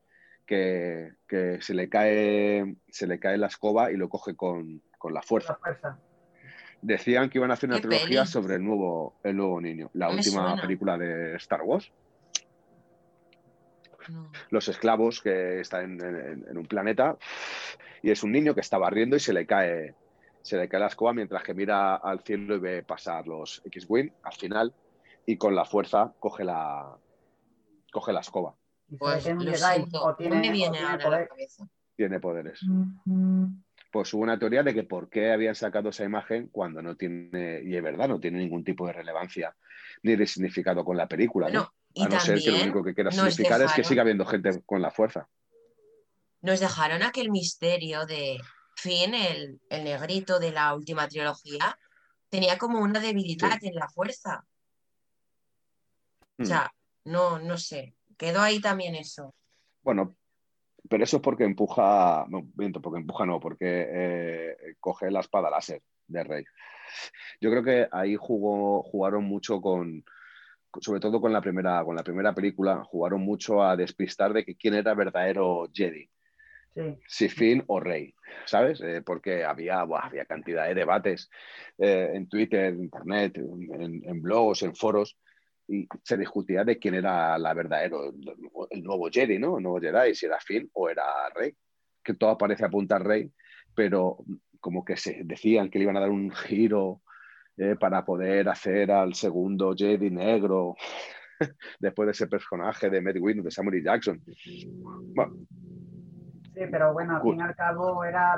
[0.46, 5.12] que, que se, le cae, se le cae la escoba y lo coge con, con
[5.14, 5.52] la fuerza.
[5.52, 5.98] La fuerza.
[6.82, 8.26] Decían que iban a hacer una ¿Qué trilogía peli?
[8.30, 10.62] sobre el nuevo, el nuevo niño, la me última suena.
[10.62, 11.90] película de Star Wars.
[14.08, 14.30] No.
[14.50, 17.16] Los esclavos que están en, en- en un planeta
[18.02, 19.94] y es un niño que está barriendo y se le cae,
[20.42, 24.10] se le cae la escoba mientras que mira al cielo y ve pasar los X-Wing
[24.24, 24.74] al final
[25.24, 26.96] y con la fuerza coge la,
[27.92, 28.56] coge la escoba.
[28.98, 30.86] Pues ve que es un lo Jedi, siento, o tiene, no me o viene tiene
[30.88, 31.20] ahora a poder.
[31.20, 31.68] la cabeza.
[31.94, 32.60] Tiene poderes.
[33.92, 37.60] Pues hubo una teoría de que por qué habían sacado esa imagen cuando no tiene,
[37.62, 39.54] y es verdad, no tiene ningún tipo de relevancia
[40.02, 41.50] ni de significado con la película.
[41.50, 41.72] ¿no?
[41.92, 44.62] Y A no ser que lo único que quiera significar es que siga habiendo gente
[44.64, 45.28] con la fuerza.
[46.40, 48.40] nos dejaron aquel misterio de
[48.76, 51.78] Finn, el, el negrito de la última trilogía,
[52.30, 54.44] tenía como una debilidad en la fuerza.
[56.38, 56.46] O Hmm.
[56.46, 56.74] sea,
[57.04, 59.34] no, no sé, quedó ahí también eso.
[59.82, 60.16] Bueno,
[60.88, 62.46] pero eso es porque empuja, no,
[62.82, 66.44] porque empuja no, porque eh, coge la espada láser de Rey.
[67.40, 70.04] Yo creo que ahí jugó, jugaron mucho con,
[70.80, 74.56] sobre todo con la primera, con la primera película, jugaron mucho a despistar de que
[74.56, 76.08] quién era verdadero Jedi.
[76.74, 76.98] Sí.
[77.06, 78.14] si Finn o Rey,
[78.46, 78.80] ¿sabes?
[78.80, 81.28] Eh, porque había, buah, había cantidad de debates
[81.76, 85.18] eh, en Twitter, en Internet, en, en blogs, en foros,
[85.72, 88.12] y se discutía de quién era la verdadero,
[88.70, 89.56] el nuevo Jedi, ¿no?
[89.56, 91.04] El nuevo Jedi, si era Finn o era
[91.34, 91.54] Rey.
[92.04, 93.32] Que todo parece apuntar Rey,
[93.74, 94.18] pero
[94.60, 97.00] como que se decían que le iban a dar un giro
[97.56, 100.74] eh, para poder hacer al segundo Jedi negro
[101.80, 103.82] después de ese personaje de Matt Windu, de Samuel.
[103.82, 104.22] Jackson.
[105.14, 105.34] Bueno,
[106.54, 108.34] Sí, pero bueno, al fin y al cabo era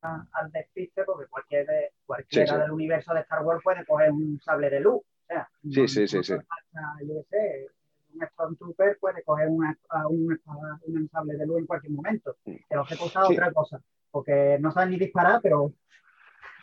[0.00, 1.66] al despiste porque cualquier,
[2.06, 2.60] cualquiera Sí, sí.
[2.60, 5.02] del universo de Star Wars puede coger un sable de luz.
[5.32, 6.32] Sea, Sí, no- sí, sí, no sí.
[6.34, 7.66] falta, yo qué sé,
[8.14, 9.78] un Stormtrooper puede coger una,
[10.08, 10.38] un,
[10.86, 12.36] un sable de luz en cualquier momento.
[12.68, 13.32] Pero que cosa Sí.
[13.32, 13.80] otra cosa.
[14.10, 15.72] Porque no saben ni disparar, pero,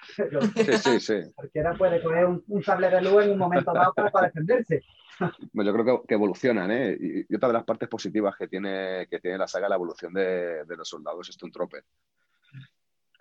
[0.17, 1.31] pero sí, sí, sí.
[1.33, 4.83] cualquiera puede coger un, un sable de luz en un momento dado para, para defenderse.
[5.53, 6.95] Yo creo que, que evolucionan, ¿eh?
[6.99, 9.75] Y, y otra de las partes positivas que tiene, que tiene la saga es la
[9.75, 11.83] evolución de, de los soldados Stone Trooper.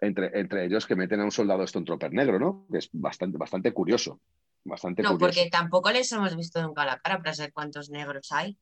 [0.00, 2.66] Entre, entre ellos que meten a un soldado Stone Trooper negro, ¿no?
[2.70, 4.20] Que es bastante, bastante curioso.
[4.68, 5.34] Bastante No, curioso.
[5.34, 8.56] porque tampoco les hemos visto nunca la cara para saber cuántos negros hay.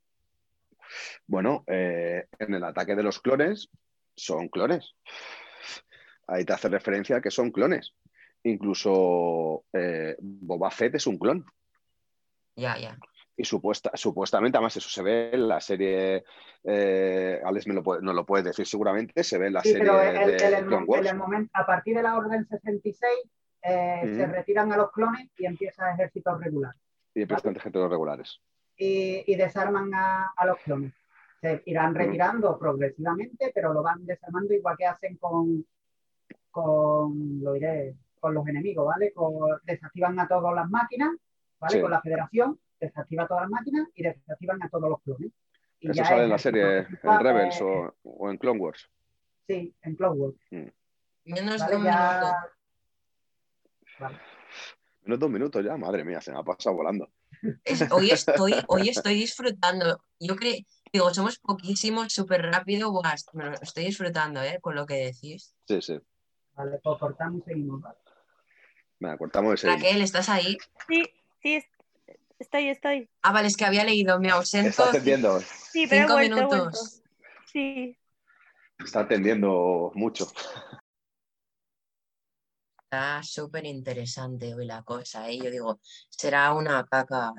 [1.26, 3.68] Bueno, eh, en el ataque de los clones
[4.14, 4.92] son clones.
[6.28, 7.92] Ahí te hace referencia a que son clones.
[8.44, 11.44] Incluso eh, Boba Fett es un clon.
[12.54, 12.96] Ya, ya.
[13.36, 16.24] Y supuesta, supuestamente, además, eso se ve en la serie.
[16.64, 19.22] Eh, Alex me lo puede, no lo puede decir seguramente.
[19.24, 21.10] Se ve en la Sí, serie pero el- de el Clone Wars.
[21.10, 23.10] el momento, a partir de la Orden 66
[23.68, 26.74] eh, se retiran a los clones y empieza el ejército regular.
[27.14, 28.40] Y de presidentes gente regulares.
[28.76, 30.92] y, y desarman a, a los clones.
[31.40, 35.64] Se irán retirando progresivamente, pero lo van desarmando igual que hacen con,
[36.50, 39.12] con lo diré, con los enemigos, ¿vale?
[39.12, 41.10] Con- desactivan a todas las máquinas,
[41.60, 41.74] ¿vale?
[41.74, 41.80] Sí.
[41.80, 45.30] Con la federación, desactiva todas las máquinas y desactivan a todos los clones.
[45.80, 48.60] Y Eso ya sale es en la serie en Rebels eh, o, o en Clone
[48.60, 48.88] Wars.
[49.46, 50.36] Sí, en Clone Wars,
[51.24, 51.76] Menos de ¿vale?
[51.76, 52.20] un Ya...
[52.20, 52.55] minuto.
[53.98, 54.18] Vale.
[55.02, 57.08] Menos dos minutos ya, madre mía, se me ha pasado volando.
[57.64, 60.00] Es- hoy, estoy, hoy estoy disfrutando.
[60.18, 60.56] Yo creo,
[60.92, 62.90] digo, somos poquísimos, súper rápido.
[62.90, 64.58] Buah, me lo estoy disfrutando, ¿eh?
[64.60, 65.54] Con lo que decís.
[65.68, 65.98] Sí, sí.
[66.54, 67.98] Vale, pues cortamos y seguimos, ¿vale?
[68.98, 69.68] Venga, cortamos ese.
[69.68, 70.56] Raquel, ¿estás ahí?
[70.88, 71.02] Sí,
[71.42, 71.66] sí, es-
[72.38, 73.08] estoy, estoy.
[73.22, 74.68] Ah, vale, es que había leído, me ausento.
[74.70, 76.56] Está atendiendo, Sí, pero Cinco vuelto, he vuelto.
[76.56, 77.02] minutos.
[77.52, 77.96] Sí.
[78.84, 80.26] está atendiendo mucho.
[82.86, 85.38] Está súper interesante hoy la cosa, ¿eh?
[85.38, 87.32] Yo digo, será una caca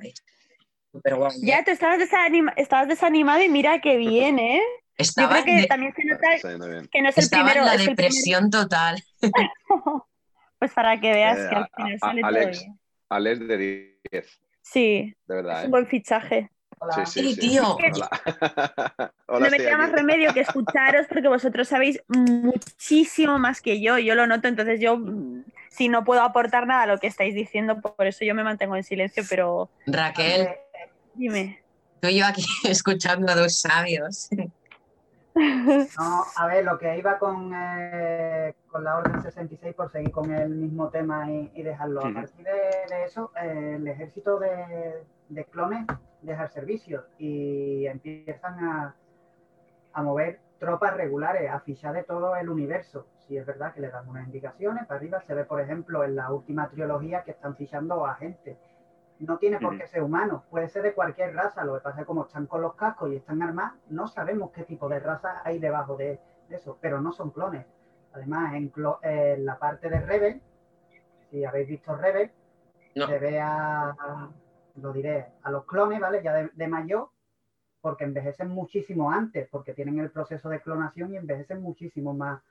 [0.92, 1.38] súper guay.
[1.38, 1.40] ¿eh?
[1.46, 4.60] Ya, te estabas, desanima- estabas desanimado y mira que bien, ¿eh?
[4.60, 6.88] Yo Estaba, creo que de- también se nota bien.
[6.92, 7.62] que no es el estaba primero.
[7.62, 9.02] en la el depresión total.
[10.60, 12.80] Pues para que veas Eh, que al final sale todo Alex, bien.
[13.10, 13.58] Alex de
[14.12, 15.58] 10, Sí, de verdad.
[15.60, 15.66] es ¿eh?
[15.66, 16.50] un buen fichaje.
[16.80, 16.94] Hola.
[16.94, 17.40] Sí, sí, Sí, sí.
[17.50, 17.76] tío.
[17.76, 18.10] Hola.
[19.30, 23.98] Hola, no me queda más remedio que escucharos porque vosotros sabéis muchísimo más que yo.
[23.98, 27.36] Yo lo noto, entonces yo, mm, si no puedo aportar nada a lo que estáis
[27.36, 30.60] diciendo, por eso yo me mantengo en silencio, pero Raquel, Eh,
[31.16, 31.62] dime.
[32.00, 34.30] tú y yo aquí escuchando a dos sabios.
[35.40, 40.34] No, a ver, lo que iba con, eh, con la Orden 66, por seguir con
[40.34, 42.00] el mismo tema y, y dejarlo.
[42.04, 45.86] A partir de, de eso, eh, el ejército de, de clones
[46.28, 48.96] deja el servicio y empiezan a,
[49.94, 53.08] a mover tropas regulares, a fichar de todo el universo.
[53.28, 56.16] Si es verdad que le dan unas indicaciones, para arriba se ve, por ejemplo, en
[56.16, 58.58] la última trilogía que están fichando a gente.
[59.20, 61.64] No tiene por qué ser humano, puede ser de cualquier raza.
[61.64, 64.52] Lo que pasa es que como están con los cascos y están armados, no sabemos
[64.52, 67.66] qué tipo de raza hay debajo de, de eso, pero no son clones.
[68.14, 70.42] Además, en, clo- en la parte de Rebel,
[71.30, 72.32] si habéis visto Rebel,
[72.96, 73.08] No.
[73.08, 74.30] se ve a-
[74.82, 76.22] lo diré, a los clones, ¿vale?
[76.24, 77.10] Ya de, de mayor,
[77.82, 82.42] porque envejecen muchísimo antes, porque tienen el proceso de clonación y envejecen muchísimo más,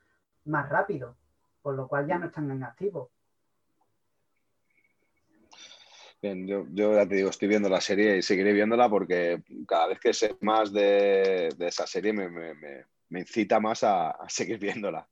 [0.44, 1.16] más rápido,
[1.62, 3.10] por lo cual ya no están en activo.
[6.22, 9.88] Bien, yo, yo ya te digo, estoy viendo la serie y seguiré viéndola porque cada
[9.88, 14.10] vez que sé más de, de esa serie me, me- me- me incita más a,
[14.10, 15.06] a seguir viéndola.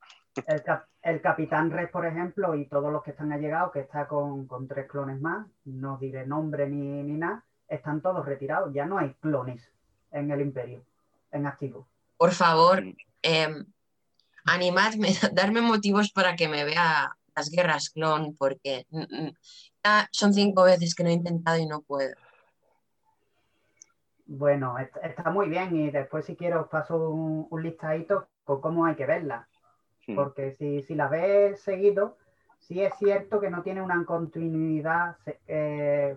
[0.47, 4.07] El, cap- el Capitán Red, por ejemplo, y todos los que están allegados, que está
[4.07, 8.73] con, con tres clones más, no diré nombre ni, ni nada, están todos retirados.
[8.73, 9.71] Ya no hay clones
[10.11, 10.83] en el Imperio,
[11.31, 11.87] en activo.
[12.17, 12.83] Por favor,
[13.21, 13.65] em,
[14.45, 18.85] animadme, darme motivos para que me vea las guerras clon, porque
[19.83, 22.13] ya son cinco veces que lo he intentado y no puedo.
[24.27, 28.61] Bueno, est- está muy bien y después si quiero os paso un, un listadito con
[28.61, 29.47] cómo hay que verla.
[30.07, 30.15] Mm.
[30.15, 32.17] Porque si, si la ves seguido,
[32.59, 35.17] sí es cierto que no tiene una continuidad,
[35.47, 36.15] eh,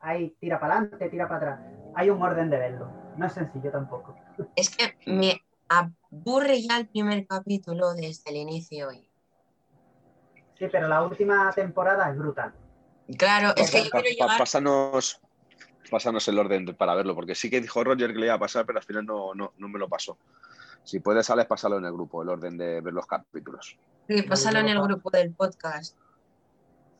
[0.00, 1.60] hay tira para adelante, tira para atrás.
[1.94, 2.90] Hay un orden de verlo.
[3.16, 4.16] No es sencillo tampoco.
[4.54, 8.92] Es que me aburre ya el primer capítulo desde el inicio.
[8.92, 9.08] y-
[10.58, 12.54] Sí, pero la última temporada es brutal.
[13.18, 14.38] Claro, es que yo quiero llegar.
[14.38, 15.20] pásanos,
[15.90, 18.38] pásanos el orden de- para verlo, porque sí que dijo Roger que le iba a
[18.38, 20.16] pasar, pero al final no, no, no me lo pasó.
[20.86, 23.76] Si puedes, Alex, pásalo en el grupo, el orden de ver los capítulos.
[24.06, 25.96] Sí, pásalo en el grupo del podcast.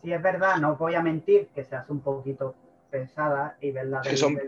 [0.03, 2.57] Si es verdad, no voy a mentir, que se hace un poquito
[2.91, 4.41] pesada y que del- son-.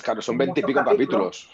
[0.00, 1.50] Claro, son veintipico muchos capítulos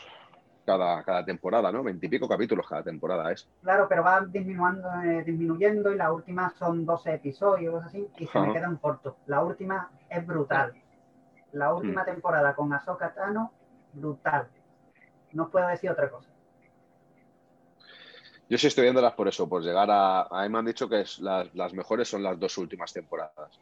[0.67, 1.83] cada, cada temporada, ¿no?
[1.83, 3.49] Veintipico capítulos cada temporada es.
[3.63, 8.27] Claro, pero va disminuyendo, eh, disminuyendo y la última son 12 episodios cosas así y
[8.27, 9.15] se me quedan cortos.
[9.27, 10.75] La última es brutal.
[11.53, 13.51] La última temporada con Ahsoka Tano,
[13.95, 14.47] brutal.
[15.33, 16.29] No puedo decir otra cosa.
[18.51, 20.23] Yo sí estoy viéndolas por eso, por llegar a.
[20.23, 23.61] A mí me han dicho que es las, las mejores son las dos últimas temporadas.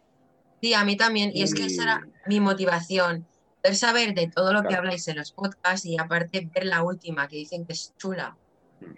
[0.62, 1.30] Sí, a mí también.
[1.34, 3.26] Y es que esa era mi motivación.
[3.62, 7.28] Poder saber de todo lo que habláis en los podcasts y aparte ver la última
[7.28, 8.34] que dicen que es chula.
[8.80, 8.94] Mm.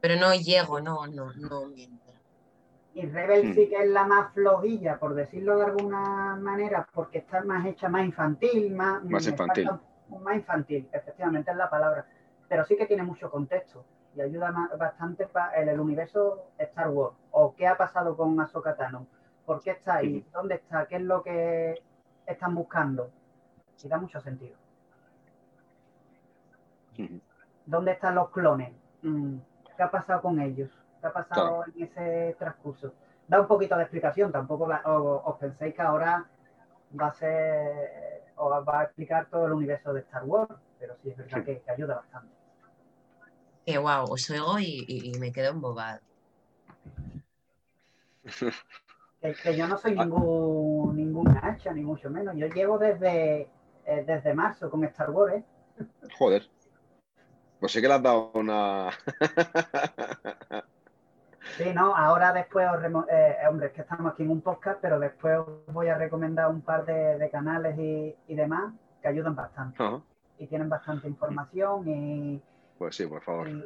[0.00, 1.72] Pero no llego, no, no, no.
[2.94, 3.54] Y Rebel Hmm.
[3.54, 7.88] sí que es la más flojilla, por decirlo de alguna manera, porque está más hecha
[7.88, 9.70] más infantil, más, Más infantil.
[10.20, 12.06] más infantil, efectivamente es la palabra.
[12.48, 13.84] Pero sí que tiene mucho contexto
[14.18, 17.14] y ayuda bastante pa- en el universo Star Wars.
[17.30, 19.06] O qué ha pasado con Ahsoka Tano,
[19.46, 21.80] por qué está ahí, dónde está, qué es lo que
[22.26, 23.10] están buscando.
[23.82, 24.56] Y da mucho sentido.
[27.64, 28.72] ¿Dónde están los clones?
[29.02, 29.36] Mm,
[29.76, 30.68] ¿Qué ha pasado con ellos?
[31.00, 32.92] ¿Qué ha pasado en ese transcurso?
[33.28, 36.26] Da un poquito de explicación, tampoco la- o- os penséis que ahora
[37.00, 40.50] va a ser o va a explicar todo el universo de Star Wars,
[40.80, 41.44] pero sí es verdad Sí.
[41.44, 42.34] que, que ayuda bastante.
[43.68, 46.00] Que wow, os oigo y, y- y me quedo embobado.
[49.20, 50.04] Que, que yo no soy Ah.
[50.04, 52.36] ningún ningún hacha, ni mucho menos.
[52.36, 53.50] Yo llevo desde,
[53.84, 55.44] eh, desde marzo con Star Wars, ¿eh?
[56.18, 56.48] Joder.
[57.58, 58.90] Pues sí que le has dado una.
[61.56, 64.78] Sí, no, ahora después os remo- eh, hombre, es que estamos aquí en un podcast,
[64.82, 68.72] pero después os voy a recomendar un par de, de canales y, y demás
[69.02, 69.82] que ayudan bastante
[70.38, 72.42] y tienen bastante información y,
[72.78, 73.48] Pues sí, por favor.
[73.48, 73.64] y,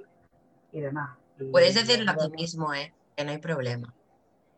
[0.73, 1.19] y demás.
[1.39, 2.95] Y- Puedes decirlo aquí mismo, ¿eh?
[3.17, 3.93] Que no hay problema.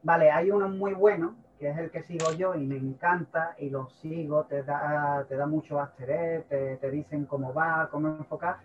[0.02, 3.70] Vale, hay uno muy bueno, que es el que sigo yo y me encanta y
[3.70, 8.58] lo sigo, te da, te da mucho asteré, te, te dicen cómo va, cómo enfocar.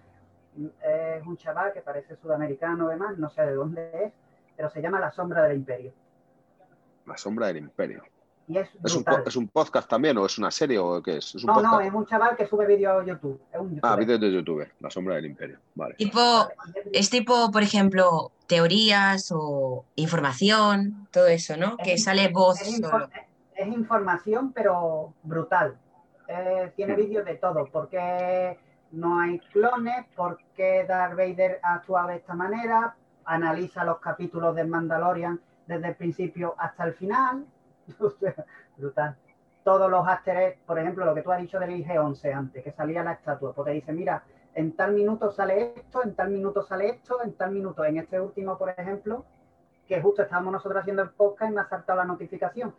[0.84, 4.14] Es un chaval que parece sudamericano además, no sé de dónde es,
[4.58, 5.94] pero se llama La Sombra del Imperio.
[7.06, 8.04] La sombra del imperio.
[8.50, 11.36] Y es, ¿Es un, ¿Es un podcast también o es una serie o qué es?
[11.36, 13.40] ¿Es un No, no, es un chaval que sube vídeos a YouTube.
[13.54, 14.68] Es un Ah, vídeos de YouTube.
[14.80, 15.60] La sombra del imperio.
[15.76, 15.94] Vale.
[15.94, 16.48] Tipo,
[16.92, 21.78] es tipo, por ejemplo, teorías o información, todo eso, ¿no?
[21.78, 23.10] Que sale voz es, info- solo.
[23.56, 25.78] es información, pero brutal.
[26.28, 27.66] Eh, tiene vídeos de todo.
[27.68, 28.58] ¿Por qué
[28.94, 30.06] no hay clones?
[30.16, 32.96] ¿Por qué Darth Vader ha actuado de esta manera?
[33.26, 37.46] Analiza los capítulos del Mandalorian desde el principio hasta el final.
[38.00, 38.36] O sea,
[38.78, 39.16] brutal.
[39.64, 43.04] Todos los after por ejemplo, lo que tú has dicho del IG-11 antes, que salía
[43.04, 44.24] la estatua, pues te dice, mira,
[44.56, 48.20] en tal minuto sale esto, en tal minuto sale esto, en tal minuto, en este
[48.20, 49.26] último, por ejemplo,
[49.88, 52.74] que justo estábamos nosotros haciendo el podcast y me ha saltado la notificación.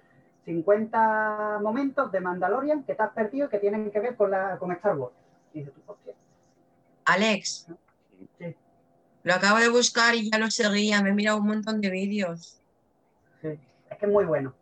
[0.45, 4.59] 50 momentos de Mandalorian que te has perdido y que tienen que ver con, la,
[4.59, 5.15] con Star Wars.
[5.53, 6.15] Y dices tú, hostia.
[7.05, 7.67] Alex,
[8.39, 8.55] Sí.
[9.23, 12.61] lo acabo de buscar y ya lo seguía, me he mirado un montón de vídeos.
[13.41, 13.59] Sí,
[13.91, 14.53] es que es muy bueno.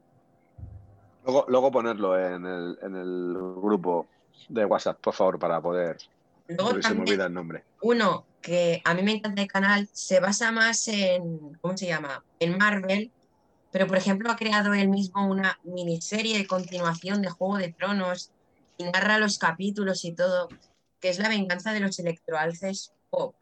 [1.28, 4.06] Luego, luego ponerlo en el, en el grupo
[4.48, 5.98] de WhatsApp, por favor, para poder.
[6.46, 7.64] Luego se me olvida el nombre.
[7.82, 12.24] uno que a mí me encanta el canal, se basa más en, ¿cómo se llama?
[12.40, 13.12] En Marvel,
[13.70, 18.32] pero por ejemplo ha creado él mismo una miniserie de continuación de Juego de Tronos
[18.78, 20.48] y narra los capítulos y todo,
[20.98, 23.34] que es La venganza de los electroalces pop.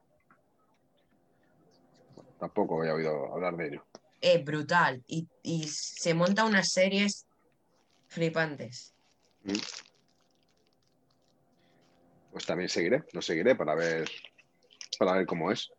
[2.41, 3.85] Tampoco había oído hablar de ello.
[4.21, 5.05] Eh, brutal.
[5.07, 7.26] Y, y se monta unas series
[8.09, 8.95] flipantes.
[12.33, 14.09] Pues también seguiré, lo seguiré para ver,
[14.99, 15.71] para ver cómo es.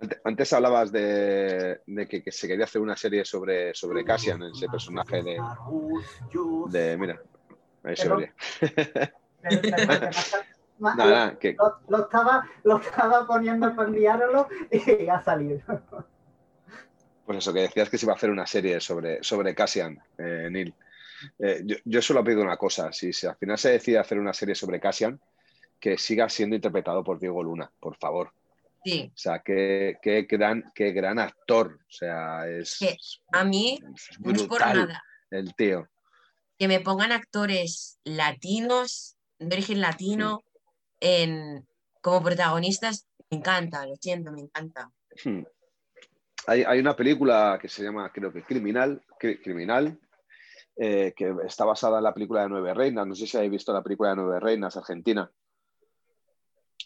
[0.00, 4.42] Ante- Antes hablabas de, de que, que se quería hacer una serie sobre, sobre Cassian,
[4.44, 5.40] ese personaje de,
[6.66, 7.20] de mira,
[7.82, 8.32] ahí se oye.
[10.78, 15.60] Nada, nada, que, Lo, lo estaba, lo estaba poniendo para enviároslo y ha salido.
[17.24, 20.48] Pues eso, que decías que se iba a hacer una serie sobre, sobre Cassian, eh,
[20.50, 20.74] Neil.
[21.38, 24.32] Eh, yo, yo solo pido una cosa, si, si al final se decide hacer una
[24.34, 25.20] serie sobre Cassian,
[25.80, 28.32] que siga siendo interpretado por Diego Luna, por favor.
[28.84, 31.78] Sí, O sea, qué, qué gran, qué gran actor.
[31.88, 32.96] O sea, es, Que
[33.32, 35.02] a mí es no es por nada.
[35.30, 35.88] el tío.
[36.58, 40.42] que me pongan actores latinos, de origen latino,
[41.00, 41.66] en,
[42.02, 44.90] como protagonistas, me encanta, lo siento, me encanta.
[45.24, 45.44] Hmm.
[46.46, 49.98] Hay, una película que se llama, creo que Criminal, Cri- Criminal
[50.76, 53.06] eh, que está basada en la película de Nueve Reinas.
[53.06, 55.30] No sé si habéis visto la película de Nueve Reinas, Argentina.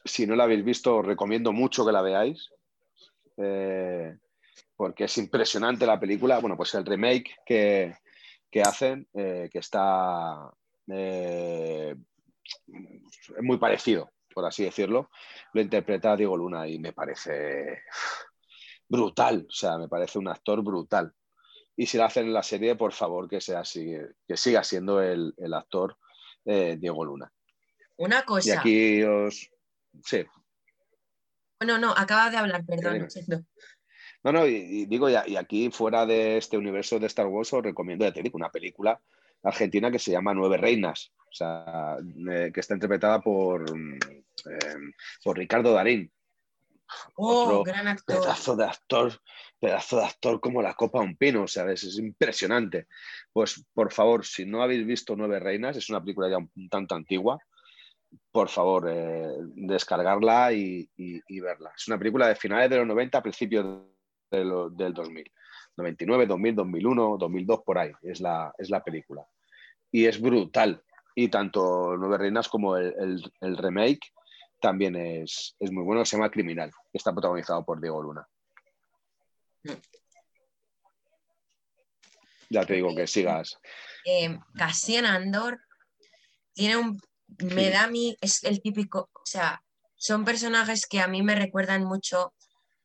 [0.05, 2.51] Si no la habéis visto, os recomiendo mucho que la veáis,
[3.37, 4.17] eh,
[4.77, 6.39] porque es impresionante la película.
[6.39, 7.97] Bueno, pues el remake que,
[8.51, 10.53] que hacen, eh, que está
[10.87, 11.97] es
[13.43, 15.11] muy parecido, por así decirlo,
[15.53, 17.83] lo interpreta Diego Luna y me parece
[18.89, 21.13] brutal, o sea, me parece un actor brutal.
[21.77, 23.93] Y si lo hacen en la serie, por favor, que, sea así,
[24.27, 25.97] que siga siendo el, el actor
[26.45, 27.33] eh, Diego Luna.
[27.97, 29.51] Una Y cosa, aquí os...
[30.05, 30.25] Sí,
[31.61, 33.09] bueno, no, acaba de hablar, perdón,
[34.23, 37.53] no, no, y, y digo, y, y aquí fuera de este universo de Star Wars
[37.53, 39.01] os recomiendo, ya te digo, una película
[39.43, 41.97] argentina que se llama Nueve Reinas, o sea,
[42.31, 43.95] eh, que está interpretada por, mm,
[44.51, 44.93] eh,
[45.23, 46.11] por Ricardo Darín,
[47.17, 48.21] Oh, Otro gran actor.
[48.21, 49.13] pedazo de actor,
[49.61, 52.87] pedazo de actor como la copa de un pino, o sea, es, es impresionante.
[53.33, 56.95] Pues por favor, si no habéis visto Nueve Reinas, es una película ya un tanto
[56.95, 57.39] antigua,
[58.33, 61.73] por favor, eh, descargarla y, y- y verla.
[61.77, 63.67] Es una película de finales de los 90, principios
[64.31, 65.31] de lo- del 2000.
[65.77, 69.25] 99, 2000, 2001, 2002, por ahí, es la, es la película.
[69.93, 70.83] Y es brutal.
[71.15, 74.01] Y tanto Nueve Reinas como el, el- el remake
[74.61, 78.27] también es, es muy bueno, se llama Criminal, que está protagonizado por Diego Luna.
[82.51, 83.59] Ya te digo que sigas.
[84.05, 85.61] Eh, Cassian Andor
[86.55, 87.01] tiene un.
[87.39, 87.71] Me Sí.
[87.71, 89.11] da a mí, es el típico.
[89.13, 89.63] O sea,
[89.97, 92.33] son personajes que a mí me recuerdan mucho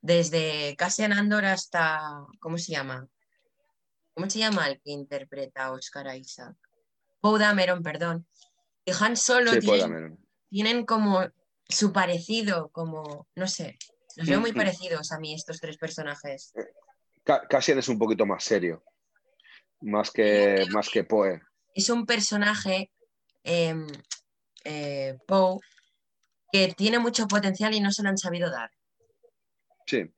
[0.02, 2.02] desde Cassian Andor hasta.
[2.42, 3.08] ¿Cómo se llama?
[4.14, 6.56] ¿Cómo se llama el que interpreta a Oscar Isaac?
[7.22, 8.28] Poe Dameron, perdón.
[8.86, 10.28] Y Han Solo Sí, tienen, Dameron.
[10.50, 11.26] tienen como
[11.68, 13.28] su parecido, como.
[13.36, 13.78] No sé.
[14.16, 16.54] Los veo muy parecidos a mí, estos tres personajes.
[17.24, 18.84] Ca- Cassian es un poquito más serio,
[19.82, 21.42] más que, más que Poe.
[21.74, 22.92] es un personaje,
[23.44, 23.88] em,
[24.66, 25.58] eh, Poe,
[26.52, 28.70] que tiene mucho potencial y no se lo han sabido dar.
[29.88, 30.14] Sí.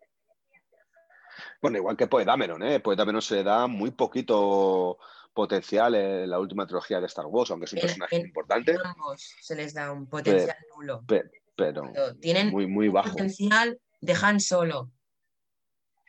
[1.62, 2.80] Bueno, igual que Poe Dameron, ¿eh?
[2.82, 4.98] Poe Dameron se le da muy poquito
[5.36, 8.76] potencial en la última trilogía de Star Wars, aunque es un En- personaje en- importante,
[8.84, 11.04] ambos se les da un potencial nulo.
[11.08, 13.12] pe- pero Pero Tienen muy, muy un bajo.
[13.12, 14.90] potencial de Han Solo.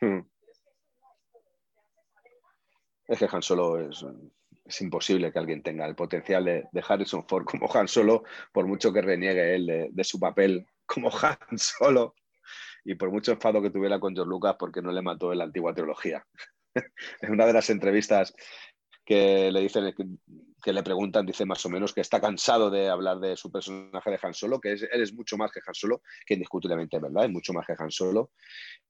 [0.01, 0.21] Hmm.
[3.07, 4.05] Es que Han Solo es,
[4.65, 8.91] es imposible que alguien tenga el potencial de, Harrison Ford como Han Solo, por mucho
[8.91, 12.15] que reniegue él de, su papel como Han Solo
[12.83, 15.43] y por mucho enfado que tuviera con George Lucas porque no le mató en la
[15.45, 16.25] antigua trilogía.
[17.21, 18.33] en una de las entrevistas
[19.07, 19.95] que le dicen
[20.61, 24.11] que, le preguntan, dice más o menos que está cansado de hablar de su personaje
[24.11, 27.01] de Han Solo, que es, él es mucho más que Han Solo, que indiscutiblemente es
[27.01, 28.31] verdad, es mucho más que Han Solo,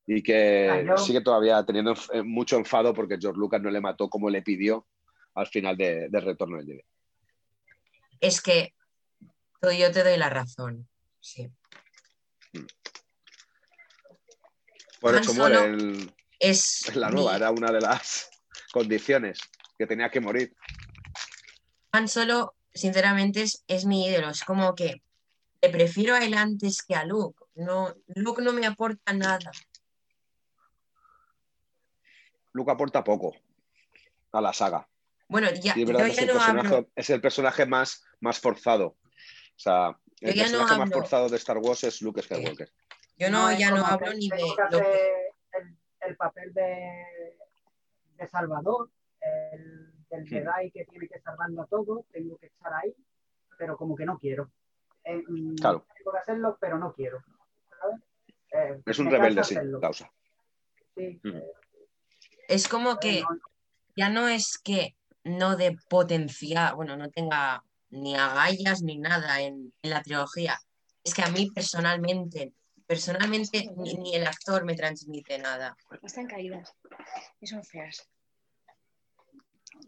[0.07, 1.94] y que sigue todavía teniendo
[2.26, 4.88] mucho enfado porque George Lucas no le mató como le pidió
[5.35, 6.81] al final de, del retorno del Jedi.
[8.19, 8.73] Es que
[9.61, 10.89] yo te doy la razón,
[11.19, 11.48] sí.
[14.99, 18.31] Por eso muere el, es la nueva, era una de las
[18.72, 19.38] condiciones
[19.78, 20.56] que tenía que morir.
[21.91, 24.30] Han Solo, sinceramente, es, es mi ídolo.
[24.30, 25.02] Es como que
[25.62, 27.45] le prefiero a él antes que a Luke.
[27.56, 29.52] No, Luke no me aporta nada.
[32.54, 33.36] Luke aporta poco
[34.32, 34.88] a la saga.
[35.28, 38.88] Bueno, ya, es, el es el personaje más, más forzado.
[38.88, 42.72] O sea, el personaje más forzado de Star Wars es Luke Skywalker.
[43.18, 44.38] Yo no, ya no hablo ni de.
[44.38, 47.36] El, el, papel de,
[48.16, 48.90] de Salvador,
[49.52, 52.95] el del Jedi que tiene que salvarlo a todos, tengo que estar ahí,
[53.58, 54.52] pero como que no quiero.
[55.04, 55.86] Eh, mm, claro.
[55.95, 57.24] Tengo que hacerlo, pero no quiero.
[58.52, 60.12] Eh, es un rebelde, sí, causa.
[60.95, 61.44] Sí, eh,
[62.48, 63.24] es como que
[63.95, 69.74] ya no es que no de potencial, bueno, no tenga ni agallas ni nada en,
[69.82, 70.58] la trilogía.
[71.04, 72.54] Es que a mí personalmente,
[72.86, 75.76] personalmente ni, el actor me transmite nada.
[76.02, 76.74] Están caídas
[77.40, 78.10] y son feas.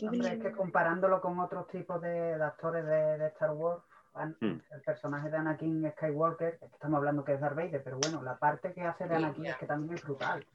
[0.01, 3.83] Hombre, es que comparándolo con otros tipos de, actores de, Star Wars,
[4.15, 4.59] hmm.
[4.71, 8.73] el personaje de Anakin Skywalker, estamos hablando que es Darth Vader, pero bueno, la parte
[8.73, 10.45] que hace de Anakin es que también es brutal.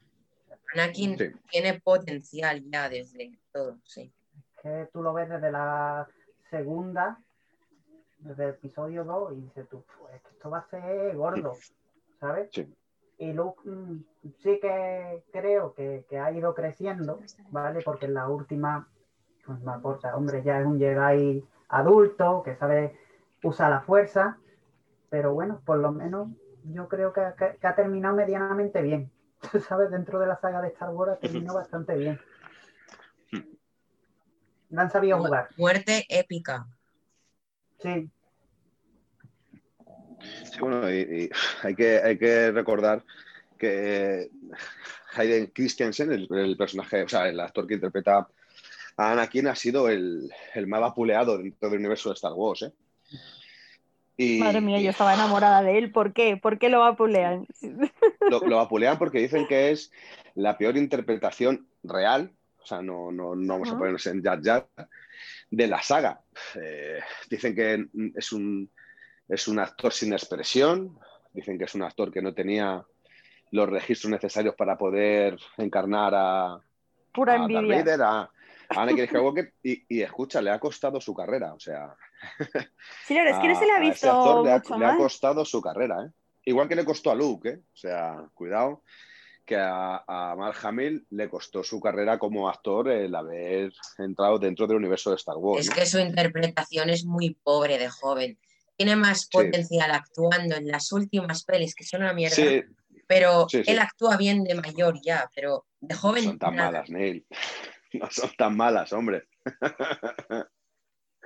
[0.73, 1.17] Anakin
[1.49, 4.11] tiene potencial ya desde todo, sí
[4.65, 6.07] que tú lo ves desde la
[6.49, 7.19] segunda,
[8.17, 11.53] desde el episodio 2, y dices tú, pues esto va a ser gordo,
[12.19, 12.49] ¿sabes?
[13.19, 14.03] Y Luke mm,
[14.39, 17.19] sí que creo que, ha ido creciendo,
[17.51, 17.81] ¿vale?
[17.83, 18.89] Porque en la última,
[19.45, 22.97] pues me aporta, hombre, ya es un Jedi adulto, que sabe
[23.43, 24.37] usar la fuerza,
[25.09, 26.29] pero bueno, por lo menos
[26.63, 27.21] yo creo que,
[27.59, 29.11] que ha terminado medianamente bien.
[29.67, 29.91] ¿Sabes?
[29.91, 32.19] Dentro de la saga de Star Wars ha terminado bastante bien.
[34.69, 35.49] No han sabido jugar.
[35.57, 36.67] Muerte épica.
[37.79, 38.09] Sí.
[40.43, 41.29] Sí, bueno, y,
[41.61, 43.03] hay, que, hay que recordar
[43.57, 44.31] que
[45.13, 48.27] Hayden Christensen, el, personaje, o sea, el actor que interpreta
[48.97, 52.63] Anakin, ha sido el, el más vapuleado dentro del universo de Star Wars.
[52.63, 52.71] ¿eh?
[54.17, 55.91] Y, Madre mía, yo estaba enamorada de él.
[55.91, 56.37] ¿Por qué?
[56.37, 57.47] ¿Por qué lo vapulean?
[58.29, 59.91] Lo, lo vapulean porque dicen que es
[60.33, 62.31] la peor interpretación real
[62.65, 64.67] o sea, no, no, no vamos a ponernos en Jar Jar,
[65.51, 66.19] de la saga.
[66.55, 66.99] Eh,
[67.29, 67.85] dicen que
[68.15, 68.71] es un,
[69.29, 70.97] es un actor sin expresión,
[71.31, 72.83] dicen que es un actor que no tenía
[73.51, 76.59] los registros necesarios para poder encarnar a,
[77.13, 77.83] Pura a envidia.
[77.83, 78.31] Vader, a,
[78.69, 81.95] Anakin Skywalker, y, y, escucha, le ha costado su carrera, o sea...
[83.05, 86.05] Señor, es que no se le ha visto le, ha, le ha, costado su carrera,
[86.05, 86.11] ¿eh?
[86.45, 87.59] Igual que le costó a Luke, ¿eh?
[87.73, 88.83] O sea, cuidado,
[89.45, 94.67] que a, a Mark Hamill le costó su carrera como actor el haber entrado dentro
[94.67, 95.67] del universo de Star Wars.
[95.67, 98.37] Es que su interpretación es muy pobre de joven.
[98.75, 102.35] Tiene más potencial actuando en las últimas pelis, que son una mierda.
[103.07, 106.23] pero él actúa bien de mayor ya, pero de joven.
[106.23, 107.25] Son tan malas, Neil.
[107.99, 109.27] No son tan malas, hombre.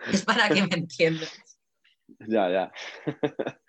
[0.07, 1.59] Es para que me entiendas.
[2.27, 2.71] Ya, ya.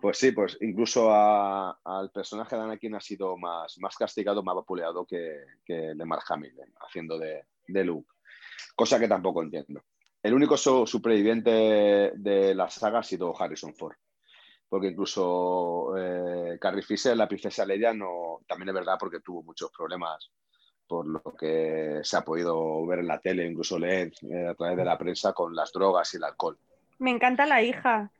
[0.00, 5.06] Pues sí, pues incluso al personaje de Anakin ha sido más, más castigado, más vapuleado
[5.06, 8.10] que, que de Mark Hamill, eh, haciendo de, de, Luke.
[8.74, 9.84] Cosa que tampoco entiendo.
[10.20, 13.94] El único superviviente de la saga ha sido Harrison Ford.
[14.68, 19.70] Porque incluso eh, Carrie Fisher, la princesa Leia, no, también es verdad porque tuvo muchos
[19.70, 20.32] problemas
[20.92, 24.76] por lo que se ha podido ver en la tele, incluso leer eh, a través
[24.76, 26.58] de la prensa con las drogas y el alcohol.
[26.98, 28.10] Me encanta la hija.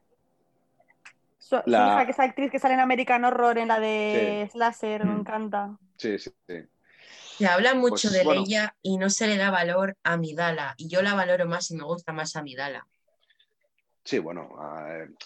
[1.39, 5.13] Su, hija, que es actriz que sale en American Horror, en la de Slasher, me
[5.13, 5.21] mm.
[5.21, 5.77] encanta.
[5.99, 6.55] Sí, sí, sí.
[7.37, 10.75] Se habla mucho pues, de ella y no se le da valor a Midala.
[10.79, 12.87] Y yo la valoro más y me gusta más a Midala.
[14.05, 14.51] Sí, bueno,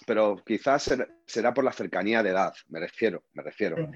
[0.05, 0.95] pero quizás
[1.25, 3.89] será por la cercanía de edad, me refiero, me refiero.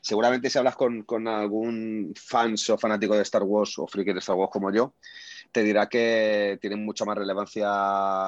[0.00, 4.20] Seguramente si hablas con, con, algún fans o fanático de Star Wars o friki de
[4.20, 4.94] Star Wars como yo,
[5.50, 7.66] te dirá que tiene mucha más relevancia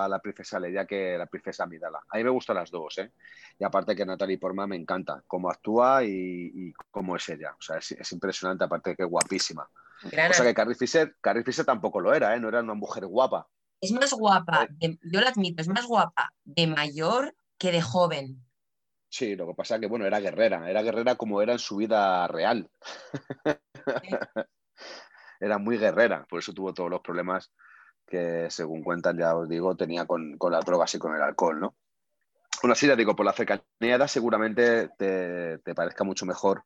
[0.08, 2.00] la princesa Leia que la princesa Amidala.
[2.08, 3.12] A mí me gustan las dos, ¿eh?
[3.58, 7.54] Y aparte que Natalie Portman me encanta cómo actúa y, cómo es ella.
[7.58, 9.68] O sea, es, impresionante, aparte de que es guapísima.
[10.02, 12.40] O sea que Carrie Fisher, Carrie Fisher tampoco lo era, ¿eh?
[12.40, 13.46] no era una mujer guapa.
[13.80, 18.44] Es más guapa, yo lo admito, es más guapa de mayor que de joven.
[19.08, 21.76] Sí, lo que pasa es que, bueno, era guerrera, era guerrera como era en su
[21.76, 22.70] vida real.
[25.40, 27.52] era muy guerrera, por eso tuvo todos los problemas
[28.06, 31.60] que, según cuentan, ya os digo, tenía con, con las drogas y con el alcohol,
[31.60, 31.74] ¿no?
[32.62, 36.62] Bueno, así ya digo, por la cercanía seguramente te, te, parezca mucho mejor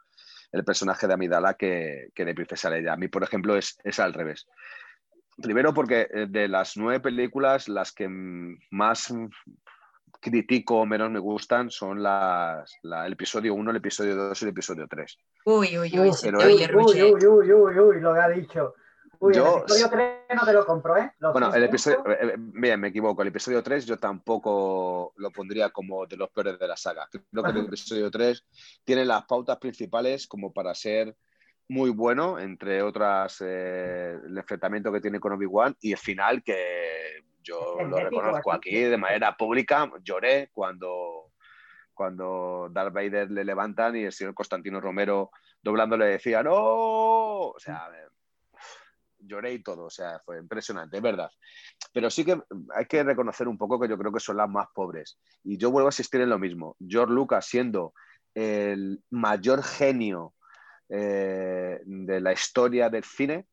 [0.50, 2.94] el personaje de Amidala que, que de Princesa Leia.
[2.94, 4.46] A mí, por ejemplo, es, es al revés.
[5.42, 8.08] Primero porque eh, de las nueve películas, las que
[8.70, 9.12] más
[10.24, 14.50] critico o menos me gustan son las, el episodio 1, el episodio 2 y el
[14.50, 15.18] episodio 3.
[15.44, 18.74] Uy, uy, uy, Pero uy, uy, uy, uy, uy, uy, lo que ha dicho.
[19.20, 21.12] Uy, yo, el episodio 3 no te lo compro, ¿eh?
[21.20, 25.70] bueno, el episodio, eh, eh, bien, me equivoco, el episodio 3 yo tampoco lo pondría
[25.70, 27.08] como de los peores de la saga.
[27.10, 28.44] Creo que el episodio 3
[28.84, 31.16] tiene las pautas principales como para ser
[31.68, 37.24] muy bueno, entre otras eh, el enfrentamiento que tiene con Obi-Wan y el final que
[37.42, 41.32] yo lo reconozco aquí de manera pública, lloré cuando,
[41.92, 45.30] cuando Darth Vader le levantan y el señor Constantino Romero
[45.62, 46.54] doblando le decía ¡No!
[46.54, 47.88] O sea,
[49.18, 51.30] lloré y todo, o sea, fue impresionante, es verdad.
[51.92, 52.40] Pero sí que
[52.74, 55.18] hay que reconocer un poco que yo creo que son las más pobres.
[55.42, 56.76] Y yo vuelvo a asistir en lo mismo.
[56.86, 57.94] George Lucas siendo
[58.34, 60.34] el mayor genio
[60.96, 63.46] eh, de la historia del cine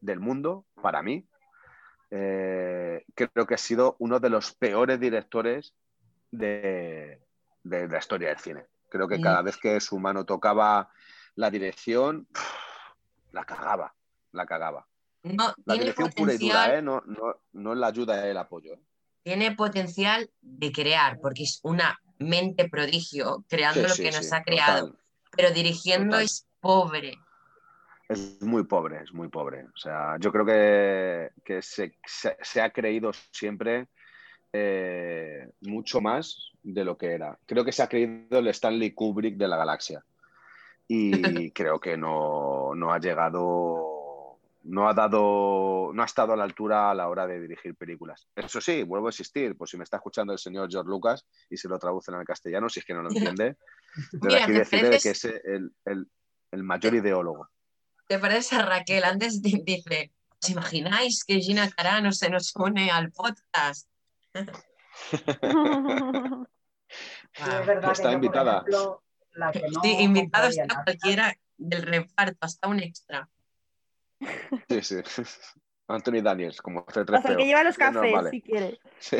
[0.00, 1.26] del mundo, para mí,
[2.12, 5.74] eh, creo que ha sido uno de los peores directores
[6.30, 7.20] de,
[7.64, 8.66] la historia del cine.
[8.90, 10.88] Creo que cada vez que su mano tocaba
[11.34, 12.28] la dirección,
[13.32, 13.92] la cagaba,
[14.30, 14.86] la cagaba.
[15.24, 16.80] la dirección pura y dura, ¿eh?
[16.80, 17.02] no,
[17.52, 18.74] no, la ayuda el apoyo.
[18.74, 18.80] ¿eh?
[19.24, 24.96] Tiene potencial de crear, porque es una mente prodigio creando lo que nos ha creado,
[25.32, 27.18] pero dirigiendo es pobre.
[28.08, 29.66] Es muy pobre, es muy pobre.
[29.66, 33.88] O sea, yo creo que, se, ha creído siempre
[34.52, 37.38] eh, mucho más de lo que era.
[37.44, 40.02] Creo que se ha creído el Stanley Kubrick de la galaxia.
[40.86, 41.10] Y
[41.52, 46.94] creo que no, ha llegado, no ha dado, no ha estado a la altura a
[46.94, 48.26] la hora de dirigir películas.
[48.34, 51.58] Eso sí, vuelvo a insistir, por si me está escuchando el señor George Lucas y
[51.58, 53.56] se lo traducen al castellano, si es que no lo entiende,
[54.18, 56.08] pero aquí decirle que es el, el
[56.52, 57.48] mayor ideólogo
[58.08, 60.10] te parece a Raquel, antes dice,
[60.42, 63.88] ¿os imagináis que Gina Carano se nos une al podcast?
[67.92, 68.64] está invitada.
[69.82, 73.28] sí, invitado está cualquiera del reparto, hasta un extra.
[74.68, 74.96] Sí, sí.
[75.88, 77.16] Anthony Daniels, como C3PO.
[77.16, 78.80] Hasta que lleva los cafés, si quiere.
[78.98, 79.18] Sí.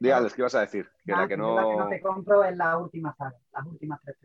[0.00, 0.90] Dígales, ¿qué ibas a decir?
[1.04, 1.56] Que, la que no...
[1.56, 4.16] que no te compro en la última saga, las últimas tres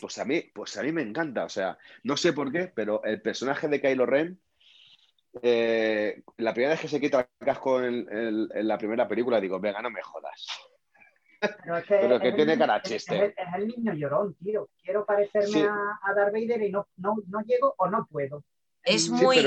[0.00, 3.02] pues a, mí, pues a mí me encanta, o sea, no sé por qué, pero
[3.04, 4.40] el personaje de Kylo Ren,
[5.42, 9.80] eh, la primera vez que se quita el casco en, la primera película, digo, venga,
[9.80, 10.46] no me jodas.
[11.88, 13.26] Pero, que, tiene cara chiste.
[13.26, 14.68] Es, el niño llorón, tío.
[14.82, 18.44] Quiero parecerme a, Darth Vader y no, no, no llego o no puedo.
[18.82, 19.38] Es muy,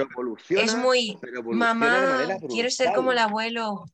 [0.50, 3.86] es muy, mamá, quiero ser como el abuelo.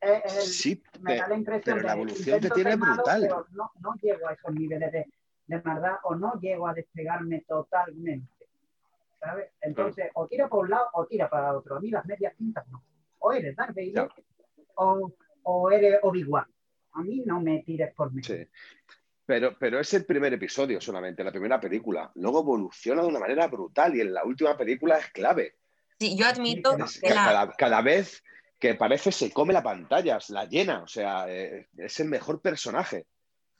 [0.00, 3.28] Eh, eh, sí, me da la impresión pero la evolución que tiene brutal.
[3.52, 5.06] no, no, llego a esos niveles de,
[5.46, 8.42] de maldad o no llego a despegarme totalmente.
[9.22, 9.50] ¿sabes?
[9.60, 11.76] Entonces, o tira para un lado o tira para otro.
[11.76, 12.82] A mí las medias tintas no.
[13.20, 14.08] O eres Darth Vader
[14.74, 15.12] o,
[15.44, 16.46] o, eres Obi-Wan.
[16.94, 18.22] A mí no me tires por mí.
[18.22, 18.46] Sí.
[19.24, 22.10] Pero, pero es el primer episodio solamente, la primera película.
[22.16, 25.56] Luego evoluciona de una manera brutal y en la última película es clave.
[25.98, 28.24] Sí, yo admito que cada, cada, vez
[28.62, 33.06] que parece se come la pantalla, la llena, o sea, eh, es el mejor personaje.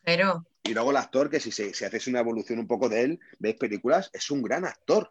[0.05, 0.47] Pero...
[0.63, 3.57] Y luego el actor, que si, si, haces una evolución un poco de él, ves
[3.57, 5.11] películas, es un gran actor.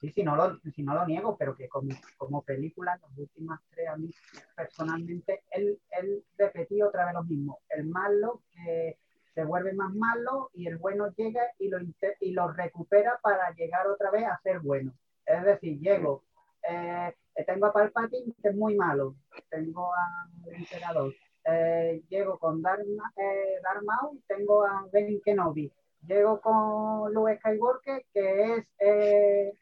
[0.00, 3.60] Sí, sí, no lo, si no lo niego, pero que como, como película, las últimas
[3.68, 4.10] tres, a mí
[4.56, 7.60] personalmente, él, él repetía otra vez lo mismo.
[7.68, 8.96] El malo que
[9.34, 11.80] se vuelve más malo y el bueno llega y lo,
[12.20, 14.94] y lo recupera para llegar otra vez a ser bueno.
[15.26, 16.24] Es decir, llego,
[16.66, 17.12] eh,
[17.44, 19.16] tengo a Palpatine, que es muy malo.
[19.48, 21.14] Tengo al Emperador.
[21.44, 22.82] Eh, llego con Darth,
[23.16, 25.72] eh, Maul, tengo a Ben Kenobi.
[26.06, 29.52] Llego con Luke Skywalker, que es eh,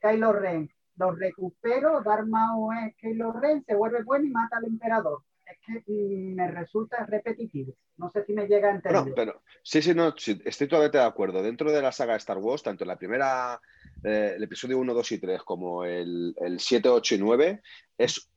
[0.00, 0.70] Kylo Ren.
[0.96, 5.22] Lo recupero, Darth Maul es Kylo Ren, se vuelve bueno y mata al Emperador.
[5.46, 7.72] Es que mm, me resulta repetitivo.
[7.96, 9.06] No sé si me llega a entender.
[9.06, 11.42] No, pero sí, sí, no, estoy totalmente de acuerdo.
[11.42, 13.60] Dentro de la saga Star Wars, tanto en la primera
[14.04, 17.62] eh, el episodio 1, 2 y 3 como el, el 7, 8 y 9
[17.98, 18.28] es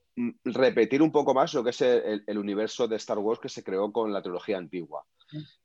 [0.45, 3.91] repetir un poco más lo que es el, universo de Star Wars que se creó
[3.91, 5.05] con la trilogía antigua.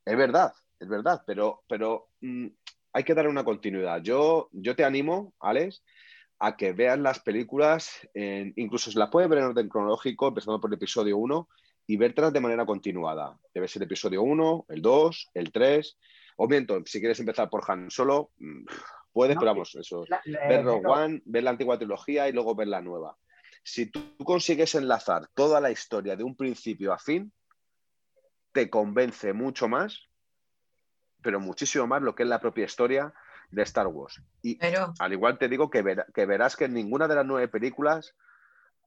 [0.04, 2.46] Es verdad, es verdad, pero, pero mm,
[2.92, 4.02] hay que darle una continuidad.
[4.02, 5.82] Yo, yo te animo, Alex,
[6.40, 10.70] a que veas las películas, incluso se las puedes ver en orden cronológico, empezando por
[10.70, 11.48] el episodio 1
[11.86, 13.36] y verlas de manera continuada.
[13.52, 15.98] Debe ser el episodio 1, el 2, el 3.
[16.36, 18.64] O miento, si quieres empezar por Han Solo, mm,
[19.12, 20.04] puedes, pero vamos, eso.
[20.24, 23.16] ver Rogue One, ver la antigua trilogía y luego ver la nueva.
[23.62, 27.32] Si tú consigues enlazar toda la historia de un principio a fin,
[28.52, 30.08] te convence mucho más,
[31.22, 33.12] pero muchísimo más lo que es la propia historia
[33.50, 34.22] de Star Wars.
[34.42, 34.58] Y
[34.98, 35.84] al igual te digo que,
[36.14, 38.14] que verás que en ninguna de las nueve películas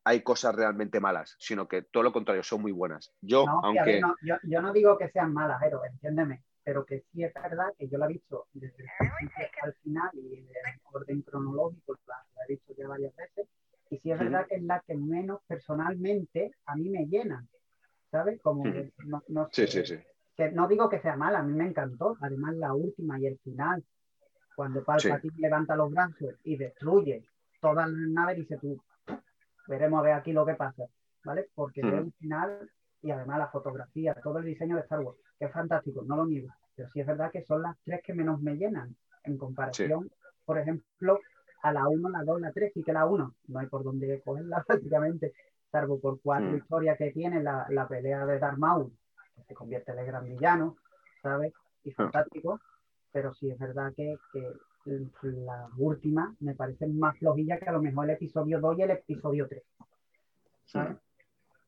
[0.05, 3.13] hay cosas realmente malas, sino que todo lo contrario, son muy buenas.
[3.21, 4.01] Yo, aunque...
[4.21, 7.97] yo, no digo que sean malas, pero entiéndeme, pero que sí es verdad que yo
[7.97, 10.47] la he visto desde el principio al final y en
[10.91, 12.15] orden cronológico, la,
[12.47, 13.47] he visto ya varias veces,
[13.89, 17.45] y sí es verdad que es la que menos personalmente a mí me llena,
[18.11, 18.41] ¿sabes?
[18.41, 18.63] Como
[19.27, 19.99] no, sí, sí, sí.
[20.35, 23.37] Que no digo que sea mala, a mí me encantó, además la última y el
[23.39, 23.83] final,
[24.55, 27.23] cuando Palpatine levanta los brazos y destruye
[27.59, 28.81] toda la nave, dice tú,
[29.67, 30.83] veremos a ver aquí lo que pasa,
[31.23, 31.49] ¿vale?
[31.53, 32.69] Porque es el final
[33.01, 36.25] y además la fotografía, todo el diseño de Star Wars, que es fantástico, no lo
[36.25, 40.09] niego, pero sí es verdad que son las tres que menos me llenan en comparación,
[40.45, 41.19] por ejemplo,
[41.61, 44.21] a la 1, la 2, la 3, y que la 1 no hay por dónde
[44.21, 45.33] cogerla prácticamente,
[45.71, 48.91] salvo por cuatro historias que tiene la, la, pelea de Darth Maul,
[49.35, 50.77] que se convierte en el gran villano,
[51.21, 51.53] ¿sabes?
[51.83, 52.59] Y fantástico,
[53.11, 54.51] pero sí es verdad que, que
[55.21, 58.91] la última me parece más flojilla que a lo mejor el episodio 2 y el
[58.91, 59.63] episodio 3.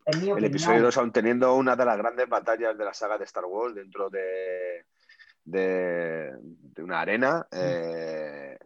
[0.06, 3.46] El episodio 2 aún teniendo una de las grandes batallas de la saga de Star
[3.46, 4.86] Wars dentro de,
[5.44, 6.34] de,
[6.78, 8.58] una arena, eh,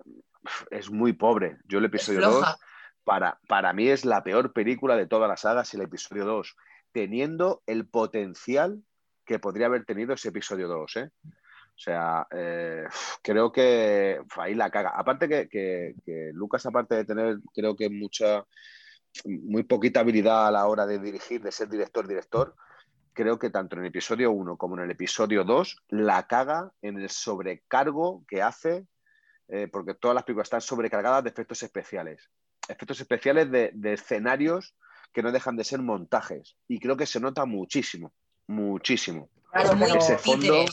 [0.71, 1.57] es muy pobre.
[1.65, 2.57] Yo el episodio 2,
[3.03, 6.55] para, para mí es la peor película de todas las sagas, el episodio 2,
[6.91, 8.83] teniendo el potencial
[9.25, 10.95] que podría haber tenido ese episodio 2.
[10.97, 11.09] ¿eh?
[11.79, 12.83] O sea, eh,
[13.21, 14.89] creo que ahí la caga.
[14.89, 15.95] Aparte que,
[16.33, 18.45] Lucas, aparte de tener, creo que mucha,
[19.25, 22.55] muy poquita habilidad a la hora de dirigir, de ser director-director,
[23.13, 26.99] creo que tanto en el episodio 1 como en el episodio 2 la caga en
[26.99, 28.87] el sobrecargo que hace,
[29.49, 32.29] eh, porque todas las películas están sobrecargadas de efectos especiales.
[32.67, 34.75] Efectos especiales de, escenarios
[35.11, 36.55] que no dejan de ser montajes.
[36.67, 38.13] Y creo que se nota muchísimo,
[38.47, 39.29] muchísimo.
[39.53, 40.65] Ese fondo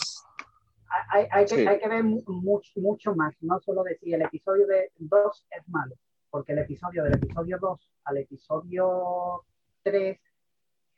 [1.11, 4.93] hay, hay, que, hay que ver mucho, mucho más, no solo decir el episodio de
[4.99, 5.97] 2 es malo,
[6.37, 9.43] porque el episodio del episodio 2 al episodio
[9.85, 10.19] 3,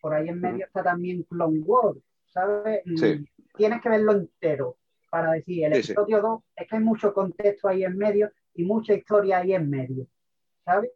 [0.00, 2.82] por ahí en medio está también Clone Wars, ¿sabes?
[2.84, 3.22] Mm,
[3.56, 4.78] tienes que verlo entero
[5.08, 8.94] para decir, el episodio 2 es que hay mucho contexto ahí en medio y mucha
[8.94, 10.08] historia ahí en medio,
[10.64, 10.90] ¿sabes?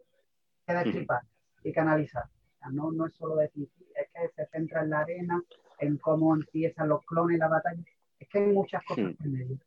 [0.66, 1.23] Que destripar
[1.62, 2.24] y canalizar.
[2.73, 5.40] no, no es solo decir, es que se centra en la arena,
[5.78, 7.85] en cómo empiezan los clones, la batalla,
[8.19, 9.59] es que hay muchas cosas en medio.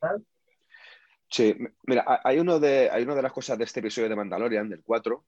[0.00, 0.22] ¿Sabes?
[1.32, 4.68] Sí, mira, hay, uno de, hay una de las cosas de este episodio de Mandalorian,
[4.68, 5.24] del 4,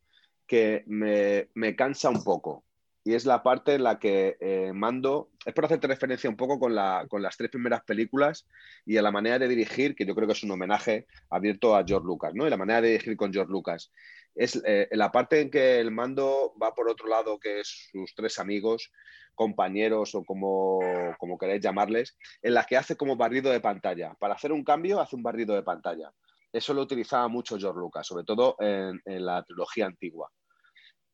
[0.47, 2.62] que me, cansa un poco.
[3.02, 6.59] Y es la parte en la que eh, Mando, es por hacerte referencia un poco
[6.59, 8.47] con, la, con, las tres primeras películas
[8.85, 11.85] y a la manera de dirigir, que yo creo que es un homenaje abierto a
[11.86, 12.47] George Lucas, ¿no?
[12.47, 13.90] Y la manera de dirigir con George Lucas.
[14.35, 18.14] Es eh, la parte en que el mando va por otro lado, que es sus
[18.14, 18.93] tres amigos,
[19.35, 20.81] compañeros o como,
[21.19, 24.15] como queréis llamarles, en las que hace como barrido de pantalla.
[24.15, 26.12] Para hacer un cambio, hace un barrido de pantalla.
[26.52, 30.31] Eso lo utilizaba mucho George Lucas, sobre todo en, la trilogía antigua.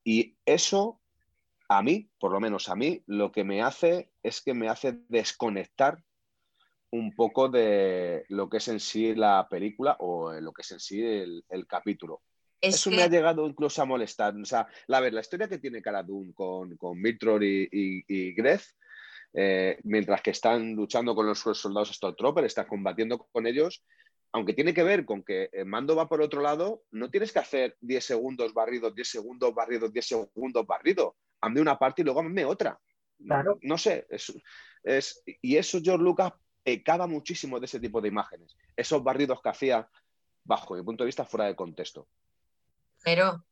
[0.04, 1.00] Y eso,
[1.68, 5.00] a mí, por lo menos a mí, lo que me hace es que me hace
[5.08, 6.02] desconectar
[6.90, 10.80] un poco de lo que es en sí la película o lo que es en
[10.80, 12.22] sí el capítulo.
[12.60, 14.36] Eso me ha llegado incluso a molestar.
[14.36, 16.04] O sea, la, ver, la historia que tiene Cara
[16.34, 18.66] con, con Mitror y, y, Gref,
[19.32, 23.82] eh, mientras que están luchando con los soldados Stormtrooper, están combatiendo con ellos,
[24.32, 27.38] aunque tiene que ver con que el mando va por otro lado, no tienes que
[27.38, 31.16] hacer 10 segundos barridos, 10 segundos barridos, 10 segundos barrido.
[31.40, 32.78] Hazme una parte y luego hazme otra.
[33.24, 33.58] Claro.
[33.62, 34.06] No, sé.
[34.08, 34.32] Es,
[34.82, 36.32] es, y eso George Lucas
[36.62, 38.56] pecaba muchísimo de ese tipo de imágenes.
[38.76, 39.88] Esos barridos que hacía,
[40.44, 42.06] bajo mi punto de vista, fuera de contexto.
[43.04, 43.44] Pero.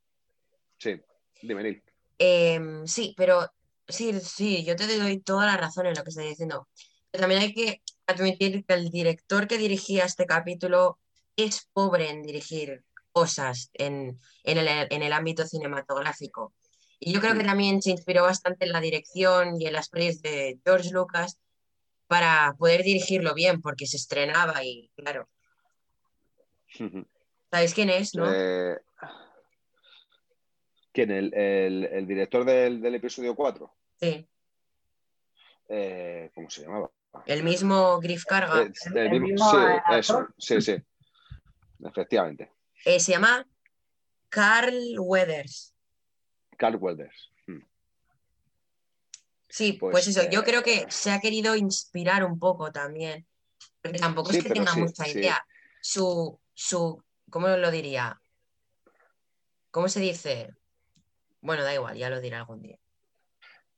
[0.78, 1.00] Sí,
[1.42, 1.82] dime,
[2.18, 3.50] em, sí, pero
[3.86, 6.68] sí, sí, yo te doy toda la razón en lo que estoy diciendo.
[7.10, 10.98] Pero también hay que admitir que el director que dirigía este capítulo
[11.36, 16.52] es pobre en dirigir cosas en, el, ámbito cinematográfico.
[17.00, 20.20] Y yo creo que también se inspiró bastante en la dirección y en las plays
[20.20, 21.38] de George Lucas
[22.06, 25.28] para poder dirigirlo bien, porque se estrenaba y claro.
[27.50, 28.30] ¿Sabéis quién es, no?
[28.32, 28.78] Eh,
[30.98, 31.12] ¿Quién?
[31.12, 33.72] ¿El, director del, episodio 4?
[34.00, 34.28] Sí.
[35.68, 36.90] Eh, ¿Cómo se llamaba?
[37.24, 38.62] El mismo Griff Carga.
[38.62, 39.56] Eh, el mismo- sí,
[39.92, 40.76] eso, sí, sí.
[41.84, 42.50] Efectivamente.
[42.84, 43.46] Eh, se llama
[44.28, 45.72] Carl Weathers.
[46.56, 47.30] Carl Weathers.
[47.46, 47.62] Mm.
[49.48, 53.24] Sí, Pues, pues, eso, yo creo que se ha querido inspirar un poco también.
[53.80, 55.20] Porque tampoco Sí, es que tenga sí, mucha sí.
[55.20, 55.46] idea.
[55.80, 57.00] Su, su,
[57.30, 58.20] ¿cómo lo diría?
[59.70, 60.57] ¿Cómo se dice?
[61.40, 62.78] Bueno, da igual, ya lo diré algún día.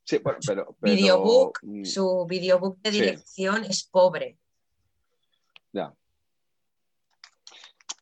[0.05, 0.77] Sí, bueno, pero.
[0.81, 3.01] pero, Videobook, mm, su videobook de Sí.
[3.01, 4.39] dirección es pobre.
[5.73, 5.95] Ya.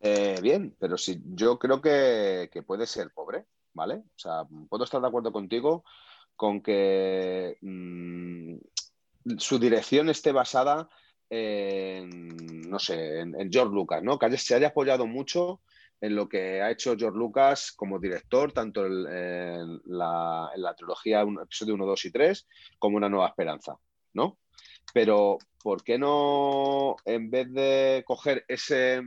[0.01, 3.97] Eh, bien, pero sí, yo creo que, que puede ser pobre, ¿vale?
[3.97, 5.85] O sea, puedo estar de acuerdo contigo
[6.37, 8.57] con que mm,
[9.39, 10.89] su dirección esté basada
[11.29, 12.29] en,
[12.71, 14.19] no sé, en, en George Lucas, ¿no?
[14.19, 15.61] Que se haya apoyado mucho
[16.01, 21.75] en lo que ha hecho George Lucas como director, tanto en, la, trilogía un- episodio
[21.75, 22.47] 1, 2 y 3,
[22.79, 23.77] como Una Nueva Esperanza,
[24.15, 24.39] ¿no?
[24.95, 29.03] Pero, ¿por qué no, en vez de coger ese,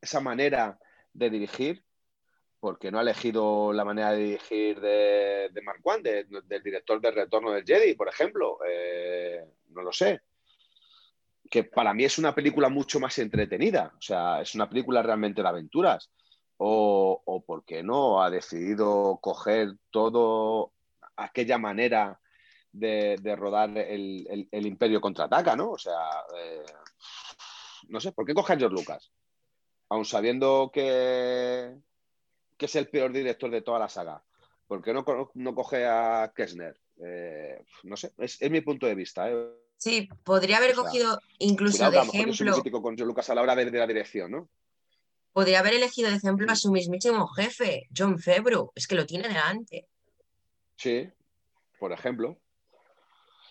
[0.00, 0.78] esa manera
[1.12, 1.84] de dirigir,
[2.58, 7.10] por qué no ha elegido la manera de dirigir de, Mark de- del director de
[7.10, 8.58] Retorno del Jedi, por ejemplo?
[8.66, 10.20] Eh, no lo sé.
[11.52, 15.42] Que para mí es una película mucho más entretenida, o sea, es una película realmente
[15.42, 16.10] de aventuras.
[16.64, 20.72] O, o por qué no ha decidido coger todo
[21.16, 22.20] aquella manera
[22.72, 25.72] de, rodar el, el- el Imperio contraataca, ¿no?
[25.72, 25.98] O sea,
[26.38, 26.64] eh,
[27.88, 29.10] no sé, ¿por qué coge a George Lucas?
[29.88, 31.74] Aun sabiendo que,
[32.56, 34.22] que es el peor director de toda la saga.
[34.68, 35.04] ¿Por qué no,
[35.34, 36.80] no coge a Kessner?
[37.04, 39.28] Eh, no sé, es, es mi punto de vista.
[39.30, 39.48] ¿eh?
[39.82, 42.96] Sí, podría haber O sea, cogido incluso Cuidado, de a lo mejor ejemplo, crítico con
[42.96, 44.48] George Lucas a la hora de, de la dirección, ¿no?
[45.32, 48.70] podría haber elegido de ejemplo a su mismísimo jefe, John Favreau.
[48.76, 49.88] Es que lo tiene delante.
[50.76, 51.08] Sí,
[51.80, 52.38] por ejemplo.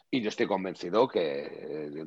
[0.10, 2.06] Y yo estoy convencido que eh,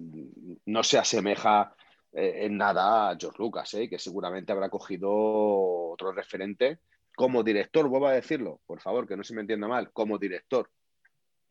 [0.64, 1.74] no se asemeja
[2.12, 3.90] eh, en nada a George Lucas, ¿eh?
[3.90, 6.78] que seguramente habrá cogido otro referente
[7.14, 10.70] como director, vuelvo a decirlo, por favor, que no se me entienda mal, como director,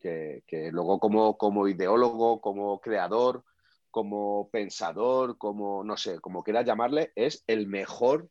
[0.03, 3.43] que, que luego como, como ideólogo, como creador,
[3.89, 8.29] como pensador, como, no sé, como quieras llamarle, es el mejor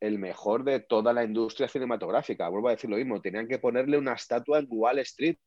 [0.00, 2.48] el mejor de toda la industria cinematográfica.
[2.48, 5.38] Vuelvo a decir lo mismo, tenían que ponerle una estatua en Wall Street.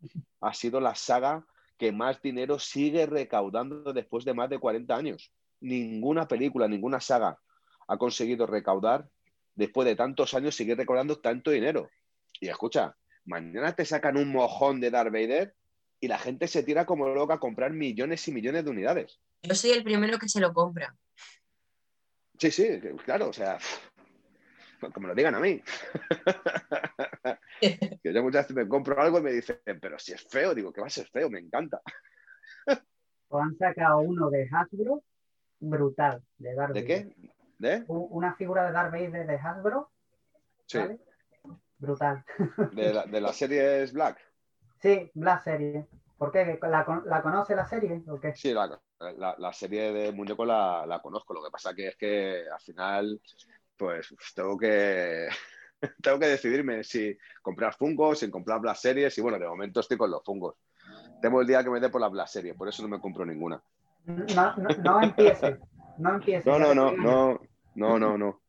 [0.40, 1.44] Ha sido la saga
[1.76, 5.32] que más dinero sigue recaudando después de más de 40 años.
[5.60, 7.38] Ninguna película, ninguna saga
[7.86, 9.08] ha conseguido recaudar,
[9.54, 11.90] después de tantos años, sigue recaudando tanto dinero.
[12.40, 12.96] Y escucha,
[13.30, 15.54] mañana te sacan un mojón de Darth Vader
[16.00, 19.20] y la gente se tira como loca a comprar millones y millones de unidades.
[19.42, 20.94] Yo soy el primero que se lo compra.
[22.38, 23.58] Sí, sí, claro, o sea,
[24.94, 25.62] como lo digan a mí.
[27.60, 30.72] que yo muchas veces me compro algo y me dicen, pero si es feo, digo,
[30.72, 31.80] que va a ser feo, me encanta.
[33.28, 35.04] O han sacado uno de Hasbro
[35.60, 37.14] brutal, de Darth ¿De Vader.
[37.14, 37.30] qué?
[37.58, 37.84] ¿De?
[37.86, 39.92] Una figura de Darth Vader de Hasbro,
[40.66, 40.98] Sí, ¿vale?
[41.80, 42.24] Brutal.
[42.72, 44.18] de la, de la serie es Black.
[44.80, 45.86] Sí, la serie.
[46.18, 46.58] ¿Por qué?
[46.62, 48.34] ¿La, la conoce la serie o qué?
[48.34, 48.80] Sí, la,
[49.16, 51.34] la- la serie de muñecos la, la conozco.
[51.34, 53.20] Lo que pasa que es que al final,
[53.76, 55.28] pues tengo que
[56.02, 59.16] tengo que decidirme si comprar fungos, si comprar Black Series.
[59.16, 60.56] Y bueno, de momento estoy con los fungos.
[61.20, 63.24] Tengo el día que me dé por la Black Series, por eso no me compro
[63.24, 63.62] ninguna.
[64.06, 65.58] No, no, no empieces.
[65.98, 66.46] No empieces.
[66.58, 66.96] No, no, no, estoy
[67.76, 68.42] no, no, no,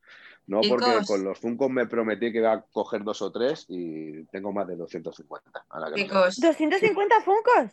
[0.47, 0.61] no.
[0.67, 4.51] Porque con los Funkos me prometí que iba a coger dos o tres y tengo
[4.51, 5.65] más de 250.
[5.69, 6.11] Ahora que no sé.
[6.11, 7.71] Chicos, ¿250 Funcos?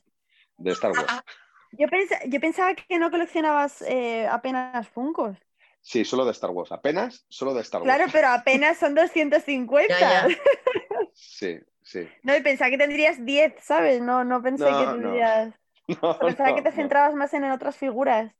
[0.58, 1.24] De Star Wars.
[1.72, 5.36] Yo, pensa- yo pensaba que no coleccionabas eh, apenas Funcos.
[5.80, 6.72] Sí, solo de Star Wars.
[6.72, 7.94] Apenas solo de Star Wars.
[7.96, 9.94] Claro, pero apenas son 250.
[9.98, 10.28] Ya, ya.
[11.14, 12.08] Sí, sí.
[12.22, 14.00] No, y pensaba que tendrías 10, ¿sabes?
[14.00, 15.54] No, no pensé No, que tendrías.
[16.02, 16.76] No, Pensaba no, que te no.
[16.76, 18.32] centrabas más en otras figuras.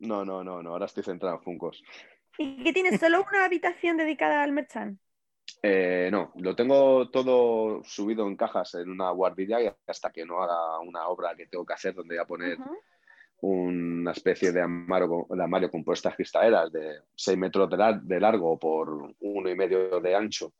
[0.00, 0.70] No, no, no, no.
[0.70, 1.82] Ahora estoy centrado en Funkos.
[2.40, 4.98] ¿Y que tienes solo una habitación dedicada al merchant?
[5.62, 10.42] Eh, no, lo tengo todo subido en cajas en una guardilla y hasta que no
[10.42, 12.58] haga una obra que tengo que hacer donde voy a poner
[13.42, 18.20] una especie de armario, de armario con puestas cristaleras de 6 metros de, lar- de
[18.20, 20.54] largo por uno y medio de ancho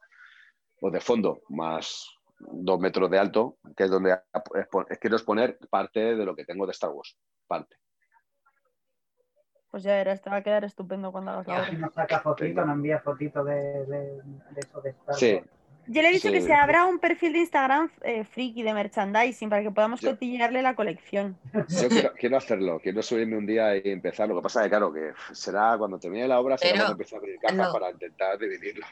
[0.83, 2.09] o de fondo, más
[2.39, 4.19] 2 metros de alto, que es donde
[5.01, 7.17] quiero exponer parte de lo que tengo de Star Wars.
[7.47, 7.77] Parte.
[9.71, 11.61] Pues ya verás, te va a quedar estupendo cuando hagas la Ya.
[11.61, 11.71] obra.
[11.71, 15.41] Si no saca fotito, no envía fotito de, de, de eso de Star Sí.
[15.87, 16.35] Yo le he dicho Sí.
[16.35, 20.11] que se abra un perfil de Instagram eh, friki de merchandising para que podamos Yo-
[20.11, 21.37] cotillearle la colección.
[21.69, 24.29] Yo quiero, quiero hacerlo, quiero subirme un día y empezar.
[24.29, 26.93] Lo que pasa es que, claro, que será cuando termine la obra, será Pero, cuando
[26.93, 27.73] empiece a abrir cajas no.
[27.73, 28.87] para intentar dividirlo.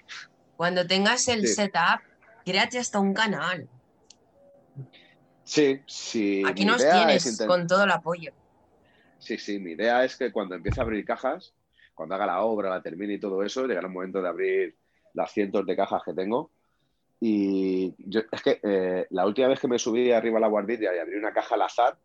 [0.57, 1.55] cuando tengas el Sí.
[1.55, 2.01] setup,
[2.45, 3.69] créate hasta un canal.
[5.45, 6.43] Sí, sí.
[6.47, 8.33] Aquí nos tienes con todo el apoyo.
[9.19, 11.53] Sí, sí, mi idea es que cuando empiece a abrir cajas,
[11.95, 14.77] cuando haga la obra, la termine y todo eso, llegará un momento de abrir
[15.15, 16.51] las cientos de cajas que tengo.
[17.21, 20.95] Y yo, es que eh, la última vez que me subí arriba a la guardilla
[20.95, 21.97] y abrí una caja al azar,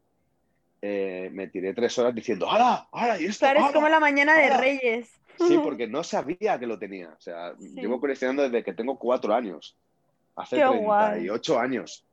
[0.81, 2.87] eh, me tiré tres horas diciendo, ¡Hala!
[2.91, 3.21] ¡Hala!
[3.21, 3.45] ¿Y esto?
[3.45, 3.73] Claro, es ¡Hala!".
[3.73, 4.57] como la mañana de ¡Hala!
[4.57, 5.11] Reyes.
[5.37, 7.09] Sí, porque no sabía que lo tenía.
[7.09, 7.69] O sea, Sí.
[7.75, 9.77] llevo coleccionando desde que tengo cuatro años.
[10.35, 11.11] Hace Qué guay.
[11.11, 12.03] 38 años.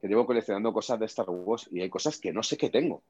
[0.00, 3.02] Que llevo coleccionando cosas de Star Wars y hay cosas que no sé que tengo.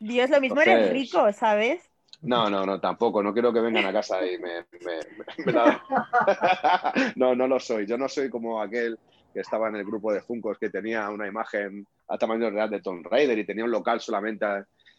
[0.00, 1.90] Dios, lo mismo eres Entonces- rico, ¿sabes?
[2.22, 3.22] No, no, no, tampoco.
[3.22, 4.60] No quiero que vengan a casa y me.
[4.60, 5.82] me- me- me la-
[7.16, 7.86] no, no lo soy.
[7.86, 8.98] Yo no soy como aquel
[9.32, 12.80] que estaba en el grupo de Funkos que tenía una imagen a tamaño real de
[12.80, 14.46] Tomb Raider y tenía un local solamente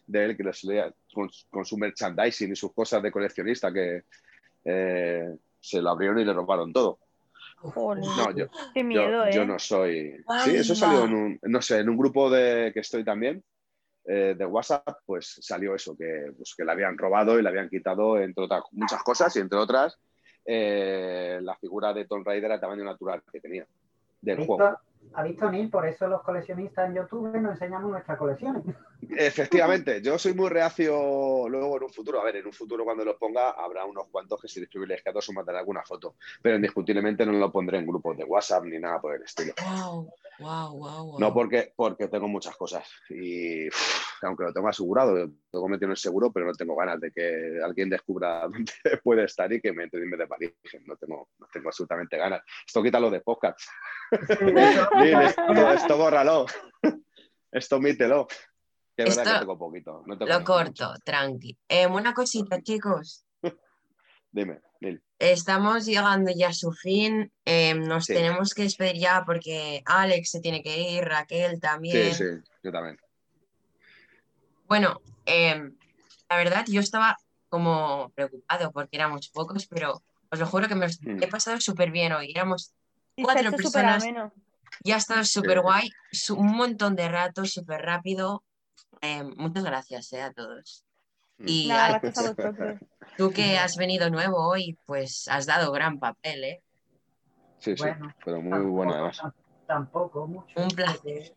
[0.06, 4.02] de él que le solía con, con su merchandising y sus cosas de coleccionista que
[4.64, 6.98] eh, se lo abrieron y le robaron todo.
[7.56, 9.32] Joder, No, yo, qué yo, ¿eh?
[9.32, 10.22] yo no soy.
[10.44, 13.42] Sí, eso salió en un, no sé, en un grupo de que estoy también,
[14.04, 17.68] eh, de WhatsApp, pues salió eso, que, pues, que le habían robado y le habían
[17.68, 19.98] quitado, entre otras muchas cosas, y entre otras,
[20.44, 23.66] eh, la figura de Tomb Raider a tamaño natural que tenía ¿Ha
[24.20, 24.78] del juego.
[25.14, 25.70] Ha visto Neil?
[25.70, 28.62] Por eso los coleccionistas en YouTube nos enseñamos nuestras colecciones.
[29.08, 32.20] Efectivamente, yo soy muy reacio luego en un futuro.
[32.20, 35.32] A ver, en un futuro cuando los ponga habrá unos cuantos que si privilegiados o
[35.32, 39.14] mandaré alguna foto, pero indiscutiblemente no lo pondré en grupos de WhatsApp ni nada por
[39.14, 39.54] el estilo.
[39.64, 43.68] Wow, wow, wow, No porque, porque tengo muchas cosas y
[44.22, 47.10] aunque lo tengo asegurado, lo tengo metido en el seguro, pero no tengo ganas de
[47.10, 48.72] que alguien descubra dónde
[49.02, 50.84] puede estar y que me entre y me desvalijen.
[50.84, 52.42] No tengo, no tengo absolutamente ganas.
[52.66, 53.60] Esto quítalo de podcast.
[54.98, 56.46] Lil, esto, esto bórralo.
[57.52, 58.26] Esto omítelo.
[58.96, 60.02] Que es verdad que tengo poquito.
[60.06, 60.52] no tengo Lo mucho.
[60.52, 61.56] corto, tranqui.
[61.68, 63.24] Em, una cosita, chicos.
[64.32, 65.02] Dime, Lil.
[65.18, 67.32] Estamos llegando ya a su fin.
[67.46, 68.14] em, nos Sí.
[68.14, 72.14] tenemos que despedir ya porque Alex se tiene que ir, Raquel Sí, también.
[72.14, 72.24] sí,
[72.62, 72.98] yo también.
[74.66, 75.76] Bueno, em,
[76.28, 77.16] la verdad, yo estaba
[77.48, 81.22] como preocupado porque éramos pocos, pero os lo juro que me Mm.
[81.22, 82.30] he pasado súper bien hoy.
[82.32, 82.74] Éramos
[83.22, 84.04] cuatro personas.
[84.82, 85.90] Y ha estado súper guay,
[86.36, 88.44] un montón de ratos, súper rápido.
[89.00, 90.84] Em, muchas gracias eh, a todos.
[91.38, 91.44] Mm.
[91.48, 92.80] Y Nada, Alex, gracias a vosotros.
[93.16, 96.62] tú que has venido nuevo hoy, pues has dado gran papel, ¿eh?
[97.58, 99.18] Sí, sí, Bueno, pero muy Tampoco, bueno además.
[99.18, 99.32] tam-
[99.66, 100.60] Tampoco, mucho.
[100.62, 101.34] Un placer.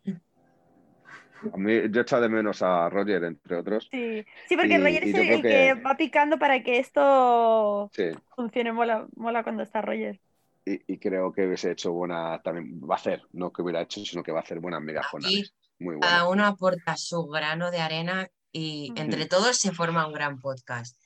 [1.53, 3.88] A mí, yo echo de menos a Roger, entre otros.
[3.90, 5.48] Sí, sí porque Y- Roger y es el, que...
[5.48, 8.72] que- va picando para que esto Sí, funcione.
[8.74, 10.20] Mola, mola cuando está Roger.
[10.65, 14.03] Y, y creo que hubiese hecho buena, también va a hacer, no que hubiera hecho,
[14.06, 15.53] sino que va a hacer buenas Alex.
[15.80, 16.31] Muy cada bueno.
[16.31, 20.98] uno aporta su grano de arena y entre todos se forma un gran podcast.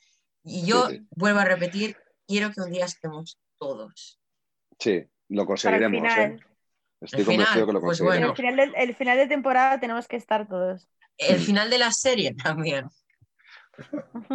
[0.42, 1.06] Y yo Sí, sí.
[1.10, 4.20] vuelvo a repetir, quiero que un día estemos todos.
[4.78, 6.02] Sí, lo Para el conseguiremos.
[6.12, 6.32] final.
[6.32, 6.38] ¿eh?
[7.00, 8.36] Estoy El final, convencido que lo pues el conseguiremos.
[8.36, 10.88] final, del, el final de temporada tenemos que estar todos.
[11.18, 12.86] El final de la serie también.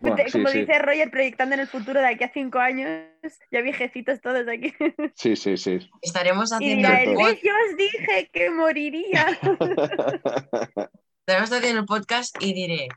[0.00, 0.60] Bueno, Te- sí, Como sí.
[0.60, 3.08] dice Roger, proyectando en el futuro de aquí a cinco años,
[3.50, 4.74] ya viejecitos todos aquí.
[5.14, 5.78] Sí, sí, sí.
[6.02, 7.14] Estaremos Y haciendo dirá el.
[7.16, 9.26] Yo os dije que moriría.
[11.26, 12.88] Estaremos haciendo el podcast y diré,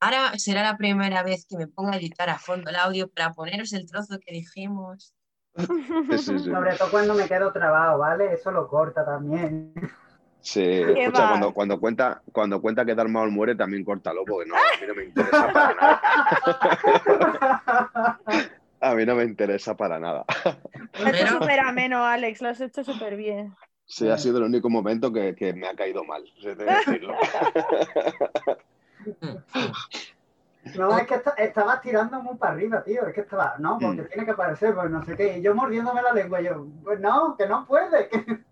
[0.00, 3.32] ahora será la primera vez que me ponga a editar a fondo el audio para
[3.32, 5.12] poneros el trozo que dijimos.
[5.58, 6.50] Sí, sí, sí.
[6.50, 8.32] Sobre todo cuando me quedo trabado, ¿vale?
[8.32, 9.72] Eso lo corta también.
[10.46, 14.48] Sí, ¿Qué escucha, cuando, cuando cuenta, cuando cuenta que Darth Maul muere, también córtalo, porque
[14.48, 16.00] no, a mí no me interesa para nada.
[18.80, 20.24] A mí no me interesa para nada.
[21.00, 23.56] Lo has hecho súper ameno, Alex, lo has hecho súper bien.
[23.86, 27.16] Sí, ha sido el único momento que, que me ha caído mal, de decirlo.
[30.76, 33.04] No, es que esta- estabas tirando muy para arriba, tío.
[33.06, 34.06] Es que estaba, no, porque Mm.
[34.08, 35.38] tiene que aparecer, pues no sé qué.
[35.38, 38.08] Y yo mordiéndome la lengua, yo, pues no, que no puede.
[38.08, 38.44] que-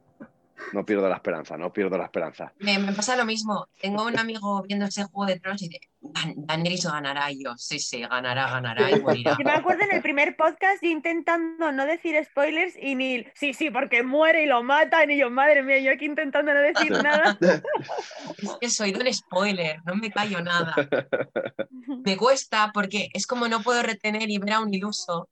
[0.73, 2.53] No pierdo la esperanza, no pierdo la esperanza.
[2.59, 3.67] Me, me pasa lo mismo.
[3.81, 7.31] Tengo un amigo viendo ese juego de Tronos y dice, "Dan- Daenerys ganará.
[7.31, 9.37] Y yo, sí, sí, ganará, ganará y morirá.
[9.39, 13.53] Yo me acuerdo en el primer podcast yo intentando no decir spoilers y Neil, sí,
[13.53, 16.91] sí, porque muere y lo matan y yo, madre mía, yo aquí intentando no decir
[17.03, 17.37] nada.
[18.39, 20.75] Es que soy de un spoiler, no me callo nada.
[22.05, 25.29] Me cuesta porque es como no puedo retener y ver a un iluso.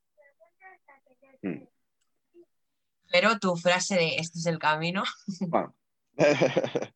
[1.42, 1.64] Mm.
[3.12, 5.04] Pero tu frase de este es el camino.
[5.48, 5.74] Bueno.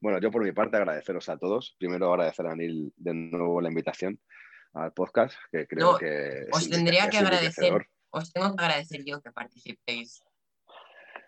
[0.00, 1.76] Bueno, yo por mi parte agradeceros a todos.
[1.78, 4.20] Primero agradecer a Neil de nuevo la invitación
[4.74, 7.86] al podcast, que creo No, que os tendría que agradecer.
[8.10, 10.20] Os tengo que agradecer yo que participéis.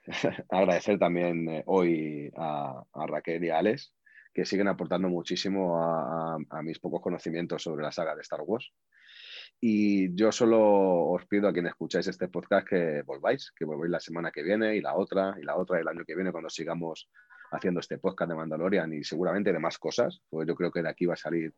[0.50, 3.94] Agradecer también eh, hoy a, a Raquel y a Alex,
[4.34, 8.40] que siguen aportando muchísimo a, a- a mis pocos conocimientos sobre la saga de Star
[8.42, 8.72] Wars.
[9.60, 14.00] Y yo solo os pido a quienes escucháis este podcast que volváis, que volváis la
[14.00, 17.08] semana que viene y la otra y la otra el año que viene cuando sigamos
[17.50, 20.88] haciendo este podcast de Mandalorian y seguramente de más cosas, porque yo creo que de
[20.88, 21.54] aquí va a salir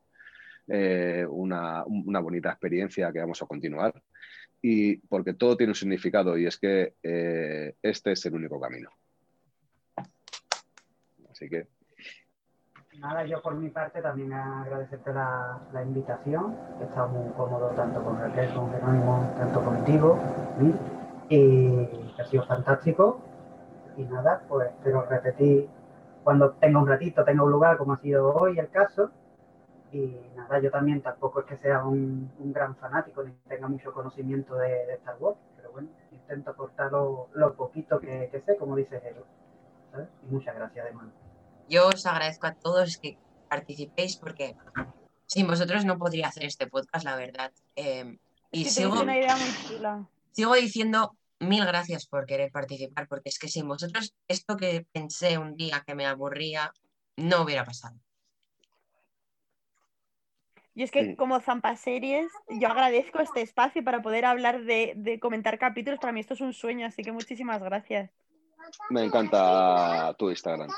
[0.68, 4.02] eh, una, una, bonita experiencia que vamos a continuar.
[4.60, 8.90] Y porque todo tiene un significado y es que eh, este es el único camino.
[11.30, 11.75] Así que.
[13.00, 16.56] Nada, yo por mi parte también agradecerte la, la invitación.
[16.80, 20.18] He estado muy cómodo tanto con Raquel, con Jerónimo, tanto contigo,
[21.28, 23.20] y ha sido fantástico.
[23.96, 25.68] Y nada, pues espero repetir
[26.24, 29.10] cuando tenga un ratito, tenga un lugar, como ha sido hoy el caso.
[29.92, 34.56] Y nada, yo también tampoco es que sea un, gran fanático ni tenga mucho conocimiento
[34.56, 39.16] de, Star Wars, pero bueno, intento aportar lo, poquito que, sé, como dice él.
[40.28, 41.25] Y muchas gracias de mano.
[41.68, 43.18] Yo os agradezco a todos que
[43.48, 44.54] participéis porque
[45.26, 47.52] sin vosotros no podría hacer este podcast, la verdad.
[47.74, 48.18] Em,
[48.52, 49.48] y sigo, una idea muy
[50.32, 55.38] sigo diciendo mil gracias por querer participar, porque es que sin vosotros esto que pensé
[55.38, 56.72] un día que me aburría
[57.16, 57.98] no hubiera pasado.
[60.74, 65.18] Y es que como Zampa Series, yo agradezco este espacio para poder hablar de, de,
[65.18, 65.98] comentar capítulos.
[65.98, 68.10] Para mí esto es un sueño, así que muchísimas gracias.
[68.90, 70.70] Me encanta tu Instagram,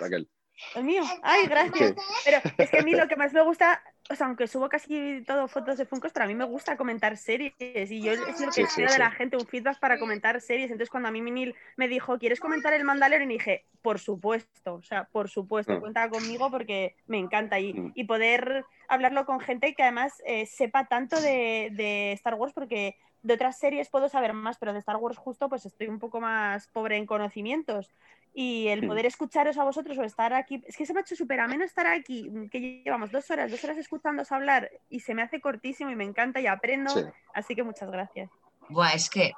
[0.00, 0.28] Raquel.
[0.74, 1.02] El mío.
[1.22, 1.94] Ay, gracias.
[2.24, 5.22] Pero es que a mí lo que más me gusta, o sea, aunque subo casi
[5.26, 7.52] todo fotos de Funkos, pero a mí me gusta comentar series.
[7.58, 10.70] Y yo es lo que espero de la gente, un feedback para comentar series.
[10.70, 13.30] Entonces, cuando a mí Minil me dijo, ¿quieres comentar el Mandalorian?
[13.30, 15.80] Y dije, por supuesto, o sea, por supuesto, mm.
[15.80, 17.60] cuenta conmigo porque me encanta.
[17.60, 17.92] Y, mm.
[17.94, 22.96] y poder hablarlo con gente que además eh, sepa tanto de, de Star Wars, porque
[23.22, 26.20] de otras series puedo saber más, pero de Star Wars justo pues estoy un poco
[26.20, 27.92] más pobre en conocimientos.
[28.40, 31.16] Y el poder escucharos a vosotros o estar aquí, es que se me ha hecho
[31.16, 35.22] súper ameno estar aquí, que llevamos dos horas, dos horas escuchándoos hablar y se me
[35.22, 36.92] hace cortísimo y me encanta y aprendo,
[37.34, 38.30] así que muchas gracias.
[38.68, 39.32] Buah, es que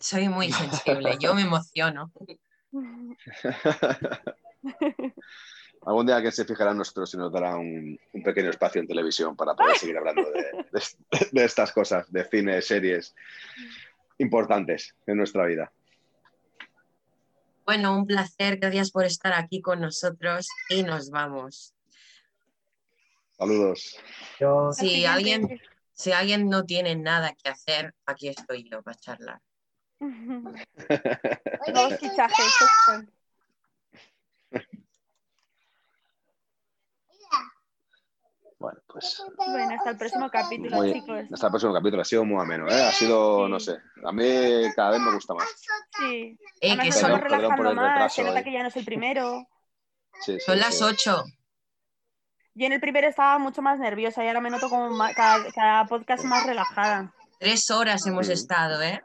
[0.00, 2.10] soy muy sensible, yo me emociono.
[5.86, 9.54] Algún día que se fijarán nosotros y nos dará un, pequeño espacio en televisión para
[9.54, 10.24] poder seguir hablando
[11.30, 13.14] de, estas cosas, de cine, series
[14.18, 15.70] importantes en nuestra vida.
[17.64, 21.74] Bueno, un placer, gracias por estar aquí con nosotros y nos vamos.
[23.32, 23.98] Saludos.
[24.76, 25.60] Si alguien,
[25.92, 29.40] si alguien no tiene nada que hacer, aquí estoy yo para charlar.
[38.64, 39.22] Bueno, pues.
[39.36, 41.24] Bueno, hasta el próximo capítulo, chicos.
[41.30, 42.00] Hasta el próximo capítulo.
[42.00, 42.82] Ha sido muy ameno, ¿eh?
[42.82, 43.76] Ha sido, no sé.
[44.02, 44.24] A mí
[44.74, 45.46] cada vez me gusta más.
[45.98, 46.38] Sí.
[46.62, 48.14] Eh, que son, relajando más.
[48.14, 49.46] Se nota que ya no es el primero.
[50.22, 51.24] Sí, son las 8.
[52.54, 56.24] Yo en el primero estaba mucho más nerviosa y ahora me noto como cada podcast
[56.24, 57.12] más relajada.
[57.38, 59.02] Tres horas hemos estado, ¿eh?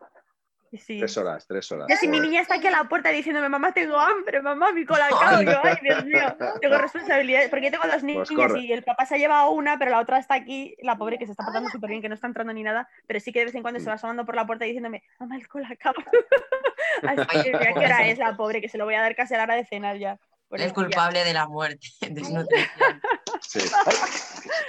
[0.71, 1.87] Tres horas, tres horas.
[1.89, 4.85] Y si mi niña está aquí a la puerta diciéndome, mamá, tengo hambre, mamá, mi
[4.85, 5.41] cola acabo.
[5.41, 7.49] Yo, ay, Dios mío, tengo responsabilidades.
[7.49, 9.99] Porque yo tengo dos pues niñas y el papá se ha llevado una, pero la
[9.99, 12.53] otra está aquí, la pobre que se está portando súper bien, que no está entrando
[12.53, 14.65] ni nada, pero sí que de vez en cuando se va asomando por la puerta
[14.65, 16.01] diciéndome, mamá, el cola acabo.
[17.03, 18.61] Así que, ¿qué hora es la pobre?
[18.61, 20.19] Que se lo voy a dar casi a la hora de cenar ya.
[20.51, 23.01] el culpable de la muerte, desnutrición.
[23.41, 23.59] Sí.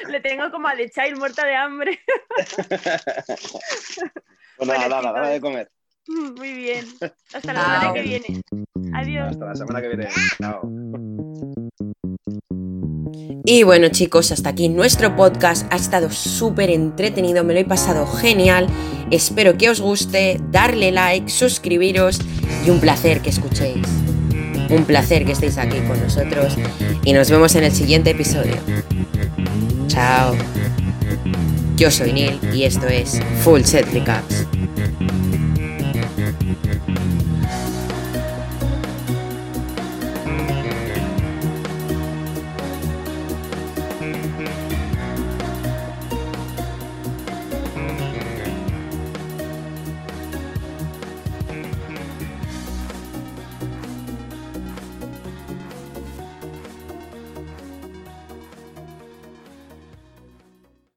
[0.09, 2.01] Le tengo como a The Child muerta de hambre.
[4.57, 5.71] pues nada, nada, nada de comer.
[6.37, 6.87] Muy bien.
[7.33, 8.43] Hasta la semana que viene.
[8.95, 9.31] Adiós.
[9.31, 10.09] Hasta la semana que viene.
[10.39, 10.71] Chao.
[13.45, 15.67] Y bueno chicos, hasta aquí nuestro podcast.
[15.73, 18.67] Ha estado súper entretenido, me lo he pasado genial.
[19.11, 22.21] Espero que os guste, darle like, suscribiros
[22.65, 23.87] y un placer que escuchéis.
[24.69, 26.57] Un placer que estéis aquí con nosotros
[27.05, 28.57] y nos vemos en el siguiente episodio.
[29.89, 30.37] Chao.
[31.77, 34.47] Yo soy Neil y esto es Full Set Recaps.